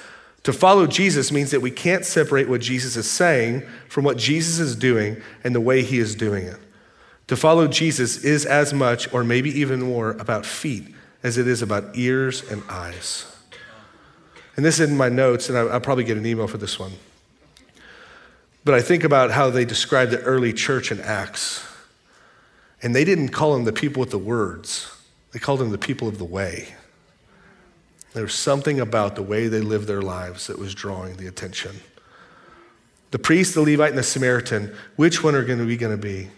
To 0.45 0.53
follow 0.53 0.87
Jesus 0.87 1.31
means 1.33 1.51
that 1.51 1.61
we 1.61 1.71
can't 1.71 2.05
separate 2.05 2.49
what 2.49 2.61
Jesus 2.61 2.97
is 2.97 3.11
saying 3.11 3.67
from 3.89 4.05
what 4.05 4.17
Jesus 4.17 4.59
is 4.59 4.77
doing 4.77 5.21
and 5.45 5.55
the 5.55 5.61
way 5.61 5.83
he 5.83 5.99
is 5.99 6.15
doing 6.15 6.45
it. 6.45 6.59
To 7.27 7.37
follow 7.37 7.69
Jesus 7.69 8.25
is 8.25 8.47
as 8.47 8.73
much, 8.73 9.13
or 9.13 9.23
maybe 9.23 9.51
even 9.61 9.83
more, 9.83 10.13
about 10.13 10.47
feet 10.47 10.95
as 11.23 11.37
it 11.37 11.47
is 11.47 11.61
about 11.61 11.97
ears 11.97 12.43
and 12.51 12.63
eyes. 12.71 13.27
And 14.57 14.65
this 14.65 14.81
is 14.81 14.89
in 14.89 14.97
my 14.97 15.09
notes, 15.09 15.49
and 15.49 15.59
I'll 15.59 15.81
probably 15.81 16.05
get 16.05 16.17
an 16.17 16.25
email 16.25 16.47
for 16.47 16.59
this 16.59 16.79
one. 16.79 16.93
But 18.65 18.75
I 18.75 18.81
think 18.81 19.05
about 19.05 19.31
how 19.31 19.51
they 19.51 19.65
described 19.65 20.11
the 20.11 20.21
early 20.23 20.53
church 20.53 20.91
in 20.91 21.01
Acts. 21.01 21.67
And 22.83 22.95
they 22.95 23.05
didn't 23.05 23.29
call 23.29 23.55
them 23.55 23.65
the 23.65 23.73
people 23.73 24.01
with 24.01 24.11
the 24.11 24.19
words, 24.19 24.95
they 25.33 25.39
called 25.39 25.61
them 25.61 25.71
the 25.71 25.79
people 25.79 26.09
of 26.09 26.19
the 26.19 26.25
way. 26.25 26.69
There 28.15 28.23
was 28.23 28.35
something 28.35 28.81
about 28.81 29.17
the 29.17 29.23
way 29.23 29.49
they 29.49 29.61
lived 29.61 29.87
their 29.87 30.03
lives 30.03 30.47
that 30.47 30.59
was 30.59 30.75
drawing 30.75 31.17
the 31.17 31.27
attention. 31.27 31.81
The 33.11 33.19
priest, 33.19 33.55
the 33.55 33.63
Levite, 33.63 33.91
and 33.91 33.99
the 33.99 34.03
Samaritan, 34.03 34.75
which 34.97 35.23
one 35.23 35.35
are 35.35 35.43
be 35.43 35.77
going 35.77 35.93
to 35.93 35.97
be? 35.97 36.31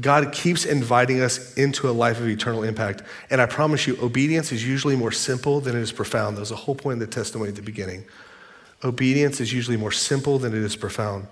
God 0.00 0.32
keeps 0.32 0.64
inviting 0.64 1.20
us 1.20 1.54
into 1.54 1.90
a 1.90 1.92
life 1.92 2.20
of 2.20 2.28
eternal 2.28 2.62
impact. 2.62 3.02
And 3.28 3.40
I 3.40 3.46
promise 3.46 3.86
you, 3.86 3.98
obedience 4.00 4.52
is 4.52 4.66
usually 4.66 4.96
more 4.96 5.12
simple 5.12 5.60
than 5.60 5.76
it 5.76 5.80
is 5.80 5.92
profound. 5.92 6.36
That 6.36 6.40
was 6.40 6.50
the 6.50 6.56
whole 6.56 6.76
point 6.76 7.02
of 7.02 7.08
the 7.08 7.14
testimony 7.14 7.50
at 7.50 7.56
the 7.56 7.62
beginning. 7.62 8.04
Obedience 8.84 9.40
is 9.40 9.52
usually 9.52 9.76
more 9.76 9.92
simple 9.92 10.38
than 10.38 10.54
it 10.54 10.62
is 10.62 10.76
profound. 10.76 11.26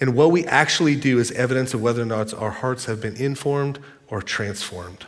And 0.00 0.16
what 0.16 0.32
we 0.32 0.44
actually 0.46 0.96
do 0.96 1.18
is 1.18 1.30
evidence 1.32 1.74
of 1.74 1.82
whether 1.82 2.02
or 2.02 2.06
not 2.06 2.34
our 2.34 2.50
hearts 2.50 2.86
have 2.86 3.00
been 3.00 3.16
informed 3.16 3.78
or 4.08 4.22
transformed. 4.22 5.06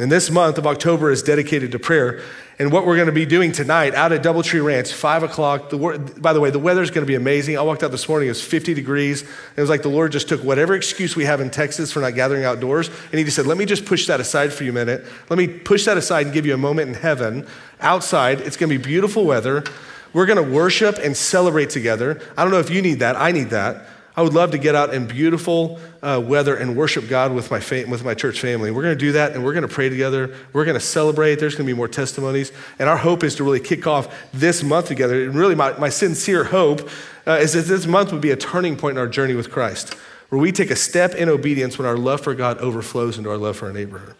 And 0.00 0.12
this 0.12 0.30
month 0.30 0.58
of 0.58 0.66
October 0.66 1.10
is 1.10 1.24
dedicated 1.24 1.72
to 1.72 1.78
prayer. 1.80 2.22
And 2.60 2.72
what 2.72 2.86
we're 2.86 2.94
going 2.94 3.06
to 3.06 3.12
be 3.12 3.26
doing 3.26 3.50
tonight 3.50 3.94
out 3.94 4.12
at 4.12 4.22
Doubletree 4.22 4.64
Ranch, 4.64 4.92
5 4.92 5.24
o'clock. 5.24 5.70
The, 5.70 6.14
by 6.18 6.32
the 6.32 6.40
way, 6.40 6.50
the 6.50 6.58
weather's 6.60 6.90
going 6.90 7.04
to 7.04 7.06
be 7.06 7.16
amazing. 7.16 7.58
I 7.58 7.62
walked 7.62 7.82
out 7.82 7.90
this 7.90 8.08
morning, 8.08 8.28
it 8.28 8.30
was 8.30 8.42
50 8.42 8.74
degrees. 8.74 9.22
It 9.56 9.60
was 9.60 9.68
like 9.68 9.82
the 9.82 9.88
Lord 9.88 10.12
just 10.12 10.28
took 10.28 10.42
whatever 10.44 10.74
excuse 10.74 11.16
we 11.16 11.24
have 11.24 11.40
in 11.40 11.50
Texas 11.50 11.92
for 11.92 12.00
not 12.00 12.14
gathering 12.14 12.44
outdoors, 12.44 12.88
and 12.88 13.18
He 13.18 13.24
just 13.24 13.36
said, 13.36 13.46
Let 13.46 13.58
me 13.58 13.64
just 13.64 13.86
push 13.86 14.06
that 14.06 14.20
aside 14.20 14.52
for 14.52 14.64
you 14.64 14.70
a 14.70 14.74
minute. 14.74 15.04
Let 15.30 15.36
me 15.36 15.48
push 15.48 15.84
that 15.84 15.96
aside 15.96 16.26
and 16.26 16.34
give 16.34 16.46
you 16.46 16.54
a 16.54 16.58
moment 16.58 16.88
in 16.88 16.94
heaven. 16.94 17.46
Outside, 17.80 18.40
it's 18.40 18.56
going 18.56 18.70
to 18.70 18.78
be 18.78 18.84
beautiful 18.84 19.24
weather. 19.24 19.64
We're 20.12 20.26
going 20.26 20.44
to 20.44 20.52
worship 20.52 20.98
and 20.98 21.16
celebrate 21.16 21.70
together. 21.70 22.20
I 22.36 22.42
don't 22.42 22.52
know 22.52 22.60
if 22.60 22.70
you 22.70 22.82
need 22.82 23.00
that, 23.00 23.16
I 23.16 23.32
need 23.32 23.50
that. 23.50 23.84
I 24.18 24.22
would 24.22 24.34
love 24.34 24.50
to 24.50 24.58
get 24.58 24.74
out 24.74 24.92
in 24.92 25.06
beautiful 25.06 25.78
uh, 26.02 26.20
weather 26.20 26.56
and 26.56 26.76
worship 26.76 27.08
God 27.08 27.32
with 27.32 27.52
my, 27.52 27.60
fam- 27.60 27.88
with 27.88 28.02
my 28.02 28.14
church 28.14 28.40
family. 28.40 28.72
We're 28.72 28.82
going 28.82 28.98
to 28.98 28.98
do 28.98 29.12
that 29.12 29.32
and 29.32 29.44
we're 29.44 29.52
going 29.52 29.62
to 29.62 29.72
pray 29.72 29.88
together. 29.88 30.34
We're 30.52 30.64
going 30.64 30.74
to 30.74 30.84
celebrate. 30.84 31.36
There's 31.36 31.54
going 31.54 31.68
to 31.68 31.72
be 31.72 31.76
more 31.76 31.86
testimonies. 31.86 32.50
And 32.80 32.88
our 32.88 32.96
hope 32.96 33.22
is 33.22 33.36
to 33.36 33.44
really 33.44 33.60
kick 33.60 33.86
off 33.86 34.12
this 34.32 34.64
month 34.64 34.86
together. 34.88 35.22
And 35.22 35.36
really, 35.36 35.54
my, 35.54 35.78
my 35.78 35.88
sincere 35.88 36.42
hope 36.42 36.90
uh, 37.28 37.34
is 37.34 37.52
that 37.52 37.66
this 37.66 37.86
month 37.86 38.10
would 38.10 38.20
be 38.20 38.32
a 38.32 38.36
turning 38.36 38.76
point 38.76 38.96
in 38.96 38.98
our 38.98 39.06
journey 39.06 39.36
with 39.36 39.52
Christ, 39.52 39.94
where 40.30 40.40
we 40.40 40.50
take 40.50 40.72
a 40.72 40.76
step 40.76 41.14
in 41.14 41.28
obedience 41.28 41.78
when 41.78 41.86
our 41.86 41.96
love 41.96 42.20
for 42.20 42.34
God 42.34 42.58
overflows 42.58 43.18
into 43.18 43.30
our 43.30 43.38
love 43.38 43.56
for 43.56 43.66
our 43.66 43.72
neighbor. 43.72 44.16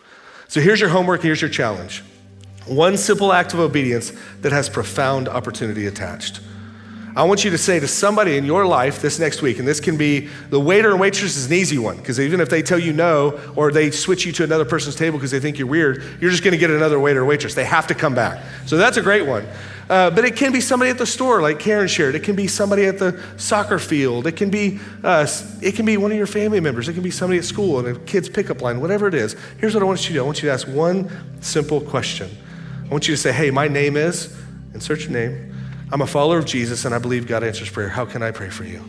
So 0.47 0.61
here's 0.61 0.79
your 0.79 0.91
homework, 0.91 1.23
here's 1.23 1.41
your 1.41 1.51
challenge. 1.51 2.05
One 2.67 2.97
simple 2.97 3.33
act 3.33 3.53
of 3.53 3.59
obedience 3.59 4.13
that 4.43 4.53
has 4.53 4.69
profound 4.69 5.29
opportunity 5.29 5.89
attached. 5.89 6.41
I 7.19 7.25
want 7.25 7.45
you 7.45 7.51
to 7.51 7.59
say 7.59 7.81
to 7.81 7.89
somebody 7.89 8.37
in 8.37 8.45
your 8.45 8.65
life 8.65 9.03
this 9.03 9.19
next 9.19 9.43
week, 9.43 9.59
and 9.59 9.67
this 9.67 9.81
can 9.81 9.97
be 9.97 10.29
the 10.51 10.61
waiter 10.61 10.93
and 10.93 11.01
waitress 11.01 11.37
is 11.37 11.47
an 11.47 11.53
easy 11.53 11.77
one, 11.77 11.97
because 11.97 12.21
even 12.21 12.41
if 12.41 12.49
they 12.49 12.63
tell 12.63 12.79
you 12.79 12.93
no 12.93 13.41
or 13.57 13.73
they 13.73 13.91
switch 13.91 14.25
you 14.25 14.31
to 14.35 14.45
another 14.45 14.65
person's 14.65 14.95
table 14.95 15.19
because 15.19 15.33
they 15.33 15.41
think 15.41 15.59
you're 15.59 15.67
weird, 15.67 16.01
you're 16.21 16.31
just 16.31 16.45
going 16.45 16.53
to 16.53 16.59
get 16.59 16.71
another 16.71 17.01
waiter 17.01 17.23
or 17.23 17.25
waitress. 17.25 17.55
They 17.55 17.65
have 17.65 17.89
to 17.89 17.95
come 17.97 18.15
back. 18.15 18.41
So 18.67 18.77
that's 18.77 18.99
a 18.99 19.03
great 19.03 19.27
one. 19.27 19.45
Uh, 19.91 20.11
but 20.11 20.25
it 20.25 20.37
can 20.37 20.53
be 20.53 20.61
somebody 20.61 20.93
at 20.93 20.99
the 20.99 21.07
store, 21.07 21.43
like 21.43 21.59
Karen 21.59 21.89
shared. 21.89 22.15
It 22.15 22.23
can 22.23 22.37
be 22.37 22.47
somebody 22.47 22.87
at 22.87 23.01
the 23.01 23.21
soccer 23.37 23.81
field. 23.81 24.29
It 24.29 24.37
can 24.37 24.49
be 24.49 24.79
uh, 25.03 25.27
it 25.61 25.75
can 25.75 25.87
be 25.87 25.97
one 25.97 26.13
of 26.13 26.17
your 26.17 26.29
family 26.29 26.61
members. 26.61 26.89
It 26.89 26.93
can 26.93 27.03
be 27.03 27.11
somebody 27.11 27.41
at 27.41 27.45
school 27.45 27.81
and 27.81 27.97
a 27.97 27.99
kid's 27.99 28.29
pickup 28.29 28.63
line. 28.63 28.81
Whatever 28.81 29.09
it 29.09 29.15
is. 29.15 29.35
Here's 29.59 29.75
what 29.75 29.83
I 29.83 29.87
want 29.87 30.03
you 30.03 30.07
to 30.09 30.13
do. 30.13 30.23
I 30.23 30.25
want 30.25 30.41
you 30.41 30.51
to 30.51 30.53
ask 30.53 30.69
one 30.69 31.11
simple 31.41 31.81
question. 31.81 32.31
I 32.85 32.89
want 32.91 33.09
you 33.09 33.15
to 33.15 33.21
say, 33.21 33.33
"Hey, 33.33 33.51
my 33.51 33.67
name 33.67 33.97
is," 33.97 34.37
insert 34.73 35.01
your 35.01 35.11
name. 35.11 35.48
I'm 35.91 36.03
a 36.03 36.07
follower 36.07 36.39
of 36.39 36.45
Jesus 36.45 36.85
and 36.85 36.95
I 36.95 36.99
believe 36.99 37.27
God 37.27 37.43
answers 37.43 37.71
prayer. 37.71 37.89
How 37.89 38.05
can 38.05 38.23
I 38.23 38.31
pray 38.31 38.51
for 38.51 38.65
you? 38.65 38.85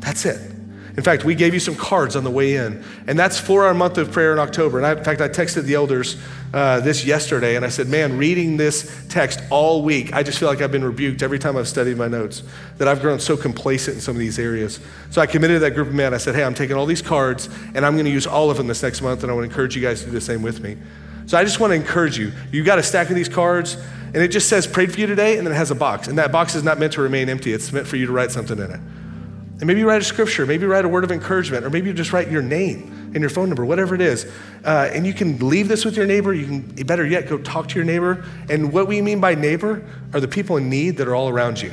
That's 0.00 0.24
it. 0.24 0.54
In 0.96 1.02
fact, 1.02 1.24
we 1.24 1.34
gave 1.34 1.52
you 1.54 1.60
some 1.60 1.74
cards 1.74 2.14
on 2.14 2.22
the 2.22 2.30
way 2.30 2.54
in, 2.54 2.84
and 3.08 3.18
that's 3.18 3.38
for 3.38 3.64
our 3.64 3.74
month 3.74 3.98
of 3.98 4.12
prayer 4.12 4.32
in 4.32 4.38
October. 4.38 4.78
And 4.78 4.86
I, 4.86 4.92
in 4.92 5.02
fact, 5.02 5.20
I 5.20 5.28
texted 5.28 5.64
the 5.64 5.74
elders 5.74 6.16
uh, 6.52 6.78
this 6.80 7.04
yesterday, 7.04 7.56
and 7.56 7.64
I 7.64 7.68
said, 7.68 7.88
Man, 7.88 8.16
reading 8.16 8.56
this 8.56 9.04
text 9.08 9.40
all 9.50 9.82
week, 9.82 10.12
I 10.12 10.22
just 10.22 10.38
feel 10.38 10.48
like 10.48 10.60
I've 10.60 10.70
been 10.70 10.84
rebuked 10.84 11.24
every 11.24 11.40
time 11.40 11.56
I've 11.56 11.66
studied 11.66 11.96
my 11.96 12.06
notes, 12.06 12.44
that 12.78 12.86
I've 12.86 13.00
grown 13.00 13.18
so 13.18 13.36
complacent 13.36 13.96
in 13.96 14.00
some 14.00 14.14
of 14.14 14.20
these 14.20 14.38
areas. 14.38 14.78
So 15.10 15.20
I 15.20 15.26
committed 15.26 15.56
to 15.56 15.60
that 15.60 15.72
group 15.72 15.88
of 15.88 15.94
men. 15.94 16.14
I 16.14 16.18
said, 16.18 16.36
Hey, 16.36 16.44
I'm 16.44 16.54
taking 16.54 16.76
all 16.76 16.86
these 16.86 17.02
cards, 17.02 17.48
and 17.74 17.84
I'm 17.84 17.94
going 17.94 18.04
to 18.04 18.12
use 18.12 18.28
all 18.28 18.48
of 18.48 18.56
them 18.56 18.68
this 18.68 18.84
next 18.84 19.02
month, 19.02 19.24
and 19.24 19.32
I 19.32 19.34
want 19.34 19.46
to 19.46 19.50
encourage 19.50 19.74
you 19.74 19.82
guys 19.82 19.98
to 20.00 20.06
do 20.06 20.12
the 20.12 20.20
same 20.20 20.42
with 20.42 20.60
me. 20.60 20.76
So 21.26 21.36
I 21.36 21.42
just 21.42 21.58
want 21.58 21.72
to 21.72 21.74
encourage 21.74 22.18
you. 22.18 22.30
You've 22.52 22.66
got 22.66 22.78
a 22.78 22.84
stack 22.84 23.08
of 23.08 23.16
these 23.16 23.28
cards. 23.28 23.78
And 24.14 24.22
it 24.22 24.28
just 24.28 24.48
says, 24.48 24.64
prayed 24.64 24.92
for 24.92 25.00
you 25.00 25.08
today, 25.08 25.36
and 25.36 25.46
then 25.46 25.52
it 25.52 25.56
has 25.56 25.72
a 25.72 25.74
box. 25.74 26.06
And 26.06 26.16
that 26.18 26.30
box 26.30 26.54
is 26.54 26.62
not 26.62 26.78
meant 26.78 26.92
to 26.92 27.02
remain 27.02 27.28
empty, 27.28 27.52
it's 27.52 27.72
meant 27.72 27.88
for 27.88 27.96
you 27.96 28.06
to 28.06 28.12
write 28.12 28.30
something 28.30 28.56
in 28.56 28.70
it. 28.70 28.80
And 29.58 29.66
maybe 29.66 29.80
you 29.80 29.88
write 29.88 30.00
a 30.00 30.04
scripture, 30.04 30.46
maybe 30.46 30.62
you 30.62 30.70
write 30.70 30.84
a 30.84 30.88
word 30.88 31.02
of 31.02 31.10
encouragement, 31.10 31.64
or 31.64 31.70
maybe 31.70 31.88
you 31.88 31.94
just 31.94 32.12
write 32.12 32.30
your 32.30 32.42
name 32.42 33.10
and 33.12 33.20
your 33.20 33.30
phone 33.30 33.48
number, 33.48 33.64
whatever 33.64 33.94
it 33.94 34.00
is. 34.00 34.30
Uh, 34.64 34.88
and 34.92 35.06
you 35.06 35.12
can 35.12 35.38
leave 35.38 35.66
this 35.66 35.84
with 35.84 35.96
your 35.96 36.06
neighbor. 36.06 36.32
You 36.32 36.46
can, 36.46 36.62
better 36.86 37.06
yet, 37.06 37.28
go 37.28 37.38
talk 37.38 37.68
to 37.68 37.74
your 37.74 37.84
neighbor. 37.84 38.24
And 38.48 38.72
what 38.72 38.88
we 38.88 39.00
mean 39.00 39.20
by 39.20 39.34
neighbor 39.34 39.84
are 40.12 40.20
the 40.20 40.28
people 40.28 40.56
in 40.56 40.68
need 40.68 40.96
that 40.98 41.08
are 41.08 41.14
all 41.14 41.28
around 41.28 41.60
you. 41.60 41.72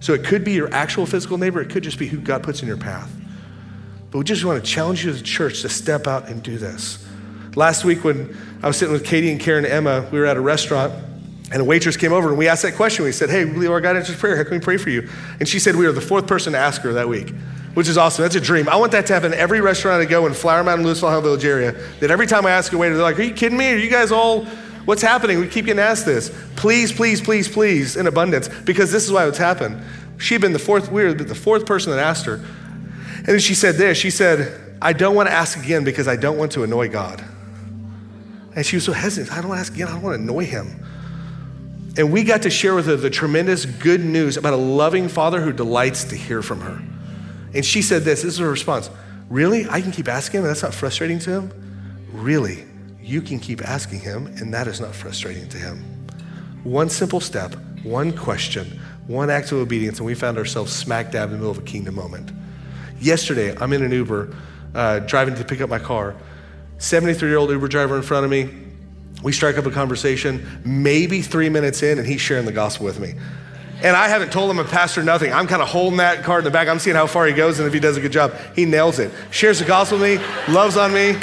So 0.00 0.12
it 0.12 0.24
could 0.24 0.44
be 0.44 0.52
your 0.52 0.72
actual 0.72 1.06
physical 1.06 1.38
neighbor, 1.38 1.60
it 1.60 1.70
could 1.70 1.82
just 1.82 1.98
be 1.98 2.08
who 2.08 2.18
God 2.18 2.42
puts 2.42 2.62
in 2.62 2.68
your 2.68 2.78
path. 2.78 3.10
But 4.10 4.18
we 4.18 4.24
just 4.24 4.44
want 4.44 4.62
to 4.62 4.70
challenge 4.70 5.04
you 5.04 5.10
as 5.10 5.20
a 5.20 5.24
church 5.24 5.62
to 5.62 5.68
step 5.68 6.06
out 6.06 6.28
and 6.28 6.42
do 6.42 6.58
this. 6.58 7.06
Last 7.54 7.84
week, 7.84 8.02
when 8.02 8.36
I 8.62 8.66
was 8.66 8.76
sitting 8.76 8.92
with 8.92 9.04
Katie 9.04 9.30
and 9.30 9.40
Karen 9.40 9.64
and 9.64 9.72
Emma, 9.72 10.08
we 10.10 10.18
were 10.18 10.26
at 10.26 10.36
a 10.36 10.40
restaurant 10.40 10.92
and 11.52 11.60
a 11.60 11.64
waitress 11.64 11.96
came 11.96 12.12
over 12.12 12.28
and 12.28 12.38
we 12.38 12.48
asked 12.48 12.62
that 12.62 12.74
question. 12.74 13.04
We 13.04 13.12
said, 13.12 13.30
Hey, 13.30 13.44
we 13.44 13.52
believe 13.52 13.70
our 13.70 13.80
God 13.80 13.96
answers 13.96 14.16
prayer. 14.16 14.36
How 14.36 14.44
can 14.44 14.52
we 14.52 14.60
pray 14.60 14.76
for 14.76 14.90
you? 14.90 15.08
And 15.38 15.48
she 15.48 15.58
said, 15.58 15.76
We 15.76 15.86
are 15.86 15.92
the 15.92 16.00
fourth 16.00 16.26
person 16.26 16.52
to 16.52 16.58
ask 16.58 16.82
her 16.82 16.92
that 16.92 17.08
week, 17.08 17.30
which 17.74 17.88
is 17.88 17.98
awesome. 17.98 18.22
That's 18.22 18.36
a 18.36 18.40
dream. 18.40 18.68
I 18.68 18.76
want 18.76 18.92
that 18.92 19.06
to 19.06 19.14
happen 19.14 19.34
every 19.34 19.60
restaurant 19.60 20.00
I 20.00 20.04
go 20.04 20.26
in 20.26 20.34
Flower 20.34 20.62
Mound, 20.62 20.84
Lewisville, 20.84 21.10
Hill 21.10 21.22
Village 21.22 21.44
area. 21.44 21.72
That 22.00 22.10
every 22.10 22.26
time 22.26 22.46
I 22.46 22.52
ask 22.52 22.72
a 22.72 22.78
waiter, 22.78 22.94
they're 22.94 23.02
like, 23.02 23.18
Are 23.18 23.22
you 23.22 23.34
kidding 23.34 23.58
me? 23.58 23.72
Are 23.72 23.76
you 23.76 23.90
guys 23.90 24.12
all, 24.12 24.44
what's 24.84 25.02
happening? 25.02 25.40
We 25.40 25.48
keep 25.48 25.66
getting 25.66 25.80
asked 25.80 26.06
this. 26.06 26.34
Please, 26.54 26.92
please, 26.92 27.20
please, 27.20 27.48
please, 27.48 27.96
in 27.96 28.06
abundance, 28.06 28.48
because 28.48 28.92
this 28.92 29.04
is 29.04 29.12
why 29.12 29.26
it's 29.26 29.38
happened. 29.38 29.82
She 30.18 30.34
had 30.34 30.40
been 30.40 30.52
the 30.52 30.58
fourth, 30.58 30.92
we 30.92 31.02
were 31.02 31.14
the 31.14 31.34
fourth 31.34 31.66
person 31.66 31.90
that 31.90 31.98
asked 31.98 32.26
her. 32.26 32.34
And 32.34 33.26
then 33.26 33.40
she 33.40 33.54
said 33.54 33.74
this 33.74 33.98
She 33.98 34.10
said, 34.10 34.76
I 34.80 34.92
don't 34.92 35.14
want 35.14 35.28
to 35.28 35.32
ask 35.32 35.58
again 35.58 35.84
because 35.84 36.06
I 36.06 36.16
don't 36.16 36.38
want 36.38 36.52
to 36.52 36.62
annoy 36.62 36.88
God. 36.88 37.24
And 38.54 38.64
she 38.64 38.76
was 38.76 38.84
so 38.84 38.92
hesitant. 38.92 39.32
I 39.32 39.40
don't 39.40 39.48
want 39.48 39.58
to 39.58 39.60
ask 39.60 39.74
again. 39.74 39.88
I 39.88 39.92
don't 39.92 40.02
want 40.02 40.16
to 40.16 40.22
annoy 40.22 40.44
him. 40.44 40.84
And 41.96 42.12
we 42.12 42.22
got 42.22 42.42
to 42.42 42.50
share 42.50 42.74
with 42.74 42.86
her 42.86 42.96
the 42.96 43.10
tremendous 43.10 43.64
good 43.64 44.04
news 44.04 44.36
about 44.36 44.52
a 44.52 44.56
loving 44.56 45.08
father 45.08 45.40
who 45.40 45.52
delights 45.52 46.04
to 46.04 46.16
hear 46.16 46.42
from 46.42 46.60
her. 46.60 46.80
And 47.52 47.64
she 47.64 47.82
said 47.82 48.02
this 48.02 48.22
this 48.22 48.34
is 48.34 48.38
her 48.38 48.50
response 48.50 48.90
Really? 49.28 49.68
I 49.68 49.80
can 49.80 49.92
keep 49.92 50.08
asking 50.08 50.40
him, 50.40 50.46
that's 50.46 50.62
not 50.62 50.74
frustrating 50.74 51.20
to 51.20 51.30
him? 51.30 52.06
Really? 52.12 52.64
You 53.00 53.22
can 53.22 53.38
keep 53.38 53.62
asking 53.62 54.00
him, 54.00 54.26
and 54.26 54.52
that 54.52 54.66
is 54.66 54.80
not 54.80 54.94
frustrating 54.94 55.48
to 55.50 55.56
him. 55.56 55.78
One 56.64 56.88
simple 56.88 57.20
step, 57.20 57.54
one 57.84 58.12
question, 58.12 58.80
one 59.06 59.30
act 59.30 59.52
of 59.52 59.58
obedience, 59.58 59.98
and 59.98 60.06
we 60.06 60.14
found 60.14 60.36
ourselves 60.36 60.72
smack 60.72 61.12
dab 61.12 61.28
in 61.28 61.32
the 61.32 61.38
middle 61.38 61.52
of 61.52 61.58
a 61.58 61.62
kingdom 61.62 61.94
moment. 61.94 62.32
Yesterday, 63.00 63.56
I'm 63.56 63.72
in 63.72 63.82
an 63.82 63.92
Uber 63.92 64.34
uh, 64.74 64.98
driving 65.00 65.36
to 65.36 65.44
pick 65.44 65.60
up 65.60 65.70
my 65.70 65.78
car. 65.78 66.14
73 66.78 67.28
year 67.28 67.38
old 67.38 67.50
Uber 67.50 67.68
driver 67.68 67.96
in 67.96 68.02
front 68.02 68.24
of 68.24 68.30
me, 68.30 68.48
we 69.22 69.32
strike 69.32 69.58
up 69.58 69.66
a 69.66 69.70
conversation, 69.70 70.46
maybe 70.64 71.22
three 71.22 71.48
minutes 71.48 71.82
in, 71.82 71.98
and 71.98 72.06
he's 72.06 72.20
sharing 72.20 72.46
the 72.46 72.52
gospel 72.52 72.86
with 72.86 73.00
me. 73.00 73.14
And 73.82 73.96
I 73.96 74.08
haven't 74.08 74.30
told 74.30 74.50
him 74.50 74.58
a 74.58 74.64
pastor 74.64 75.02
nothing. 75.02 75.32
I'm 75.32 75.46
kind 75.46 75.62
of 75.62 75.68
holding 75.68 75.98
that 75.98 76.22
card 76.22 76.40
in 76.40 76.44
the 76.44 76.50
back. 76.50 76.68
I'm 76.68 76.78
seeing 76.78 76.96
how 76.96 77.06
far 77.06 77.26
he 77.26 77.32
goes 77.32 77.58
and 77.58 77.66
if 77.66 77.72
he 77.72 77.80
does 77.80 77.96
a 77.96 78.00
good 78.00 78.12
job. 78.12 78.34
He 78.54 78.66
nails 78.66 78.98
it. 78.98 79.10
Shares 79.30 79.58
the 79.58 79.64
gospel 79.64 79.98
with 79.98 80.20
me, 80.20 80.52
loves 80.52 80.76
on 80.76 80.92
me. 80.92 81.16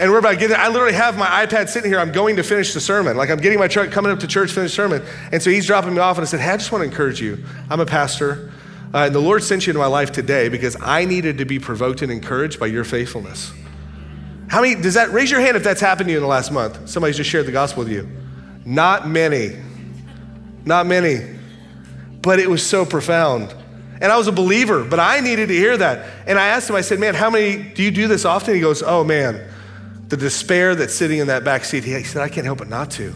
And 0.00 0.10
we're 0.10 0.18
about 0.18 0.32
to 0.32 0.36
get 0.36 0.50
it. 0.50 0.58
I 0.58 0.68
literally 0.68 0.94
have 0.94 1.18
my 1.18 1.46
iPad 1.46 1.68
sitting 1.68 1.90
here. 1.90 2.00
I'm 2.00 2.12
going 2.12 2.36
to 2.36 2.42
finish 2.42 2.72
the 2.72 2.80
sermon. 2.80 3.16
Like 3.16 3.30
I'm 3.30 3.40
getting 3.40 3.58
my 3.58 3.68
truck, 3.68 3.90
coming 3.90 4.10
up 4.10 4.20
to 4.20 4.26
church, 4.26 4.50
finish 4.50 4.72
sermon. 4.72 5.02
And 5.30 5.42
so 5.42 5.50
he's 5.50 5.66
dropping 5.66 5.94
me 5.94 6.00
off, 6.00 6.16
and 6.16 6.26
I 6.26 6.26
said, 6.26 6.40
Hey, 6.40 6.50
I 6.50 6.56
just 6.56 6.72
want 6.72 6.82
to 6.82 6.88
encourage 6.88 7.20
you. 7.20 7.44
I'm 7.68 7.78
a 7.78 7.86
pastor. 7.86 8.50
Uh, 8.94 9.06
and 9.06 9.14
the 9.14 9.20
Lord 9.20 9.42
sent 9.42 9.66
you 9.66 9.70
into 9.70 9.80
my 9.80 9.86
life 9.86 10.10
today 10.10 10.48
because 10.48 10.76
I 10.80 11.04
needed 11.04 11.38
to 11.38 11.44
be 11.44 11.58
provoked 11.58 12.02
and 12.02 12.10
encouraged 12.10 12.58
by 12.58 12.66
your 12.66 12.84
faithfulness. 12.84 13.52
How 14.52 14.60
many, 14.60 14.74
does 14.74 14.94
that, 14.94 15.12
raise 15.12 15.30
your 15.30 15.40
hand 15.40 15.56
if 15.56 15.64
that's 15.64 15.80
happened 15.80 16.08
to 16.08 16.10
you 16.10 16.18
in 16.18 16.22
the 16.22 16.28
last 16.28 16.52
month? 16.52 16.86
Somebody's 16.86 17.16
just 17.16 17.30
shared 17.30 17.46
the 17.46 17.52
gospel 17.52 17.84
with 17.84 17.90
you. 17.90 18.06
Not 18.66 19.08
many. 19.08 19.56
Not 20.66 20.84
many. 20.84 21.38
But 22.20 22.38
it 22.38 22.50
was 22.50 22.62
so 22.62 22.84
profound. 22.84 23.54
And 24.02 24.12
I 24.12 24.18
was 24.18 24.28
a 24.28 24.32
believer, 24.32 24.84
but 24.84 25.00
I 25.00 25.20
needed 25.20 25.48
to 25.48 25.54
hear 25.54 25.78
that. 25.78 26.06
And 26.26 26.38
I 26.38 26.48
asked 26.48 26.68
him, 26.68 26.76
I 26.76 26.82
said, 26.82 27.00
Man, 27.00 27.14
how 27.14 27.30
many 27.30 27.62
do 27.62 27.82
you 27.82 27.90
do 27.90 28.08
this 28.08 28.26
often? 28.26 28.54
He 28.54 28.60
goes, 28.60 28.82
Oh, 28.82 29.02
man, 29.02 29.42
the 30.08 30.18
despair 30.18 30.74
that's 30.74 30.92
sitting 30.94 31.20
in 31.20 31.28
that 31.28 31.44
back 31.44 31.64
seat. 31.64 31.84
He 31.84 32.02
said, 32.02 32.20
I 32.20 32.28
can't 32.28 32.44
help 32.44 32.58
but 32.58 32.68
not 32.68 32.90
to. 32.90 33.14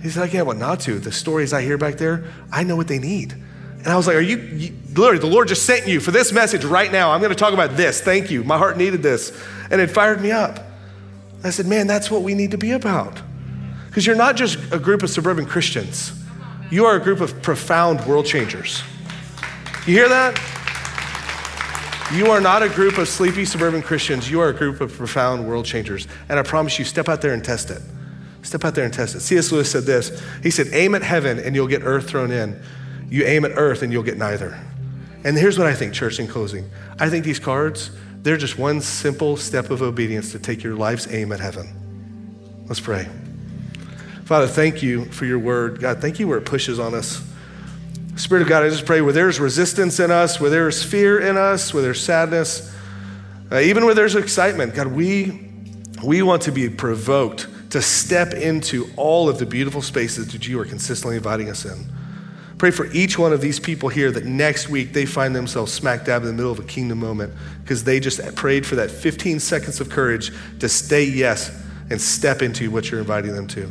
He 0.00 0.08
said, 0.08 0.22
I 0.22 0.26
can't 0.26 0.46
help 0.46 0.48
but 0.48 0.56
not 0.56 0.80
to. 0.80 0.98
The 1.00 1.12
stories 1.12 1.52
I 1.52 1.60
hear 1.60 1.76
back 1.76 1.96
there, 1.96 2.32
I 2.50 2.62
know 2.62 2.76
what 2.76 2.88
they 2.88 2.98
need. 2.98 3.32
And 3.32 3.88
I 3.88 3.96
was 3.98 4.06
like, 4.06 4.16
Are 4.16 4.22
you, 4.22 4.38
you 4.38 4.74
literally, 4.94 5.18
the 5.18 5.26
Lord 5.26 5.48
just 5.48 5.66
sent 5.66 5.86
you 5.86 6.00
for 6.00 6.12
this 6.12 6.32
message 6.32 6.64
right 6.64 6.90
now. 6.90 7.10
I'm 7.10 7.20
going 7.20 7.28
to 7.28 7.38
talk 7.38 7.52
about 7.52 7.76
this. 7.76 8.00
Thank 8.00 8.30
you. 8.30 8.42
My 8.42 8.56
heart 8.56 8.78
needed 8.78 9.02
this. 9.02 9.38
And 9.70 9.80
it 9.80 9.90
fired 9.90 10.20
me 10.20 10.30
up. 10.30 10.60
I 11.42 11.50
said, 11.50 11.66
Man, 11.66 11.86
that's 11.86 12.10
what 12.10 12.22
we 12.22 12.34
need 12.34 12.50
to 12.52 12.58
be 12.58 12.72
about. 12.72 13.20
Because 13.86 14.06
you're 14.06 14.16
not 14.16 14.36
just 14.36 14.58
a 14.72 14.78
group 14.78 15.02
of 15.02 15.10
suburban 15.10 15.46
Christians, 15.46 16.12
you 16.70 16.86
are 16.86 16.96
a 16.96 17.00
group 17.00 17.20
of 17.20 17.40
profound 17.42 18.04
world 18.06 18.26
changers. 18.26 18.82
You 19.86 19.94
hear 19.94 20.08
that? 20.08 20.40
You 22.12 22.30
are 22.30 22.40
not 22.40 22.62
a 22.62 22.68
group 22.68 22.98
of 22.98 23.08
sleepy 23.08 23.44
suburban 23.44 23.82
Christians. 23.82 24.30
You 24.30 24.40
are 24.40 24.48
a 24.48 24.54
group 24.54 24.80
of 24.80 24.92
profound 24.92 25.46
world 25.46 25.64
changers. 25.64 26.06
And 26.28 26.38
I 26.38 26.42
promise 26.42 26.78
you, 26.78 26.84
step 26.84 27.08
out 27.08 27.20
there 27.20 27.32
and 27.32 27.44
test 27.44 27.70
it. 27.70 27.82
Step 28.42 28.64
out 28.64 28.74
there 28.74 28.84
and 28.84 28.92
test 28.92 29.14
it. 29.14 29.20
C.S. 29.20 29.50
Lewis 29.52 29.70
said 29.70 29.84
this 29.84 30.22
He 30.42 30.50
said, 30.50 30.68
Aim 30.72 30.94
at 30.94 31.02
heaven 31.02 31.38
and 31.38 31.54
you'll 31.54 31.66
get 31.66 31.82
earth 31.82 32.08
thrown 32.08 32.30
in. 32.30 32.60
You 33.08 33.24
aim 33.24 33.44
at 33.44 33.52
earth 33.54 33.82
and 33.82 33.92
you'll 33.92 34.02
get 34.02 34.18
neither. 34.18 34.58
And 35.24 35.36
here's 35.36 35.58
what 35.58 35.66
I 35.66 35.74
think, 35.74 35.94
church, 35.94 36.18
in 36.18 36.28
closing 36.28 36.70
I 36.98 37.08
think 37.08 37.24
these 37.24 37.38
cards, 37.38 37.90
they're 38.24 38.38
just 38.38 38.58
one 38.58 38.80
simple 38.80 39.36
step 39.36 39.70
of 39.70 39.82
obedience 39.82 40.32
to 40.32 40.38
take 40.38 40.62
your 40.62 40.74
life's 40.74 41.06
aim 41.08 41.30
at 41.30 41.40
heaven. 41.40 42.64
Let's 42.66 42.80
pray. 42.80 43.06
Father, 44.24 44.46
thank 44.46 44.82
you 44.82 45.04
for 45.04 45.26
your 45.26 45.38
word. 45.38 45.78
God, 45.78 46.00
thank 46.00 46.18
you 46.18 46.26
where 46.26 46.38
it 46.38 46.46
pushes 46.46 46.78
on 46.78 46.94
us. 46.94 47.22
Spirit 48.16 48.40
of 48.40 48.48
God, 48.48 48.62
I 48.62 48.70
just 48.70 48.86
pray 48.86 49.02
where 49.02 49.12
there's 49.12 49.38
resistance 49.38 50.00
in 50.00 50.10
us, 50.10 50.40
where 50.40 50.48
there's 50.48 50.82
fear 50.82 51.20
in 51.20 51.36
us, 51.36 51.74
where 51.74 51.82
there's 51.82 52.02
sadness, 52.02 52.74
uh, 53.52 53.58
even 53.58 53.84
where 53.84 53.94
there's 53.94 54.14
excitement, 54.14 54.74
God, 54.74 54.86
we, 54.86 55.50
we 56.02 56.22
want 56.22 56.42
to 56.42 56.52
be 56.52 56.70
provoked 56.70 57.46
to 57.70 57.82
step 57.82 58.32
into 58.32 58.88
all 58.96 59.28
of 59.28 59.38
the 59.38 59.44
beautiful 59.44 59.82
spaces 59.82 60.32
that 60.32 60.48
you 60.48 60.58
are 60.60 60.64
consistently 60.64 61.16
inviting 61.16 61.50
us 61.50 61.66
in. 61.66 61.84
Pray 62.58 62.70
for 62.70 62.86
each 62.92 63.18
one 63.18 63.32
of 63.32 63.40
these 63.40 63.58
people 63.58 63.88
here 63.88 64.10
that 64.12 64.24
next 64.24 64.68
week 64.68 64.92
they 64.92 65.06
find 65.06 65.34
themselves 65.34 65.72
smack 65.72 66.04
dab 66.04 66.22
in 66.22 66.28
the 66.28 66.34
middle 66.34 66.52
of 66.52 66.58
a 66.58 66.64
kingdom 66.64 66.98
moment 66.98 67.32
because 67.62 67.82
they 67.84 67.98
just 67.98 68.34
prayed 68.36 68.64
for 68.64 68.76
that 68.76 68.90
15 68.90 69.40
seconds 69.40 69.80
of 69.80 69.90
courage 69.90 70.30
to 70.60 70.68
stay 70.68 71.04
yes 71.04 71.50
and 71.90 72.00
step 72.00 72.42
into 72.42 72.70
what 72.70 72.90
you're 72.90 73.00
inviting 73.00 73.34
them 73.34 73.46
to. 73.48 73.70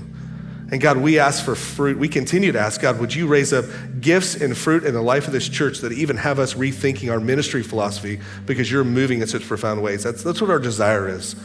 And 0.72 0.82
God, 0.82 0.98
we 0.98 1.20
ask 1.20 1.46
for 1.46 1.56
fruit. 1.56 2.00
We 2.00 2.08
continue 2.08 2.52
to 2.52 2.60
ask, 2.60 2.82
God, 2.82 3.00
would 3.00 3.14
you 3.14 3.28
raise 3.28 3.54
up 3.54 3.66
gifts 4.02 4.36
and 4.36 4.58
fruit 4.58 4.84
in 4.84 4.94
the 4.94 5.02
life 5.02 5.28
of 5.28 5.34
this 5.34 5.48
church 5.48 5.80
that 5.80 5.92
even 5.92 6.18
have 6.18 6.40
us 6.40 6.56
rethinking 6.56 7.12
our 7.12 7.20
ministry 7.20 7.62
philosophy 7.62 8.20
because 8.46 8.72
you're 8.72 8.84
moving 8.84 9.22
in 9.22 9.28
such 9.28 9.44
profound 9.44 9.84
ways? 9.84 10.04
That's, 10.04 10.24
that's 10.24 10.42
what 10.42 10.50
our 10.50 10.60
desire 10.60 11.08
is. 11.08 11.36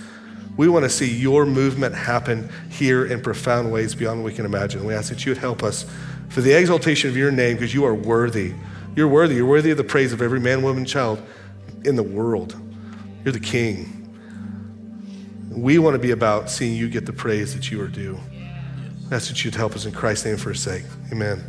We 0.56 0.68
want 0.68 0.84
to 0.84 0.90
see 0.90 1.14
your 1.14 1.46
movement 1.46 1.94
happen 1.94 2.48
here 2.70 3.04
in 3.06 3.20
profound 3.20 3.70
ways 3.70 3.94
beyond 3.94 4.22
what 4.22 4.32
we 4.32 4.34
can 4.34 4.46
imagine. 4.46 4.84
We 4.84 4.94
ask 4.94 5.10
that 5.10 5.24
you 5.24 5.30
would 5.32 5.38
help 5.38 5.62
us 5.62 5.84
for 6.28 6.40
the 6.40 6.52
exaltation 6.52 7.10
of 7.10 7.16
your 7.16 7.30
name 7.30 7.56
because 7.56 7.74
you 7.74 7.84
are 7.84 7.94
worthy. 7.94 8.54
You're 8.94 9.08
worthy. 9.08 9.36
You're 9.36 9.46
worthy 9.46 9.70
of 9.70 9.76
the 9.76 9.84
praise 9.84 10.12
of 10.12 10.22
every 10.22 10.40
man, 10.40 10.62
woman, 10.62 10.84
child 10.84 11.22
in 11.84 11.96
the 11.96 12.02
world. 12.02 12.56
You're 13.24 13.32
the 13.32 13.40
king. 13.40 13.94
We 15.50 15.78
want 15.78 15.94
to 15.94 15.98
be 15.98 16.10
about 16.10 16.50
seeing 16.50 16.76
you 16.76 16.88
get 16.88 17.06
the 17.06 17.12
praise 17.12 17.54
that 17.54 17.70
you 17.70 17.80
are 17.80 17.88
due. 17.88 18.18
That's 19.08 19.30
what 19.30 19.44
you'd 19.44 19.54
help 19.54 19.74
us 19.74 19.86
in 19.86 19.92
Christ's 19.92 20.26
name 20.26 20.36
for 20.36 20.50
a 20.50 20.56
sake. 20.56 20.84
Amen. 21.10 21.42